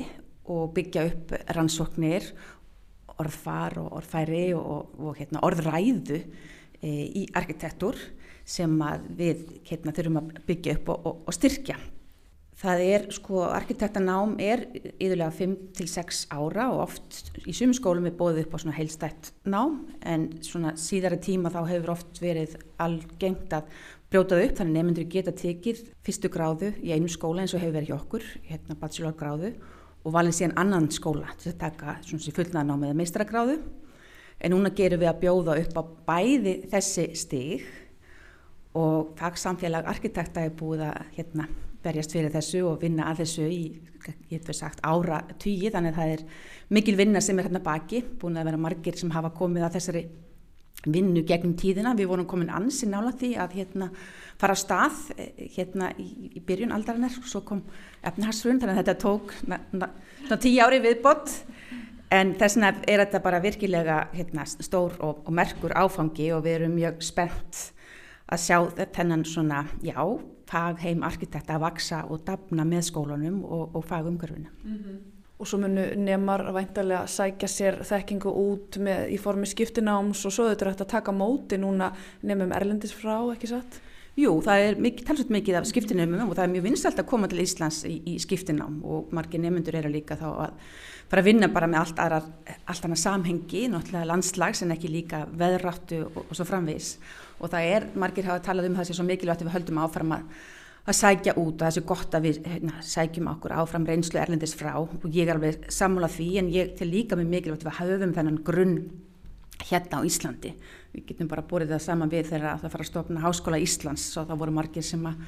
og 0.48 0.72
byggja 0.76 1.04
upp 1.10 1.34
rannsóknir, 1.56 2.30
orðfar 3.18 3.80
og 3.82 3.98
orðfæri 4.00 4.46
og, 4.56 4.94
og 5.02 5.18
hérna, 5.18 5.42
orðræðu 5.48 6.22
e, 6.22 6.90
í 6.90 7.26
arkitektur 7.36 7.98
sem 8.48 8.72
við 9.18 9.44
hérna, 9.68 9.92
þurfum 9.96 10.22
að 10.22 10.42
byggja 10.48 10.78
upp 10.78 10.92
og, 10.94 11.08
og, 11.10 11.24
og 11.28 11.36
styrkja. 11.36 11.80
Það 12.58 12.80
er 12.82 13.03
sko, 13.14 13.43
arkitektanám 13.53 14.32
er 14.41 14.64
yfirlega 14.97 15.30
5-6 15.30 16.24
ára 16.34 16.72
og 16.74 16.88
oft 16.88 17.20
í 17.45 17.53
sumum 17.53 17.76
skólum 17.78 18.08
er 18.10 18.16
bóðið 18.18 18.47
upp 18.47 18.55
á 18.58 18.62
svona 18.64 18.78
heilstætt 18.80 19.30
nám 19.45 19.84
en 20.01 20.24
svona 20.41 20.72
síðara 20.74 21.20
tíma 21.22 21.51
þá 21.53 21.60
hefur 21.70 21.93
oft 21.93 22.18
verið 22.18 22.55
algengt 22.82 23.53
að 23.53 23.70
brjótað 24.10 24.41
upp 24.47 24.55
þannig 24.58 24.78
nefndur 24.80 25.05
geta 25.14 25.36
tekið 25.38 25.84
fyrstu 26.08 26.32
gráðu 26.34 26.72
í 26.82 26.95
einu 26.95 27.12
skóla 27.14 27.43
eins 27.43 27.53
og 27.53 27.62
hefur 27.62 27.78
verið 27.78 27.91
hjá 27.91 27.97
okkur, 27.99 28.26
hérna 28.49 28.80
bachelorgráðu 28.82 29.53
og 30.01 30.18
valið 30.18 30.39
síðan 30.39 30.58
annan 30.64 30.89
skóla 30.89 31.38
til 31.38 31.51
að 31.53 31.62
taka 31.62 31.99
svona 32.08 32.26
sér 32.26 32.38
fullnaðanámið 32.39 32.89
eða 32.89 32.99
meistragráðu 33.03 33.60
en 34.41 34.55
núna 34.55 34.74
gerum 34.74 35.05
við 35.05 35.12
að 35.12 35.22
bjóða 35.28 35.60
upp 35.62 35.78
á 35.78 35.84
bæði 36.10 36.58
þessi 36.74 37.08
stig 37.22 37.70
og 38.78 39.14
fagsamfélag 39.22 39.93
arkitekta 39.93 40.41
er 40.47 40.58
búið 40.58 40.88
að 40.89 41.01
hérna 41.20 41.49
berjast 41.88 42.14
fyrir 42.14 42.34
þessu 42.34 42.64
og 42.68 42.80
vinna 42.84 43.10
að 43.10 43.24
þessu 43.24 43.48
í, 43.48 43.64
ég 44.30 44.44
hef 44.44 44.56
sagt, 44.56 44.84
ára 44.86 45.24
tugi 45.40 45.72
þannig 45.74 45.96
að 45.96 46.00
það 46.02 46.14
er 46.14 46.24
mikil 46.78 46.96
vinna 47.00 47.24
sem 47.24 47.40
er 47.40 47.50
hérna 47.50 47.64
baki, 47.64 48.04
búin 48.22 48.40
að 48.40 48.52
vera 48.52 48.64
margir 48.68 49.00
sem 49.00 49.12
hafa 49.16 49.34
komið 49.36 49.68
að 49.68 49.78
þessari 49.80 50.08
vinnu 50.86 51.24
gegnum 51.28 51.56
tíðina, 51.58 51.96
við 51.98 52.10
vorum 52.12 52.28
komin 52.30 52.52
ansi 52.54 52.88
nála 52.90 53.12
því 53.18 53.32
að 53.42 53.56
hérna 53.58 53.90
fara 54.40 54.54
á 54.54 54.58
stað 54.60 55.00
eh, 55.18 55.48
hérna 55.56 55.90
í, 56.00 56.08
í 56.38 56.44
byrjun 56.46 56.74
aldarinnar. 56.76 57.18
Og 57.22 57.30
svo 57.30 57.42
kom 57.48 57.64
efnahagsrun 58.06 58.62
þannig 58.62 58.76
að 58.76 58.82
þetta 58.84 58.98
tók 59.02 59.34
na, 59.50 59.60
na, 59.74 59.90
na, 60.30 60.38
tíu 60.38 60.62
ári 60.64 60.80
viðbott 60.84 61.34
en 62.14 62.36
þess 62.40 62.60
vegna 62.60 62.72
er 62.88 63.04
þetta 63.04 63.24
bara 63.26 63.42
virkilega 63.44 63.98
hérna, 64.14 64.46
stór 64.48 64.96
og, 65.02 65.26
og 65.26 65.34
merkur 65.36 65.76
áfangi 65.76 66.32
og 66.36 66.46
við 66.46 66.62
erum 66.62 66.78
mjög 66.78 67.02
spennt 67.10 67.64
að 68.28 68.44
sjá 68.44 68.58
þennan 68.96 69.26
svona, 69.28 69.66
já, 69.84 69.98
fagheim 70.48 71.04
arkitekta 71.04 71.58
að 71.58 71.66
vaksa 71.66 72.04
og 72.10 72.24
dafna 72.28 72.66
með 72.68 72.89
skólanum 72.89 73.43
og, 73.43 73.76
og 73.76 73.86
fagumgörfuna. 73.86 74.50
Mm 74.64 74.78
-hmm. 74.78 74.98
Og 75.39 75.48
svo 75.48 75.58
munu 75.58 75.82
nefnar 75.95 76.54
væntalega 76.54 77.08
sækja 77.08 77.48
sér 77.48 77.84
þekkingu 77.84 78.30
út 78.30 78.78
með, 78.78 79.10
í 79.10 79.18
formi 79.18 79.45
skiptináms 79.45 80.26
og 80.26 80.32
svo 80.34 80.48
þetta 80.50 80.66
er 80.66 80.72
hægt 80.72 80.82
að 80.82 80.88
taka 80.88 81.12
móti 81.12 81.58
núna 81.58 81.91
nefnum 82.22 82.52
Erlendis 82.52 82.93
frá, 82.93 83.32
ekki 83.34 83.48
satt? 83.48 83.82
Jú, 84.18 84.32
það 84.41 84.63
er 84.65 84.78
talsveit 85.05 85.30
mikið 85.30 85.55
af 85.59 85.65
skiptinöfum 85.70 86.32
og 86.32 86.32
það 86.34 86.47
er 86.47 86.53
mjög 86.55 86.63
vinsalt 86.65 86.97
að 86.97 87.05
koma 87.11 87.28
til 87.30 87.43
Íslands 87.43 87.84
í, 87.86 87.99
í 88.01 88.15
skiptinám 88.18 88.80
og 88.82 89.11
margir 89.13 89.43
nefnundur 89.43 89.76
eru 89.78 89.91
líka 89.93 90.15
þá 90.18 90.26
að 90.32 90.55
fara 91.11 91.22
að 91.22 91.28
vinna 91.28 91.49
bara 91.53 91.68
með 91.70 91.84
allt 91.84 92.01
aðra, 92.01 92.18
allt 92.65 92.88
annað 92.88 93.01
samhengi, 93.03 93.61
náttúrulega 93.70 94.09
landslags 94.09 94.63
en 94.65 94.74
ekki 94.74 94.89
líka 94.89 95.20
veðráttu 95.38 95.99
og, 96.07 96.18
og 96.24 96.34
svo 96.34 96.47
framvís 96.49 96.95
og 97.38 97.51
það 97.53 97.70
er, 97.76 97.86
margir 97.93 98.26
hafa 98.32 98.41
talað 98.47 98.72
um 98.72 98.80
það 98.80 98.89
sem 98.89 98.97
svo 98.97 99.05
mikilvægt 99.05 99.45
við 99.45 99.53
höldum 99.53 99.82
áfram 99.84 100.15
að, 100.18 100.26
að 100.89 100.99
sækja 101.03 101.38
út 101.38 101.53
og 101.53 101.68
það 101.68 101.78
sé 101.78 101.86
gott 101.93 102.18
að 102.18 102.28
við 102.32 102.41
hérna, 102.49 102.82
sækjum 102.89 103.32
okkur 103.36 103.55
áfram 103.61 103.86
reynslu 103.86 104.24
erlendis 104.24 104.57
frá. 104.57 104.72
Og 104.82 105.05
ég 105.13 105.30
er 105.30 105.38
alveg 105.38 105.70
sammála 105.70 106.09
því 106.09 106.32
en 106.41 106.49
ég 106.57 106.74
til 106.80 106.89
líka 106.89 107.20
með 107.20 107.36
mikilvægt 107.36 107.70
við 107.70 107.80
höfum 107.84 108.18
þennan 108.18 108.41
grunn 108.49 108.80
hérna 109.70 110.01
á 110.01 110.07
Íslandi 110.09 110.57
við 110.94 111.06
getum 111.12 111.32
bara 111.32 111.46
búið 111.46 111.74
það 111.74 111.86
saman 111.88 112.12
við 112.12 112.32
þegar 112.32 112.62
það 112.62 112.76
fara 112.76 112.86
að 112.86 112.92
stopna 112.92 113.24
Háskóla 113.24 113.62
Íslands. 113.64 114.10
Og 114.18 114.28
það 114.28 114.44
voru 114.44 114.58
margir 114.58 114.86
sem 114.86 115.08
að 115.08 115.26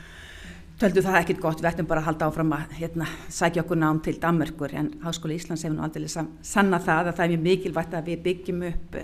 töldu 0.79 1.03
það 1.03 1.17
ekkert 1.21 1.41
gott, 1.43 1.59
við 1.59 1.71
ættum 1.73 1.89
bara 1.89 2.03
að 2.03 2.11
halda 2.11 2.29
áfram 2.29 2.53
að 2.55 2.77
hérna, 2.77 3.09
sækja 3.27 3.65
okkur 3.65 3.81
nám 3.81 3.99
til 4.05 4.15
Danmörkur 4.21 4.77
en 4.79 4.93
Háskóla 5.03 5.35
Íslands 5.35 5.65
hefur 5.67 5.75
nú 5.75 5.83
aldrei 5.83 6.07
sanna 6.07 6.79
það 6.79 7.11
að 7.11 7.17
það 7.17 7.25
er 7.25 7.33
mjög 7.33 7.43
mikilvægt 7.49 7.97
að 7.99 8.13
við 8.13 8.23
byggjum 8.29 8.63
upp 8.69 8.97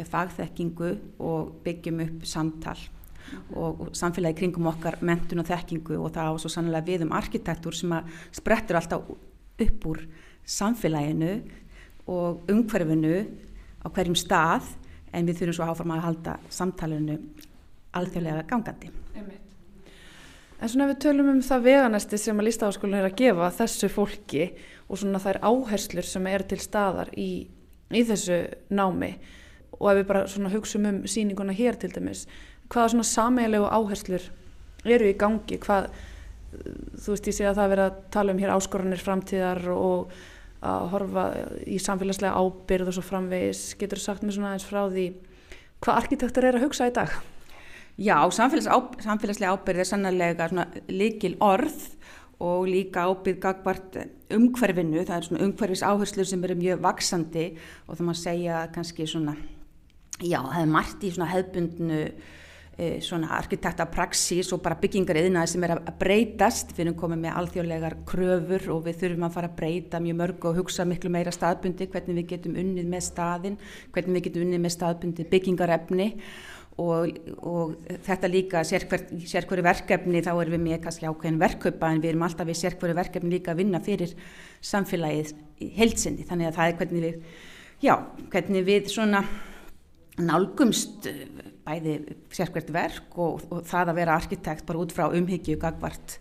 Eh, 0.00 0.06
fagþekkingu 0.06 0.90
og 1.18 1.60
byggjum 1.64 2.00
upp 2.04 2.24
samtal 2.24 2.78
og 3.54 3.90
samfélagi 3.94 4.38
kringum 4.40 4.68
okkar 4.70 4.98
mentun 5.02 5.42
og 5.42 5.48
þekkingu. 5.48 5.98
Og 5.98 6.12
það 6.14 6.30
á 6.30 6.34
svo 6.38 6.50
sannlega 6.50 6.86
við 6.86 7.04
um 7.06 7.14
arkitektur 7.14 7.74
sem 7.74 7.92
að 7.94 8.08
sprettur 8.34 8.78
alltaf 8.78 9.10
upp 9.60 9.86
úr 9.86 10.04
samfélaginu 10.46 11.42
og 12.06 12.46
umhverfinu 12.50 13.26
á 13.82 13.86
hverjum 13.90 14.16
stað 14.18 14.70
en 15.12 15.28
við 15.28 15.40
þurfum 15.40 15.58
svo 15.58 15.68
áfram 15.70 15.94
að 15.94 16.04
halda 16.06 16.36
samtalenu 16.52 17.18
alþjóðlega 17.98 18.46
gangandi. 18.50 18.90
En 20.60 20.68
svona 20.68 20.90
við 20.90 20.98
tölum 21.06 21.30
um 21.32 21.40
það 21.44 21.64
veganesti 21.64 22.18
sem 22.20 22.40
að 22.40 22.50
lístaháskólinn 22.50 22.98
er 23.00 23.08
að 23.08 23.16
gefa 23.22 23.48
þessu 23.56 23.88
fólki 23.90 24.50
og 24.90 25.00
svona 25.00 25.22
þær 25.22 25.40
áherslur 25.48 26.06
sem 26.06 26.26
er 26.28 26.44
til 26.50 26.58
staðar 26.60 27.08
í, 27.16 27.30
í 27.88 28.02
þessu 28.04 28.42
námi 28.68 29.14
og 29.78 29.86
ef 29.88 30.00
við 30.02 30.06
bara 30.10 30.26
svona 30.28 30.52
hugsaum 30.52 30.88
um 30.90 30.98
síninguna 31.08 31.56
hér 31.56 31.78
til 31.80 31.88
dæmis, 31.94 32.26
hvaða 32.68 32.92
svona 32.92 33.08
sameilegu 33.08 33.70
áherslur 33.72 34.26
eru 34.84 35.08
í 35.08 35.16
gangi, 35.16 35.56
hvað, 35.62 35.88
þú 37.00 37.14
veist 37.14 37.30
ég 37.30 37.36
sé 37.38 37.48
að 37.48 37.62
það 37.62 37.72
verið 37.72 37.86
að 37.86 38.02
tala 38.12 38.34
um 38.34 38.42
hér 38.42 38.52
áskoranir 38.58 39.04
framtíðar 39.04 39.62
og 39.72 40.12
að 40.60 40.86
horfa 40.92 41.26
í 41.64 41.78
samfélagslega 41.80 42.36
ábyrð 42.36 42.90
og 42.90 42.96
svo 42.96 43.04
framvegis, 43.06 43.62
getur 43.80 44.00
þú 44.00 44.04
sagt 44.04 44.24
mér 44.24 44.36
svona 44.36 44.54
eins 44.56 44.66
frá 44.68 44.82
því 44.92 45.06
hvað 45.80 46.00
arkitektur 46.02 46.46
er 46.46 46.58
að 46.58 46.66
hugsa 46.66 46.90
í 46.90 46.96
dag? 46.96 47.14
Já, 48.00 48.16
samfélagslega 48.32 49.54
ábyrð 49.54 49.82
er 49.82 49.88
sannlega 49.88 50.66
líkil 50.88 51.36
orð 51.44 51.86
og 52.40 52.68
líka 52.68 53.04
ábyrð 53.08 53.40
gagbart 53.40 53.96
umhverfinu, 54.32 55.04
það 55.04 55.16
er 55.16 55.26
svona 55.28 55.46
umhverfis 55.46 55.84
áherslu 55.84 56.24
sem 56.24 56.44
eru 56.44 56.56
mjög 56.60 56.84
vaksandi 56.84 57.46
og 57.86 57.96
það 57.98 58.06
má 58.08 58.14
segja 58.16 58.60
kannski 58.72 59.08
svona, 59.08 59.34
já, 60.20 60.40
það 60.40 60.62
er 60.62 60.70
margt 60.76 61.04
í 61.04 61.12
svona 61.12 61.32
hefbundnu 61.34 62.00
svona 63.04 63.34
arkitektapraxís 63.36 64.52
og 64.54 64.62
bara 64.64 64.78
byggingar 64.80 65.18
yðnaði 65.20 65.52
sem 65.52 65.64
er 65.66 65.74
að 65.76 65.90
breytast, 66.00 66.72
við 66.76 66.86
erum 66.86 66.98
komið 67.00 67.24
með 67.24 67.40
alþjóðlegar 67.40 67.96
kröfur 68.08 68.68
og 68.74 68.86
við 68.86 69.02
þurfum 69.02 69.26
að 69.26 69.34
fara 69.34 69.50
að 69.50 69.58
breyta 69.58 70.00
mjög 70.04 70.20
mörg 70.20 70.46
og 70.48 70.62
hugsa 70.62 70.86
miklu 70.88 71.12
meira 71.12 71.34
staðbundi, 71.34 71.90
hvernig 71.92 72.22
við 72.22 72.30
getum 72.34 72.56
unnið 72.62 72.88
með 72.94 73.04
staðin, 73.08 73.60
hvernig 73.92 74.16
við 74.16 74.26
getum 74.28 74.46
unnið 74.46 74.64
með 74.64 74.74
staðbundi 74.78 75.28
byggingarefni 75.34 76.08
Og, 76.80 77.10
og 77.44 77.72
þetta 78.06 78.28
líka 78.30 78.60
sérkvöru 78.64 79.64
verkefni 79.66 80.22
þá 80.24 80.30
erum 80.30 80.54
við 80.54 80.62
með 80.62 80.78
kannski 80.86 81.08
ákveðin 81.10 81.40
verkaupa 81.42 81.90
en 81.92 82.00
við 82.00 82.12
erum 82.14 82.22
alltaf 82.24 82.48
við 82.48 82.56
sérkvöru 82.56 82.94
verkefni 82.96 83.34
líka 83.34 83.52
að 83.52 83.60
vinna 83.60 83.80
fyrir 83.84 84.14
samfélagið 84.64 85.34
heilsinni 85.76 86.24
þannig 86.28 86.48
að 86.48 86.56
það 86.56 86.70
er 86.70 86.78
hvernig 86.78 87.04
við 87.04 87.18
já, 87.84 87.94
hvernig 88.32 88.64
við 88.70 88.88
svona 88.94 89.24
nálgumst 90.20 91.10
eh, 91.10 91.49
bæði 91.66 91.96
sérkvært 92.34 92.70
verk 92.74 93.18
og, 93.18 93.44
og 93.50 93.66
það 93.68 93.92
að 93.92 94.00
vera 94.00 94.16
arkitekt 94.20 94.66
bara 94.68 94.82
út 94.82 94.94
frá 94.94 95.08
umhyggju 95.08 95.58
gagvart 95.60 96.18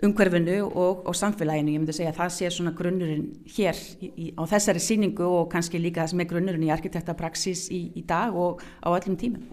umhverfinu 0.00 0.62
og, 0.64 1.02
og 1.08 1.16
samfélaginu, 1.16 1.74
ég 1.74 1.82
myndi 1.82 1.94
segja 1.96 2.12
að 2.14 2.20
það 2.22 2.30
sé 2.36 2.50
svona 2.54 2.72
grunnurinn 2.76 3.26
hér 3.52 3.76
í, 4.00 4.08
í, 4.08 4.28
á 4.32 4.42
þessari 4.48 4.80
síningu 4.80 5.26
og 5.28 5.50
kannski 5.52 5.80
líka 5.80 6.04
það 6.04 6.12
sem 6.14 6.22
er 6.24 6.30
grunnurinn 6.30 6.64
í 6.64 6.72
arkitektapraxis 6.72 7.66
í, 7.74 7.82
í 8.00 8.04
dag 8.08 8.36
og 8.36 8.62
á 8.80 8.88
öllum 8.94 9.18
tímum. 9.20 9.44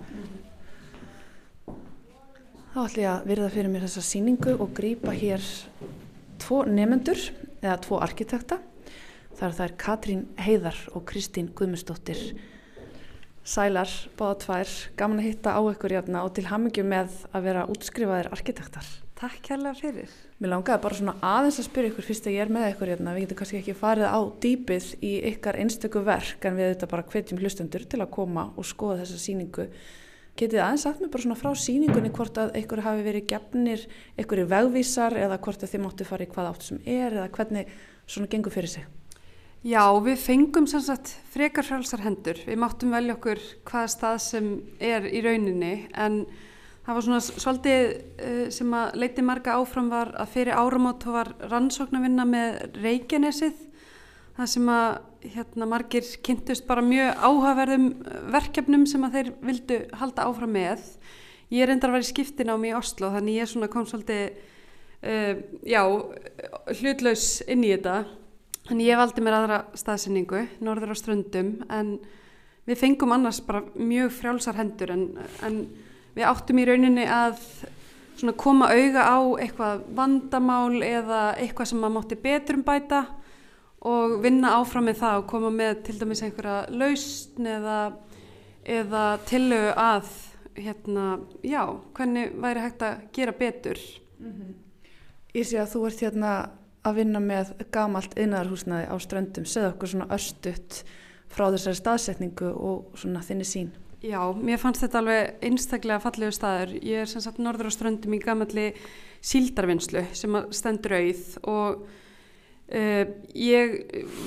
Þá 2.72 2.80
ætlum 2.86 3.04
ég 3.04 3.12
að 3.12 3.28
virða 3.32 3.52
fyrir 3.58 3.74
mér 3.74 3.88
þessa 3.88 4.06
síningu 4.06 4.56
og 4.56 4.72
grýpa 4.78 5.16
hér 5.18 5.44
tvo 6.40 6.64
nefendur 6.70 7.20
eða 7.60 7.80
tvo 7.84 8.00
arkitekta. 8.06 8.62
Þar 9.38 9.58
það 9.58 9.66
er 9.66 9.74
Katrín 9.82 10.22
Heiðar 10.42 10.80
og 10.96 11.04
Kristín 11.10 11.52
Guðmundsdóttir. 11.58 12.22
Sælar, 13.48 13.88
báða 14.20 14.34
tvær, 14.44 14.72
gaman 15.00 15.22
að 15.22 15.28
hitta 15.30 15.54
á 15.56 15.64
ykkur 15.72 15.94
játna 15.96 16.26
og 16.28 16.34
til 16.36 16.50
hamingi 16.50 16.84
með 16.84 17.14
að 17.32 17.46
vera 17.46 17.62
útskrifaðir 17.72 18.28
arkitektar. 18.36 18.90
Takk 19.16 19.38
kærlega 19.46 19.80
fyrir. 19.80 20.10
Mér 20.44 20.52
langaði 20.52 20.84
bara 20.84 20.98
svona 20.98 21.14
aðeins 21.24 21.62
að 21.62 21.70
spyrja 21.70 21.94
ykkur 21.94 22.08
fyrst 22.10 22.28
að 22.28 22.36
ég 22.36 22.44
er 22.44 22.52
með 22.52 22.68
ykkur 22.74 22.92
hérna. 22.92 23.14
Við 23.16 23.24
getum 23.24 23.40
kannski 23.40 23.62
ekki 23.62 23.78
farið 23.80 24.12
á 24.12 24.20
dýpið 24.44 24.90
í 25.00 25.14
ykkar 25.32 25.62
einstöku 25.64 26.04
verk 26.04 26.50
en 26.50 26.60
við 26.60 26.74
þetta 26.74 26.92
bara 26.92 27.08
hvetjum 27.08 27.40
hlustendur 27.40 27.88
til 27.88 28.02
að 28.04 28.14
koma 28.20 28.46
og 28.52 28.68
skoða 28.68 29.00
þessa 29.06 29.24
síningu. 29.24 29.70
Getið 30.38 30.66
aðeins 30.66 30.84
sagt 30.90 31.00
mér 31.00 31.16
bara 31.16 31.30
svona 31.30 31.40
frá 31.40 31.56
síningunni 31.56 32.12
hvort 32.20 32.44
að 32.44 32.52
ykkur 32.66 32.84
hafi 32.84 33.08
verið 33.08 33.30
gefnir, 33.32 33.88
ykkur 34.20 34.44
er 34.44 34.52
vegvísar 34.58 35.16
eða 35.24 35.40
hvort 35.40 35.64
að 35.64 35.72
þið 35.72 35.86
máttu 35.88 36.12
fara 36.12 36.28
í 36.28 36.32
hvað 36.36 36.52
áttu 36.52 36.74
sem 36.74 36.84
er 36.84 37.16
eða 37.16 37.32
hvernig 37.40 37.72
svona 38.04 38.28
gengur 38.28 38.60
fyrir 38.60 38.76
sig. 38.76 38.97
Já, 39.66 39.90
við 40.06 40.20
fengum 40.22 40.68
sem 40.70 40.82
sagt 40.86 41.16
frekar 41.34 41.66
frálsar 41.66 42.04
hendur. 42.06 42.38
Við 42.46 42.60
máttum 42.62 42.92
velja 42.94 43.16
okkur 43.16 43.40
hvaða 43.66 43.90
stað 43.90 44.18
sem 44.22 44.50
er 44.78 45.08
í 45.10 45.24
rauninni 45.26 45.88
en 45.98 46.20
það 46.86 46.92
var 46.94 47.06
svona 47.08 47.22
svolítið 47.26 47.86
uh, 47.98 48.44
sem 48.54 48.76
að 48.78 49.00
leiti 49.02 49.24
marga 49.26 49.56
áfram 49.58 49.88
var 49.90 50.12
að 50.14 50.30
fyrir 50.36 50.60
áramót 50.62 51.08
var 51.10 51.32
rannsóknarvinna 51.50 52.26
með 52.30 52.60
Reykjanesið 52.84 53.64
það 54.38 54.52
sem 54.52 54.70
að 54.70 55.32
hérna, 55.34 55.70
margir 55.72 56.12
kynntust 56.24 56.68
bara 56.70 56.86
mjög 56.86 57.18
áhugaverðum 57.18 57.90
verkefnum 58.36 58.86
sem 58.86 59.08
að 59.08 59.18
þeir 59.18 59.34
vildu 59.50 59.80
halda 59.98 60.28
áfram 60.30 60.54
með. 60.54 60.86
Ég 61.50 61.66
er 61.66 61.74
endar 61.74 61.90
að 61.90 61.98
vera 61.98 62.06
í 62.06 62.12
skiptin 62.12 62.54
á 62.54 62.56
mig 62.62 62.76
í 62.76 62.78
Oslo 62.78 63.10
þannig 63.16 63.40
ég 63.40 63.48
er 63.48 63.52
svona 63.56 63.74
kom 63.74 63.90
svolítið 63.90 64.38
uh, 65.02 65.44
já, 65.66 65.82
hlutlaus 66.78 67.28
inn 67.50 67.66
í 67.66 67.74
þetta 67.74 67.98
Þannig 68.68 68.90
ég 68.90 69.00
valdi 69.00 69.24
mér 69.24 69.38
aðra 69.38 69.58
staðsendingu, 69.80 70.42
norður 70.60 70.92
á 70.92 70.96
ströndum, 71.00 71.52
en 71.72 71.94
við 72.68 72.82
fengum 72.82 73.14
annars 73.16 73.40
bara 73.48 73.64
mjög 73.80 74.12
frjálsar 74.18 74.58
hendur 74.60 74.92
en, 74.92 75.06
en 75.48 75.62
við 76.18 76.28
áttum 76.28 76.60
í 76.60 76.66
rauninni 76.68 77.06
að 77.08 77.40
koma 78.36 78.68
auga 78.74 79.06
á 79.08 79.20
eitthvað 79.40 79.86
vandamál 79.96 80.82
eða 80.84 81.22
eitthvað 81.38 81.72
sem 81.72 81.80
maður 81.80 81.96
mátti 81.96 82.20
betrum 82.20 82.66
bæta 82.68 83.06
og 83.88 84.18
vinna 84.24 84.56
áfram 84.58 84.90
með 84.90 85.00
það 85.04 85.22
og 85.22 85.28
koma 85.32 85.52
með 85.54 85.84
til 85.88 85.98
dæmis 86.02 86.24
einhverja 86.26 86.58
lausn 86.74 87.48
eða, 87.48 87.80
eða 88.66 89.04
tillögu 89.30 89.74
að, 89.80 90.14
hérna, 90.58 91.10
já, 91.46 91.62
hvernig 91.96 92.34
væri 92.42 92.64
hægt 92.66 92.84
að 92.84 93.04
gera 93.14 93.38
betur. 93.38 93.80
Mm 94.20 94.32
-hmm. 94.32 94.56
Ég 95.36 95.46
sé 95.46 95.60
að 95.62 95.72
þú 95.76 95.86
ert 95.88 96.00
hérna 96.02 96.32
að 96.88 97.02
vinna 97.02 97.24
með 97.24 97.52
gamalt 97.76 98.16
innæðarhúsnaði 98.16 98.88
á 98.88 98.96
ströndum 99.04 99.50
segð 99.50 99.74
okkur 99.74 99.94
svona 99.94 100.12
örstutt 100.16 100.84
frá 101.28 101.50
þessari 101.52 101.82
staðsetningu 101.82 102.54
og 102.56 102.98
svona 102.98 103.26
þinni 103.26 103.48
sín 103.48 103.76
Já, 104.06 104.20
mér 104.30 104.60
fannst 104.62 104.84
þetta 104.84 105.00
alveg 105.02 105.46
einstaklega 105.48 106.02
fallegu 106.04 106.34
staður. 106.36 106.76
Ég 106.86 107.02
er 107.02 107.10
sem 107.10 107.24
sagt 107.24 107.40
norður 107.42 107.72
á 107.74 107.74
ströndum 107.74 108.14
í 108.14 108.22
gamalli 108.22 108.68
síldarvinnslu 109.26 110.04
sem 110.14 110.38
stendur 110.54 110.94
auð 111.00 111.24
og 111.50 111.80
uh, 111.82 113.10
ég 113.34 113.74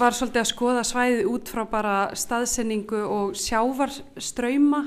var 0.00 0.16
svolítið 0.16 0.42
að 0.42 0.50
skoða 0.50 0.82
svæðið 0.90 1.30
út 1.30 1.52
frá 1.54 1.62
bara 1.70 1.94
staðsetningu 2.18 3.04
og 3.06 3.38
sjávarströyma 3.38 4.82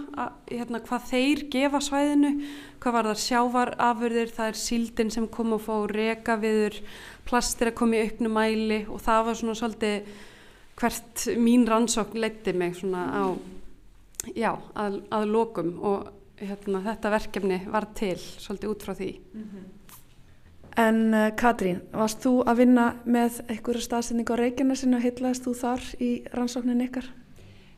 hérna, 0.52 0.84
hvað 0.84 1.10
þeir 1.14 1.48
gefa 1.56 1.84
svæðinu. 1.88 2.34
Hvað 2.84 2.98
var 2.98 3.12
það 3.14 3.24
sjávarafurðir 3.24 4.36
það 4.36 4.52
er 4.52 4.64
síldin 4.66 5.16
sem 5.16 5.32
kom 5.32 5.56
og 5.56 5.64
fá 5.64 5.78
reka 5.88 6.36
viður 6.44 6.82
plastir 7.28 7.72
að 7.72 7.78
koma 7.80 7.98
í 7.98 8.08
auknu 8.08 8.32
mæli 8.32 8.80
og 8.88 9.02
það 9.04 9.26
var 9.28 9.40
svona 9.40 9.56
svolítið 9.60 10.10
hvert 10.80 11.28
mín 11.38 11.68
rannsókn 11.70 12.20
leytti 12.20 12.54
mig 12.58 12.76
svona 12.80 13.06
á, 13.14 13.24
já, 14.34 14.52
að, 14.76 15.00
að 15.14 15.30
lokum 15.30 15.74
og 15.86 16.12
hérna, 16.42 16.82
þetta 16.88 17.14
verkefni 17.14 17.62
var 17.72 17.88
til 17.96 18.18
svolítið 18.18 18.74
út 18.74 18.84
frá 18.84 18.94
því. 18.98 19.12
Mm 19.34 19.44
-hmm. 19.44 19.72
En 20.78 21.14
uh, 21.14 21.30
Katrín, 21.38 21.82
varst 21.94 22.24
þú 22.24 22.42
að 22.50 22.58
vinna 22.58 22.96
með 23.06 23.44
einhverju 23.48 23.82
staðsending 23.82 24.30
á 24.34 24.36
Reykjanesinu, 24.36 25.00
heitlaðist 25.00 25.46
þú 25.46 25.54
þar 25.54 25.82
í 26.02 26.24
rannsóknin 26.34 26.82
ykkar? 26.82 27.06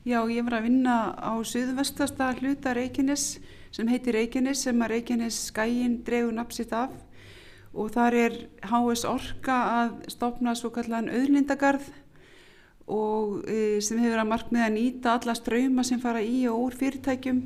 Já, 0.05 0.21
ég 0.29 0.45
var 0.45 0.53
að 0.53 0.63
vinna 0.63 0.95
á 1.17 1.33
suðvestasta 1.43 2.35
hluta 2.39 2.73
Reykjanes 2.73 3.39
sem 3.71 3.87
heitir 3.87 4.13
Reykjanes 4.13 4.61
sem 4.63 4.81
að 4.81 4.89
Reykjanes 4.93 5.39
skæin 5.49 6.03
dregur 6.05 6.31
napsitt 6.31 6.71
af 6.71 6.93
og 7.75 7.91
þar 7.95 8.17
er 8.17 8.35
HS 8.63 9.05
Orka 9.09 9.59
að 9.81 9.95
stopna 10.13 10.55
svo 10.55 10.71
kallan 10.73 11.11
auðlindagarð 11.11 11.91
og 12.91 13.41
e, 13.49 13.81
sem 13.83 13.99
hefur 14.01 14.21
að 14.21 14.29
markmiða 14.31 14.69
að 14.69 14.75
nýta 14.77 15.15
alla 15.17 15.35
ströyma 15.37 15.85
sem 15.87 16.01
fara 16.01 16.21
í 16.21 16.45
og 16.51 16.67
úr 16.67 16.77
fyrirtækjum 16.79 17.41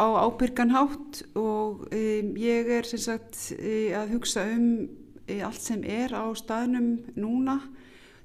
á 0.00 0.06
ábyrgan 0.24 0.72
hátt 0.72 1.22
og 1.38 1.86
e, 1.92 2.22
ég 2.40 2.70
er 2.78 2.88
sem 2.88 3.02
sagt 3.02 3.52
e, 3.58 3.92
að 3.96 4.16
hugsa 4.16 4.46
um 4.54 4.88
e, 5.28 5.38
allt 5.44 5.60
sem 5.60 5.84
er 5.84 6.16
á 6.16 6.24
staðnum 6.34 6.96
núna 7.14 7.60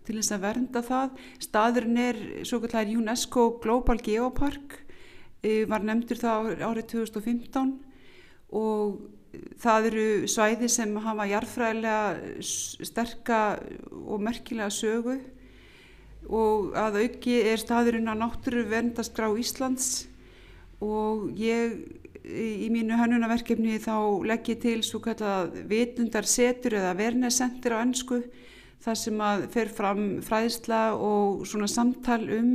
til 0.07 0.15
þess 0.21 0.33
að 0.37 0.43
vernda 0.45 0.81
það. 0.85 1.17
Staðurinn 1.43 1.99
er 1.99 2.19
svo 2.47 2.61
kallar 2.63 2.87
UNESCO 2.87 3.49
Global 3.63 3.99
Geopark, 3.99 4.77
e, 5.43 5.65
var 5.67 5.83
nefndur 5.83 6.21
það 6.21 6.63
árið 6.63 6.87
2015 6.95 7.75
og 8.55 9.01
það 9.61 9.89
eru 9.91 10.05
svæði 10.29 10.69
sem 10.71 10.93
hafa 11.03 11.27
jarðfræðilega 11.31 12.43
sterka 12.89 13.41
og 14.03 14.21
merkilega 14.23 14.69
sögu 14.73 15.17
og 16.27 16.75
að 16.77 17.01
auki 17.05 17.38
er 17.47 17.61
staðurinn 17.61 18.11
að 18.11 18.21
náttúru 18.23 18.65
verndast 18.67 19.17
á 19.19 19.29
Íslands 19.31 20.07
og 20.83 21.29
ég 21.39 21.77
í 22.27 22.67
mínu 22.73 22.97
hannunaverkefni 22.99 23.77
þá 23.79 23.95
legg 24.27 24.49
ég 24.51 24.59
til 24.63 24.81
svo 24.83 24.99
kallað 25.03 25.55
vitundarsetur 25.69 26.75
eða 26.81 26.95
vernesendir 26.97 27.77
á 27.77 27.79
ennsku 27.79 28.19
þar 28.83 28.99
sem 28.99 29.21
að 29.23 29.45
fer 29.53 29.71
fram 29.73 30.03
fræðsla 30.25 30.81
og 30.99 31.45
svona 31.47 31.69
samtal 31.71 32.21
um 32.35 32.51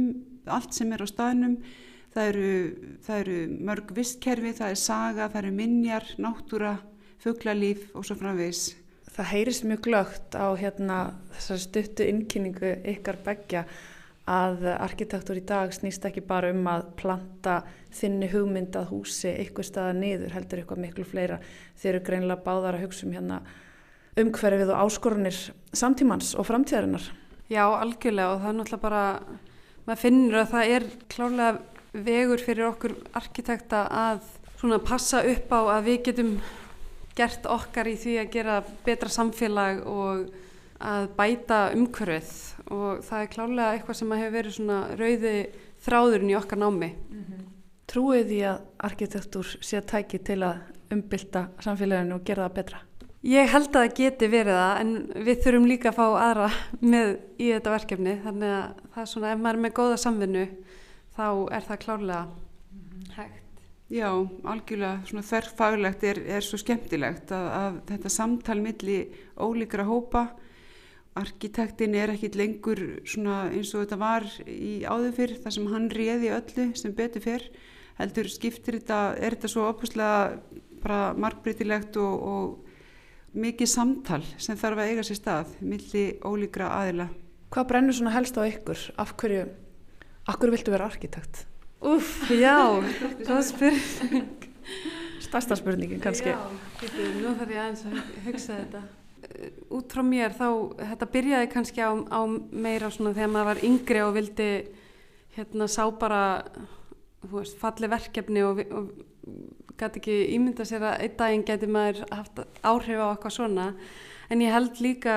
allt 0.52 0.76
sem 0.76 0.92
er 0.92 1.04
á 1.04 1.08
staðnum 1.08 1.56
það 2.12 2.28
eru, 2.32 2.52
það 3.06 3.22
eru 3.22 3.38
mörg 3.70 3.94
vistkerfi, 3.96 4.52
það 4.58 4.74
er 4.74 4.80
saga, 4.80 5.30
það 5.32 5.40
eru 5.42 5.54
minjar, 5.56 6.10
náttúra, 6.20 6.76
fugglalíf 7.22 7.88
og 7.96 8.06
svo 8.06 8.18
framvegs. 8.20 8.68
Það 9.12 9.28
heyrist 9.28 9.66
mjög 9.68 9.82
glögt 9.86 10.36
á 10.36 10.46
hérna, 10.56 10.98
þessar 11.36 11.64
stuttu 11.66 12.06
innkynningu 12.08 12.76
ykkar 12.94 13.18
begja 13.24 13.66
að 14.30 14.68
arkitektur 14.70 15.40
í 15.40 15.42
dag 15.44 15.72
snýst 15.74 16.04
ekki 16.06 16.22
bara 16.24 16.52
um 16.54 16.66
að 16.70 16.86
planta 17.00 17.56
þinni 17.92 18.28
hugmyndað 18.30 18.92
húsi 18.92 19.32
eitthvað 19.32 19.68
staða 19.68 19.96
niður, 19.98 20.32
heldur 20.36 20.62
eitthvað 20.62 20.82
miklu 20.84 21.06
fleira. 21.08 21.40
Þeir 21.76 21.96
eru 21.96 22.04
greinlega 22.06 22.44
báðar 22.44 22.78
að 22.78 22.86
hugsa 22.86 23.06
um 23.08 23.16
hérna 23.16 23.40
umhverfið 24.22 24.70
og 24.72 24.84
áskorunir 24.86 25.40
samtímans 25.72 26.32
og 26.38 26.46
framtíðarinnar. 26.48 27.04
Já, 27.50 27.64
algjörlega 27.66 28.36
og 28.36 28.40
það 28.40 28.52
er 28.52 28.58
náttúrulega 28.60 28.86
bara, 28.86 29.04
maður 29.86 30.02
finnur 30.06 30.40
að 30.40 30.50
það 30.54 30.74
er 30.76 30.88
klárlega 31.12 31.71
vegur 31.92 32.40
fyrir 32.40 32.70
okkur 32.70 32.96
arkitekta 33.18 33.84
að 33.88 34.22
svona 34.60 34.78
passa 34.82 35.22
upp 35.26 35.52
á 35.52 35.60
að 35.76 35.88
við 35.90 36.02
getum 36.08 36.36
gert 37.16 37.46
okkar 37.50 37.90
í 37.90 37.96
því 38.00 38.14
að 38.22 38.32
gera 38.32 38.60
betra 38.86 39.12
samfélag 39.12 39.82
og 39.88 40.30
að 40.82 41.08
bæta 41.18 41.58
umhverfið 41.76 42.30
og 42.72 43.02
það 43.06 43.24
er 43.24 43.32
klálega 43.34 43.72
eitthvað 43.74 43.98
sem 43.98 44.14
hefur 44.16 44.36
verið 44.36 44.56
svona 44.56 44.78
rauði 44.98 45.34
þráðurinn 45.82 46.32
í 46.32 46.38
okkar 46.38 46.58
námi. 46.62 46.92
Mm 47.10 47.24
-hmm. 47.24 47.50
Trúið 47.92 48.24
því 48.30 48.40
að 48.48 48.58
arkitektur 48.78 49.56
sé 49.60 49.80
tæki 49.80 50.18
til 50.18 50.42
að 50.42 50.62
umbylta 50.92 51.48
samfélaginu 51.60 52.14
og 52.14 52.24
gera 52.24 52.48
það 52.48 52.54
betra? 52.54 52.78
Ég 53.22 53.48
held 53.52 53.68
að 53.68 53.72
það 53.72 53.94
geti 53.94 54.28
verið 54.28 54.56
það 54.58 54.80
en 54.80 54.92
við 55.14 55.42
þurfum 55.44 55.66
líka 55.66 55.88
að 55.88 55.98
fá 55.98 56.06
aðra 56.18 56.48
með 56.80 57.18
í 57.38 57.52
þetta 57.52 57.70
verkefni 57.70 58.14
þannig 58.24 58.54
að 58.56 58.80
það 58.94 59.02
er 59.02 59.10
svona 59.12 59.32
ef 59.32 59.38
maður 59.38 59.58
er 59.58 59.62
með 59.62 59.72
góða 59.72 59.96
samvinnu 59.96 60.46
þá 61.16 61.26
er 61.52 61.66
það 61.68 61.82
klárlega 61.84 62.22
hægt. 63.16 63.40
Já, 63.92 64.08
algjörlega 64.48 65.08
svona 65.08 65.26
þerrfaglegt 65.28 66.06
er, 66.08 66.22
er 66.38 66.46
svo 66.46 66.60
skemmtilegt 66.60 67.34
að, 67.36 67.48
að 67.58 67.82
þetta 67.90 68.12
samtal 68.14 68.58
milli 68.64 69.02
ólíkra 69.36 69.84
hópa 69.88 70.30
arkitektin 71.20 71.94
er 71.98 72.14
ekkit 72.14 72.38
lengur 72.40 72.80
svona 73.04 73.50
eins 73.52 73.74
og 73.76 73.84
þetta 73.84 73.98
var 74.00 74.24
í 74.48 74.80
áður 74.88 75.12
fyrr 75.18 75.36
þar 75.42 75.56
sem 75.58 75.68
hann 75.74 75.90
réði 75.92 76.32
öllu 76.32 76.66
sem 76.78 76.94
betur 76.96 77.24
fyrr 77.24 77.44
heldur 77.98 78.28
skiptir 78.32 78.78
þetta, 78.80 79.00
er 79.20 79.36
þetta 79.36 79.50
svo 79.52 79.66
opuslega 79.68 80.38
bara 80.82 81.12
markbreytilegt 81.18 81.98
og, 82.00 82.22
og 82.22 83.36
mikið 83.38 83.70
samtal 83.70 84.22
sem 84.40 84.58
þarf 84.58 84.82
að 84.82 84.92
eiga 84.92 85.04
sér 85.06 85.18
stað 85.20 85.52
milli 85.60 86.04
ólíkra 86.24 86.70
aðila. 86.80 87.08
Hvað 87.52 87.68
brennur 87.68 87.96
svona 87.96 88.14
helst 88.16 88.38
á 88.40 88.42
ykkur? 88.48 88.80
Af 89.00 89.14
hverju, 89.20 89.44
hverju 90.30 90.54
viltu 90.54 90.74
vera 90.74 90.88
arkitekt? 90.90 91.44
Uff, 91.82 92.30
já, 92.30 92.58
það 93.26 93.36
er 93.36 93.46
spurning. 93.46 94.48
Stærsta 95.22 95.56
spurningin 95.58 96.02
kannski. 96.02 96.34
Já, 96.34 96.38
getur, 96.82 97.14
nú 97.18 97.32
þarf 97.38 97.54
ég 97.54 97.62
aðeins 97.62 97.86
að 97.88 98.26
hugsa 98.26 98.58
þetta. 98.60 98.82
Út 99.72 99.94
frá 99.94 100.02
mér 100.06 100.34
þá, 100.36 100.46
þetta 100.82 101.08
byrjaði 101.14 101.48
kannski 101.54 101.82
á, 101.82 101.90
á 101.94 102.20
meira 102.50 102.90
svona 102.92 103.14
þegar 103.16 103.32
maður 103.32 103.50
var 103.52 103.62
yngri 103.66 104.02
og 104.04 104.14
vildi 104.18 104.50
hérna 105.36 105.68
sá 105.70 105.86
bara 105.96 106.22
veist, 107.30 107.56
falli 107.60 107.88
verkefni 107.90 108.42
og, 108.44 108.60
og 108.74 108.90
gæti 109.78 110.02
ekki 110.02 110.16
ímynda 110.36 110.66
sér 110.68 110.84
að 110.86 111.06
einn 111.06 111.16
daginn 111.18 111.46
geti 111.46 111.70
maður 111.70 112.02
haft 112.12 112.42
áhrif 112.60 113.00
á 113.00 113.06
eitthvað 113.12 113.36
svona 113.38 113.68
en 114.30 114.44
ég 114.44 114.52
held 114.54 114.82
líka 114.84 115.16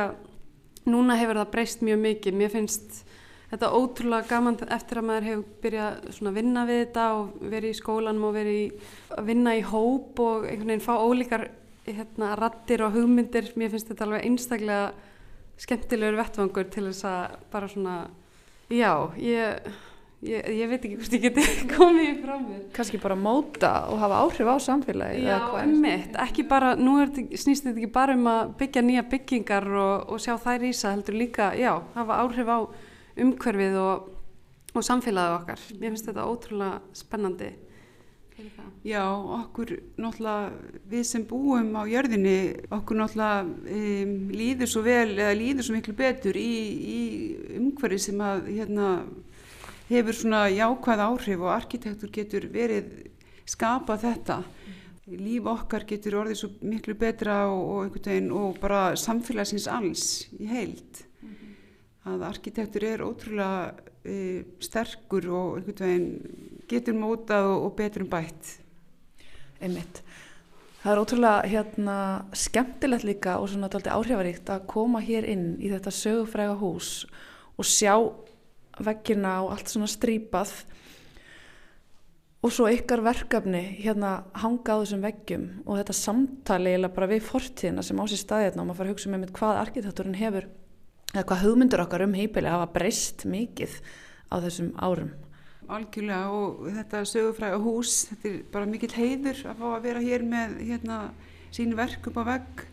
núna 0.86 1.18
hefur 1.20 1.42
það 1.42 1.52
breyst 1.56 1.84
mjög 1.86 2.02
mikið 2.06 2.40
mér 2.40 2.54
finnst 2.54 3.02
þetta 3.52 3.72
ótrúlega 3.78 4.30
gaman 4.30 4.60
eftir 4.74 5.02
að 5.02 5.08
maður 5.10 5.28
hefur 5.30 5.46
byrjað 5.64 6.10
að 6.30 6.38
vinna 6.40 6.66
við 6.70 6.82
þetta 6.84 7.06
og 7.20 7.48
verið 7.54 7.70
í 7.70 7.80
skólanum 7.80 8.28
og 8.30 8.36
verið 8.36 8.60
í, 8.60 8.68
að 9.18 9.32
vinna 9.32 9.56
í 9.56 9.64
hóp 9.72 10.22
og 10.26 10.48
einhvern 10.50 10.74
veginn 10.74 10.86
fá 10.86 10.94
ólíkar 10.98 11.48
hérna, 11.86 12.36
rattir 12.40 12.86
og 12.86 12.96
hugmyndir 12.98 13.52
mér 13.60 13.74
finnst 13.74 13.92
þetta 13.92 14.08
alveg 14.08 14.26
einstaklega 14.26 14.86
skemmtilegur 15.62 16.18
vettvangur 16.20 16.72
til 16.74 16.88
þess 16.90 17.10
að 17.10 17.36
bara 17.54 17.70
svona 17.72 17.98
já, 18.74 18.92
ég 19.22 19.68
Ég, 20.26 20.46
ég 20.58 20.70
veit 20.72 20.80
ekki 20.80 20.96
hvort 20.98 21.14
ég 21.14 21.24
geti 21.28 21.44
komið 21.76 22.22
frá 22.24 22.36
mér. 22.40 22.62
Kanski 22.74 22.98
bara 23.02 23.18
móta 23.20 23.72
og 23.92 24.00
hafa 24.02 24.22
áhrif 24.24 24.48
á 24.50 24.58
samfélagi? 24.64 25.26
Já, 25.28 25.38
einmitt. 25.60 26.16
Ekki 26.24 26.46
bara, 26.50 26.72
nú 26.80 26.96
þetta, 27.02 27.26
snýst 27.38 27.68
þetta 27.68 27.82
ekki 27.84 27.92
bara 27.94 28.16
um 28.18 28.30
að 28.32 28.56
byggja 28.62 28.84
nýja 28.86 29.04
byggingar 29.12 29.68
og, 29.70 30.08
og 30.16 30.24
sjá 30.24 30.34
þær 30.42 30.66
ísa, 30.72 30.96
heldur 30.96 31.20
líka, 31.20 31.52
já, 31.60 31.76
hafa 31.98 32.18
áhrif 32.24 32.50
á 32.50 32.60
umhverfið 33.22 33.78
og, 33.82 34.10
og 34.76 34.86
samfélagið 34.86 35.38
okkar. 35.40 35.64
Mér 35.80 35.94
finnst 35.94 36.10
þetta 36.10 36.28
ótrúlega 36.30 36.82
spennandi. 36.96 37.54
Já, 38.84 39.06
okkur 39.16 39.70
náttúrulega, 39.96 40.50
við 40.92 41.04
sem 41.08 41.24
búum 41.24 41.70
á 41.80 41.88
jörðinni, 41.88 42.66
okkur 42.76 43.00
náttúrulega 43.00 43.46
um, 43.48 44.12
líður 44.36 44.72
svo 44.74 44.84
vel 44.84 45.14
eða 45.16 45.38
líður 45.40 45.68
svo 45.68 45.76
miklu 45.78 45.96
betur 45.96 46.36
í, 46.36 46.52
í 46.76 47.00
umhverfið 47.56 48.04
sem 48.10 48.20
að, 48.22 48.50
hérna, 48.58 48.90
hefur 49.88 50.20
svona 50.20 50.44
jákvæð 50.52 51.06
áhrif 51.08 51.46
og 51.48 51.54
arkitektur 51.56 52.12
getur 52.12 52.50
verið 52.52 52.92
skapa 53.48 53.98
þetta 54.02 54.42
líf 55.06 55.48
okkar 55.50 55.86
getur 55.86 56.20
orðið 56.24 56.40
svo 56.40 56.52
miklu 56.66 56.96
betra 56.98 57.44
og, 57.54 57.92
og, 57.94 57.98
og 58.34 58.62
bara 58.62 58.96
samfélagsins 58.98 59.68
alls 59.70 60.26
í 60.34 60.48
-hmm. 60.48 61.05
Að 62.06 62.26
arkitektur 62.28 62.86
er 62.86 63.04
ótrúlega 63.06 63.74
e, 64.06 64.44
sterkur 64.62 65.26
og 65.34 65.66
veginn, 65.66 66.12
getur 66.70 66.98
mótað 66.98 67.50
og, 67.50 67.66
og 67.68 67.76
betur 67.80 68.06
um 68.06 68.12
bætt. 68.12 68.52
Einmitt. 69.64 70.04
Það 70.84 70.92
er 70.92 71.02
ótrúlega 71.02 71.50
hérna, 71.50 71.98
skemmtilegt 72.38 73.08
líka 73.08 73.40
og 73.42 73.50
svona 73.50 73.72
áhrifaríkt 73.72 74.52
að 74.54 74.68
koma 74.70 75.02
hér 75.02 75.26
inn 75.34 75.56
í 75.58 75.72
þetta 75.72 75.94
sögufræga 75.94 76.60
hús 76.60 77.08
og 77.58 77.66
sjá 77.66 77.96
veggina 78.86 79.40
og 79.46 79.56
allt 79.56 79.72
svona 79.72 79.90
strípað 79.90 80.52
og 82.46 82.54
svo 82.54 82.68
ykkar 82.70 83.02
verkefni 83.02 83.64
hérna 83.80 84.20
hanga 84.38 84.78
á 84.78 84.82
þessum 84.84 85.02
veggjum 85.08 85.46
og 85.64 85.80
þetta 85.80 85.96
samtali 85.98 86.76
eða 86.78 86.92
bara 86.94 87.10
við 87.10 87.26
fortíðina 87.26 87.86
sem 87.86 87.98
á 87.98 88.06
sér 88.06 88.22
staðið 88.22 88.48
hérna 88.50 88.62
og 88.62 88.68
maður 88.70 88.78
fara 88.78 88.92
að 88.92 88.94
hugsa 88.94 89.12
með 89.14 89.26
um 89.26 89.36
hvað 89.40 89.62
arkitekturinn 89.64 90.20
hefur 90.20 90.48
eða 91.16 91.28
hvað 91.30 91.46
hugmyndur 91.46 91.84
okkar 91.86 92.06
um 92.06 92.16
heipili 92.18 92.52
hafa 92.52 92.68
breyst 92.76 93.26
mikið 93.30 93.78
á 94.32 94.36
þessum 94.44 94.74
árum. 94.76 95.14
Algjörlega 95.66 96.30
og 96.36 96.68
þetta 96.76 97.02
sögufræga 97.10 97.60
hús, 97.64 97.94
þetta 98.12 98.30
er 98.30 98.42
bara 98.54 98.70
mikill 98.70 98.92
heiður 98.94 99.40
að 99.50 99.62
fá 99.62 99.68
að 99.72 99.86
vera 99.88 100.04
hér 100.04 100.26
með 100.28 100.60
hérna 100.62 101.00
sín 101.56 101.74
verk 101.78 102.12
upp 102.12 102.20
á 102.22 102.24
vegg. 102.36 102.66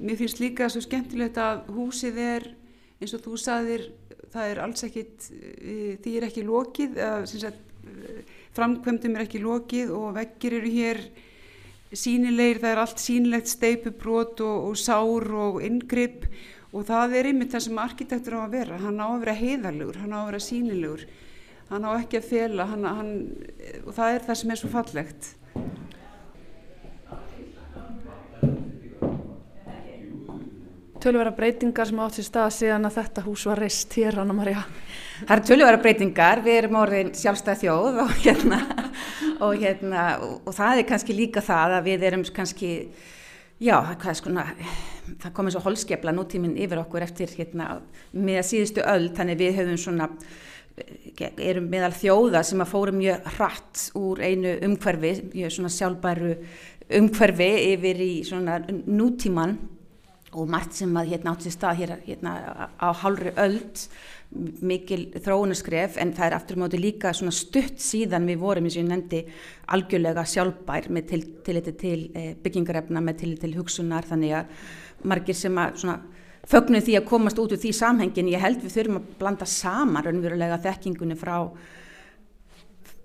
Mér 0.00 0.18
finnst 0.22 0.40
líka 0.40 0.70
svo 0.72 0.80
skemmtilegt 0.84 1.36
að 1.38 1.68
húsið 1.74 2.22
er 2.22 2.48
eins 3.02 3.12
og 3.14 3.26
þú 3.26 3.36
saðir 3.42 3.90
það 4.34 4.50
er 4.50 4.62
alls 4.64 4.86
ekkit, 4.86 5.28
eh, 5.30 5.92
því 6.02 6.16
er 6.16 6.26
ekki 6.28 6.46
lokið, 6.46 6.98
framkvæmdum 8.54 9.16
er 9.16 9.26
ekki 9.26 9.42
lokið 9.42 9.92
og 9.94 10.14
veggir 10.16 10.58
eru 10.60 10.70
hér 10.70 11.00
sínilegir, 11.94 12.60
það 12.62 12.72
er 12.72 12.82
allt 12.82 13.02
sínilegt 13.02 13.50
steipubrót 13.50 14.40
og, 14.42 14.70
og 14.70 14.76
sár 14.78 15.28
og 15.30 15.60
yngripp 15.62 16.26
og 16.74 16.88
það 16.88 17.14
er 17.20 17.30
einmitt 17.30 17.54
það 17.54 17.66
sem 17.68 17.78
arkitektur 17.84 18.36
á 18.36 18.40
að 18.42 18.56
vera, 18.58 18.80
hann 18.82 18.98
á 18.98 19.06
að 19.06 19.20
vera 19.22 19.38
heiðarlegur, 19.38 20.00
hann 20.02 20.16
á 20.16 20.18
að 20.18 20.28
vera 20.32 20.42
sínilegur, 20.48 21.06
hann 21.70 21.86
á 21.86 21.90
ekki 21.94 22.18
að 22.18 22.28
fela 22.32 22.68
hann, 22.72 22.84
hann, 22.88 23.14
og 23.84 23.94
það 23.94 24.18
er 24.18 24.28
það 24.28 24.40
sem 24.42 24.54
er 24.54 24.62
svo 24.62 24.72
fallegt. 24.74 25.32
tölvera 31.04 31.34
breytingar 31.36 31.88
sem 31.88 31.98
átt 32.00 32.16
sér 32.16 32.24
stað 32.24 32.52
síðan 32.56 32.88
að 32.88 32.94
þetta 32.96 33.24
hús 33.26 33.42
var 33.50 33.60
reist 33.60 33.92
hér, 33.98 34.16
Anna 34.22 34.36
Maria? 34.36 34.62
Það 35.18 35.34
eru 35.34 35.46
tölvera 35.50 35.80
breytingar, 35.82 36.40
við 36.44 36.60
erum 36.62 36.78
orðin 36.80 37.10
sjálfstæð 37.18 37.58
þjóð 37.60 37.98
og 38.04 38.14
hérna, 38.22 38.60
og, 39.44 39.52
hérna 39.60 40.04
og, 40.24 40.38
og 40.48 40.56
það 40.56 40.80
er 40.80 40.88
kannski 40.88 41.16
líka 41.18 41.42
það 41.44 41.76
að 41.78 41.90
við 41.90 42.06
erum 42.08 42.24
kannski, 42.38 42.70
já, 43.62 43.76
hvað 44.00 44.18
skona, 44.18 44.46
það 45.22 45.34
komið 45.36 45.56
svo 45.56 45.62
holskepla 45.68 46.14
nútíminn 46.14 46.56
yfir 46.58 46.80
okkur 46.82 47.06
eftir 47.06 47.32
hérna 47.38 47.78
með 48.12 48.42
síðustu 48.48 48.84
öll, 48.86 49.10
þannig 49.16 49.40
við 49.40 49.58
höfum 49.60 49.80
svona, 49.80 50.08
erum 51.38 51.68
meðal 51.70 51.92
þjóða 51.94 52.42
sem 52.46 52.64
að 52.64 52.72
fórum 52.72 52.98
mjög 52.98 53.28
hratt 53.36 53.84
úr 53.98 54.22
einu 54.24 54.56
umhverfi, 54.68 55.12
mjög 55.34 55.54
svona 55.54 55.74
sjálfbæru 55.76 56.34
umhverfi 56.98 57.50
yfir 57.74 58.02
í 58.04 58.12
svona 58.26 58.58
nútíman 58.68 59.56
og 60.34 60.50
margt 60.50 60.76
sem 60.76 60.92
að 60.98 61.14
hérna 61.14 61.34
átt 61.34 61.46
sér 61.46 61.54
stað 61.54 61.80
hér, 61.80 61.94
hérna 62.06 62.34
á 62.76 62.88
hálfri 63.02 63.32
öld 63.40 63.84
mikil 64.66 65.04
þróunaskref 65.22 65.98
en 66.02 66.12
það 66.14 66.26
er 66.26 66.36
aftur 66.38 66.58
móti 66.58 66.80
líka 66.80 67.12
svona 67.14 67.34
stutt 67.34 67.78
síðan 67.82 68.26
við 68.26 68.40
vorum 68.42 68.66
eins 68.66 68.74
og 68.74 68.82
ég 68.82 68.88
nefndi 68.88 69.20
algjörlega 69.76 70.24
sjálfbær 70.26 70.88
með 70.90 71.06
til, 71.12 71.20
til, 71.46 71.60
til, 71.62 71.76
til 71.78 72.00
eh, 72.18 72.32
byggingarefna 72.42 73.02
með 73.04 73.20
til 73.22 73.36
til 73.38 73.54
hugsunar 73.54 74.08
þannig 74.08 74.34
að 74.40 74.66
margir 75.06 75.38
sem 75.38 75.60
að 75.60 75.78
svona 75.84 76.00
fögnu 76.50 76.82
því 76.84 76.98
að 76.98 77.08
komast 77.08 77.38
út 77.40 77.54
úr 77.54 77.62
því 77.62 77.72
samhengin 77.78 78.32
ég 78.32 78.42
held 78.42 78.60
við 78.64 78.74
þurfum 78.74 79.00
að 79.00 79.14
blanda 79.22 79.48
saman 79.48 80.04
raunverulega 80.04 80.60
þekkingunni 80.66 81.16
frá 81.20 81.36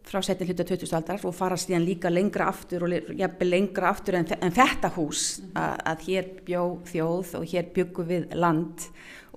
frá 0.09 0.21
setni 0.25 0.47
hluta 0.49 0.65
2000 0.65 0.97
aldar 0.97 1.25
og 1.27 1.35
fara 1.37 1.57
síðan 1.59 1.85
líka 1.85 2.09
lengra 2.09 2.47
aftur 2.49 2.87
og 2.87 2.93
jafnveg 3.17 3.47
lengra 3.49 3.91
aftur 3.93 4.17
en, 4.17 4.27
en 4.41 4.55
þetta 4.55 4.89
hús 4.95 5.25
að, 5.53 5.75
að 5.91 6.05
hér 6.07 6.29
bjó 6.47 6.63
þjóð 6.89 7.33
og 7.39 7.49
hér 7.51 7.67
byggum 7.75 8.09
við 8.09 8.29
land 8.39 8.87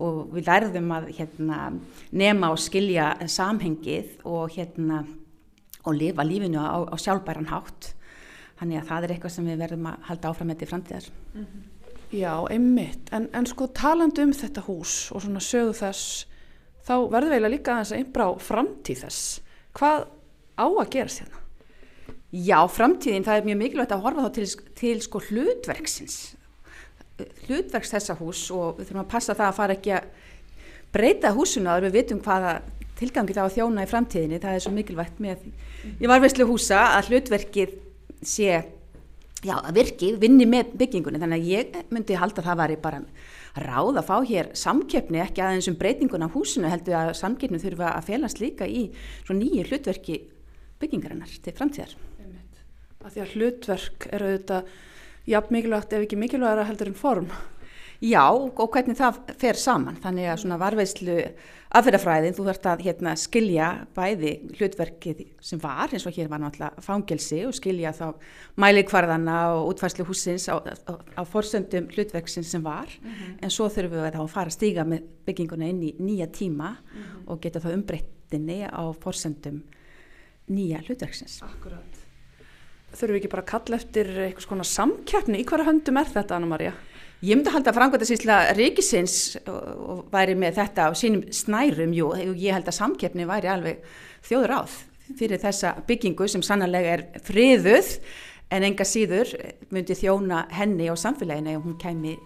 og 0.03 0.33
við 0.33 0.49
lærðum 0.49 0.95
að 0.97 1.11
hérna, 1.18 1.59
nema 2.16 2.53
og 2.55 2.61
skilja 2.61 3.11
samhengið 3.29 4.23
og, 4.29 4.55
hérna, 4.55 5.03
og 5.85 5.99
lifa 5.99 6.25
lífinu 6.27 6.62
á, 6.62 6.89
á 6.89 6.97
sjálfbæran 6.97 7.51
hátt. 7.53 7.93
Þannig 8.59 8.81
að 8.81 8.89
það 8.89 9.05
er 9.05 9.14
eitthvað 9.14 9.35
sem 9.37 9.51
við 9.51 9.62
verðum 9.66 9.91
að 9.91 10.09
halda 10.09 10.33
áfram 10.33 10.51
með 10.51 10.59
til 10.62 10.70
framtíðar. 10.70 11.07
Mm 11.35 11.45
-hmm. 11.45 11.68
Já, 12.12 12.33
einmitt. 12.51 13.09
En, 13.12 13.29
en 13.33 13.47
sko 13.47 13.66
talandu 13.66 14.23
um 14.23 14.33
þetta 14.33 14.61
hús 14.66 15.12
og 15.12 15.23
svona 15.23 15.41
sögu 15.41 15.73
þess, 15.73 16.27
þá 16.85 17.09
verður 17.11 17.33
við 17.33 17.51
líka 17.51 17.73
aðeins 17.73 17.93
að 17.93 17.99
einbrá 17.99 18.27
framtíð 18.39 19.05
þess. 19.05 19.41
Hvað 19.73 20.05
á 20.57 20.66
að 20.66 20.90
gera 20.92 21.12
sérna? 21.12 21.42
Já, 22.32 22.59
framtíðin, 22.64 23.26
það 23.26 23.38
er 23.38 23.48
mjög 23.48 23.59
mikilvægt 23.61 23.90
að 23.92 24.05
horfa 24.07 24.22
þá 24.24 24.36
til, 24.38 24.46
til 24.78 24.94
sko 25.05 25.20
hlutverksins, 25.26 26.14
hlutverks 27.44 27.92
þessa 27.92 28.16
hús 28.16 28.46
og 28.57 28.78
við 28.78 28.88
þurfum 28.88 29.03
að 29.03 29.11
passa 29.12 29.36
það 29.36 29.50
að 29.50 29.59
fara 29.59 29.76
ekki 29.76 29.92
að 29.98 30.07
breyta 30.96 31.32
húsuna 31.36 31.74
að 31.76 31.86
við 31.86 31.98
vitum 31.98 32.22
hvaða 32.24 32.55
tilgangi 33.03 33.36
það 33.36 33.53
á 33.53 33.55
þjóna 33.57 33.84
í 33.84 33.90
framtíðinni, 33.90 34.40
það 34.40 34.57
er 34.57 34.64
svo 34.64 34.72
mikilvægt 34.72 35.20
með 35.20 35.44
í 36.00 36.09
varveislu 36.09 36.48
húsa 36.48 36.80
að 36.96 37.12
hlutverkið 37.12 37.76
sé, 38.24 38.64
já, 39.44 39.55
að 39.59 39.76
virkið 39.82 40.18
vinni 40.22 40.48
með 40.48 40.72
byggingunni, 40.80 41.20
þannig 41.20 41.44
að 41.44 41.53
ég 41.53 41.78
myndi 41.92 42.16
halda 42.16 42.40
að 42.40 42.48
það 42.48 42.61
var 42.62 42.76
bara 42.88 43.05
ráð 43.61 43.98
að 44.00 44.09
fá 44.09 44.16
hér 44.24 44.53
samkeppni, 44.57 45.20
ekki 45.20 45.44
aðeins 45.44 45.68
um 45.68 45.76
breytingun 45.76 46.24
af 46.24 46.32
húsinu, 46.32 46.72
heldur 46.72 46.96
að 46.96 47.16
samkeppni 47.20 47.61
þurfa 47.61 47.92
að 47.98 48.07
felast 48.09 48.40
líka 48.40 48.64
í 48.64 48.86
svo 49.26 49.36
nýju 49.36 49.66
hlutverki 49.68 50.22
byggingarinnar 50.83 51.39
til 51.43 51.55
framtíðar. 51.59 51.95
Því 53.03 53.22
að 53.22 53.33
hlutverk 53.37 54.07
eru 54.14 54.28
auðvitað 54.30 54.68
jafn 55.33 55.57
mikilvægt 55.57 55.97
ef 55.97 56.05
ekki 56.05 56.18
mikilvægara 56.20 56.68
heldur 56.68 56.91
en 56.91 56.99
form. 56.99 57.33
Já 58.03 58.24
og 58.35 58.66
hvernig 58.74 58.99
það 58.99 59.18
fer 59.39 59.59
saman 59.59 59.99
þannig 60.03 60.26
að 60.26 60.41
svona 60.43 60.57
varveislu 60.59 61.16
aðferðafræðin 61.72 62.35
þú 62.35 62.47
þarfst 62.49 62.64
að 62.66 62.80
hérna, 62.83 63.12
skilja 63.16 63.68
bæði 63.95 64.33
hlutverkið 64.59 65.20
sem 65.39 65.61
var 65.62 65.93
eins 65.95 66.07
og 66.11 66.16
hér 66.16 66.30
var 66.33 66.43
náttúrulega 66.43 66.83
fangelsi 66.83 67.39
og 67.47 67.55
skilja 67.55 67.93
þá 67.95 68.09
mælikvarðana 68.59 69.37
og 69.55 69.70
útfærslu 69.70 70.09
húsins 70.09 70.49
á, 70.51 70.59
á, 70.59 70.95
á 70.99 71.22
forsöndum 71.22 71.87
hlutverksins 71.95 72.51
sem 72.51 72.64
var 72.64 72.91
mm 72.91 73.09
-hmm. 73.11 73.39
en 73.43 73.51
svo 73.51 73.68
þurfum 73.70 74.03
við 74.03 74.18
að 74.18 74.28
fara 74.28 74.51
að 74.51 74.59
stíga 74.59 74.85
með 74.85 75.07
bygginguna 75.24 75.68
inn 75.68 75.83
í 75.83 75.95
nýja 76.01 76.26
tíma 76.26 76.70
mm 76.70 77.03
-hmm. 77.03 77.22
og 77.26 77.41
geta 77.41 77.61
þá 77.61 77.72
umbreyttinni 77.72 78.66
á 78.66 78.83
forsöndum 78.99 79.62
nýja 80.53 80.82
hlutverksins. 80.86 81.40
Akkurát. 81.46 82.00
Þurfum 82.92 83.14
við 83.14 83.20
ekki 83.22 83.32
bara 83.32 83.44
að 83.44 83.53
kalla 83.53 83.78
eftir 83.80 84.11
eitthvað 84.26 84.46
svona 84.46 84.68
samkjæfni 84.68 85.40
í 85.40 85.46
hverja 85.48 85.68
höndum 85.70 86.00
er 86.00 86.11
þetta 86.12 86.36
Anna 86.36 86.50
Maria? 86.50 86.72
Ég 87.22 87.38
myndi 87.38 87.53
að 87.53 87.57
halda 87.57 87.70
að 87.70 87.76
frangværtasísla 87.78 88.36
ríkisins 88.59 89.16
og 89.46 90.09
væri 90.11 90.34
með 90.34 90.57
þetta 90.59 90.88
á 90.90 90.92
sínum 90.98 91.22
snærum, 91.30 91.94
jú, 91.94 92.11
ég 92.34 92.57
held 92.57 92.66
að 92.66 92.78
samkeppni 92.80 93.28
væri 93.30 93.53
alveg 93.53 93.84
þjóður 94.26 94.57
áð 94.59 94.74
fyrir 95.18 95.40
þessa 95.42 95.76
byggingu 95.86 96.26
sem 96.30 96.42
sannarlega 96.42 96.96
er 96.96 97.07
friðuð 97.22 97.94
en 98.53 98.66
enga 98.66 98.86
síður 98.86 99.30
myndi 99.70 99.96
þjóna 99.96 100.44
henni 100.53 100.90
á 100.90 100.94
samfélaginu 100.98 101.57
ef 101.57 101.64
hún 101.64 101.80
kemi 101.80 102.18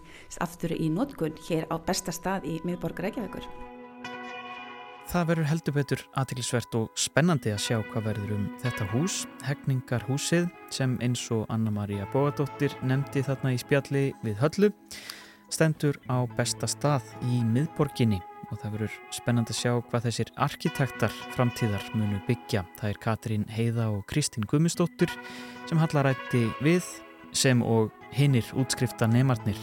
aftur 0.42 0.74
í 0.74 0.90
nótkunn 0.90 1.38
hér 1.46 1.68
á 1.68 1.76
besta 1.76 2.14
stað 2.14 2.48
í 2.48 2.58
miðborg 2.64 3.04
Reykjavíkur. 3.04 3.75
Það 5.06 5.26
verður 5.28 5.46
heldur 5.46 5.74
betur 5.76 6.00
aðtilsvert 6.18 6.76
og 6.80 6.86
spennandi 6.98 7.52
að 7.54 7.60
sjá 7.62 7.76
hvað 7.92 8.08
verður 8.08 8.32
um 8.34 8.46
þetta 8.58 8.86
hús, 8.90 9.20
Hegningarhúsið 9.46 10.48
sem 10.74 10.96
eins 11.04 11.22
og 11.30 11.44
Anna-Maria 11.54 12.08
Bóadóttir 12.10 12.74
nefndi 12.82 13.22
þarna 13.22 13.52
í 13.54 13.60
spjalli 13.62 14.02
við 14.26 14.40
höllu, 14.42 14.72
stendur 15.46 16.00
á 16.10 16.26
besta 16.34 16.66
stað 16.66 17.06
í 17.30 17.38
miðborginni 17.46 18.18
og 18.50 18.58
það 18.58 18.74
verður 18.74 18.98
spennandi 19.14 19.54
að 19.54 19.60
sjá 19.60 19.72
hvað 19.92 20.08
þessir 20.08 20.32
arkitektar 20.48 21.14
framtíðar 21.36 21.86
munu 21.94 22.18
byggja. 22.26 22.64
Það 22.80 22.90
er 22.90 23.00
Katrín 23.06 23.46
Heiða 23.54 23.88
og 23.94 24.02
Kristín 24.10 24.46
Gummistóttur 24.50 25.14
sem 25.70 25.78
hallarætti 25.82 26.48
við 26.58 26.82
sem 27.30 27.62
og 27.62 27.94
hinnir 28.16 28.50
útskrifta 28.58 29.06
neymarnir 29.10 29.58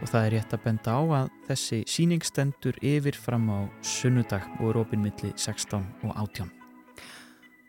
og 0.00 0.10
það 0.10 0.26
er 0.26 0.34
rétt 0.36 0.56
að 0.56 0.64
benda 0.64 0.96
á 0.96 1.02
að 1.20 1.30
þessi 1.48 1.78
síning 1.90 2.24
stendur 2.26 2.78
yfir 2.82 3.16
fram 3.18 3.46
á 3.50 3.60
sunnudag 3.84 4.46
og 4.60 4.72
er 4.72 4.80
opinmiðli 4.82 5.32
16 5.36 5.80
og 6.04 6.12
18. 6.12 6.50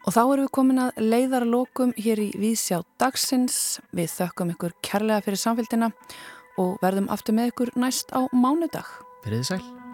Og 0.06 0.14
þá 0.14 0.22
erum 0.22 0.44
við 0.46 0.52
komin 0.54 0.82
að 0.84 1.00
leiðarlokum 1.02 1.96
hér 1.98 2.22
í 2.22 2.28
Vísjá 2.38 2.84
dagsins. 3.02 3.80
Við 3.96 4.12
þökkum 4.20 4.54
ykkur 4.54 4.76
kærlega 4.86 5.26
fyrir 5.26 5.42
samfélgina 5.42 5.90
og 6.62 6.78
verðum 6.84 7.10
aftur 7.14 7.38
með 7.38 7.56
ykkur 7.56 7.74
næst 7.82 8.14
á 8.14 8.30
mánudag. 8.30 8.86
Verðið 9.26 9.50
sæl. 9.50 9.85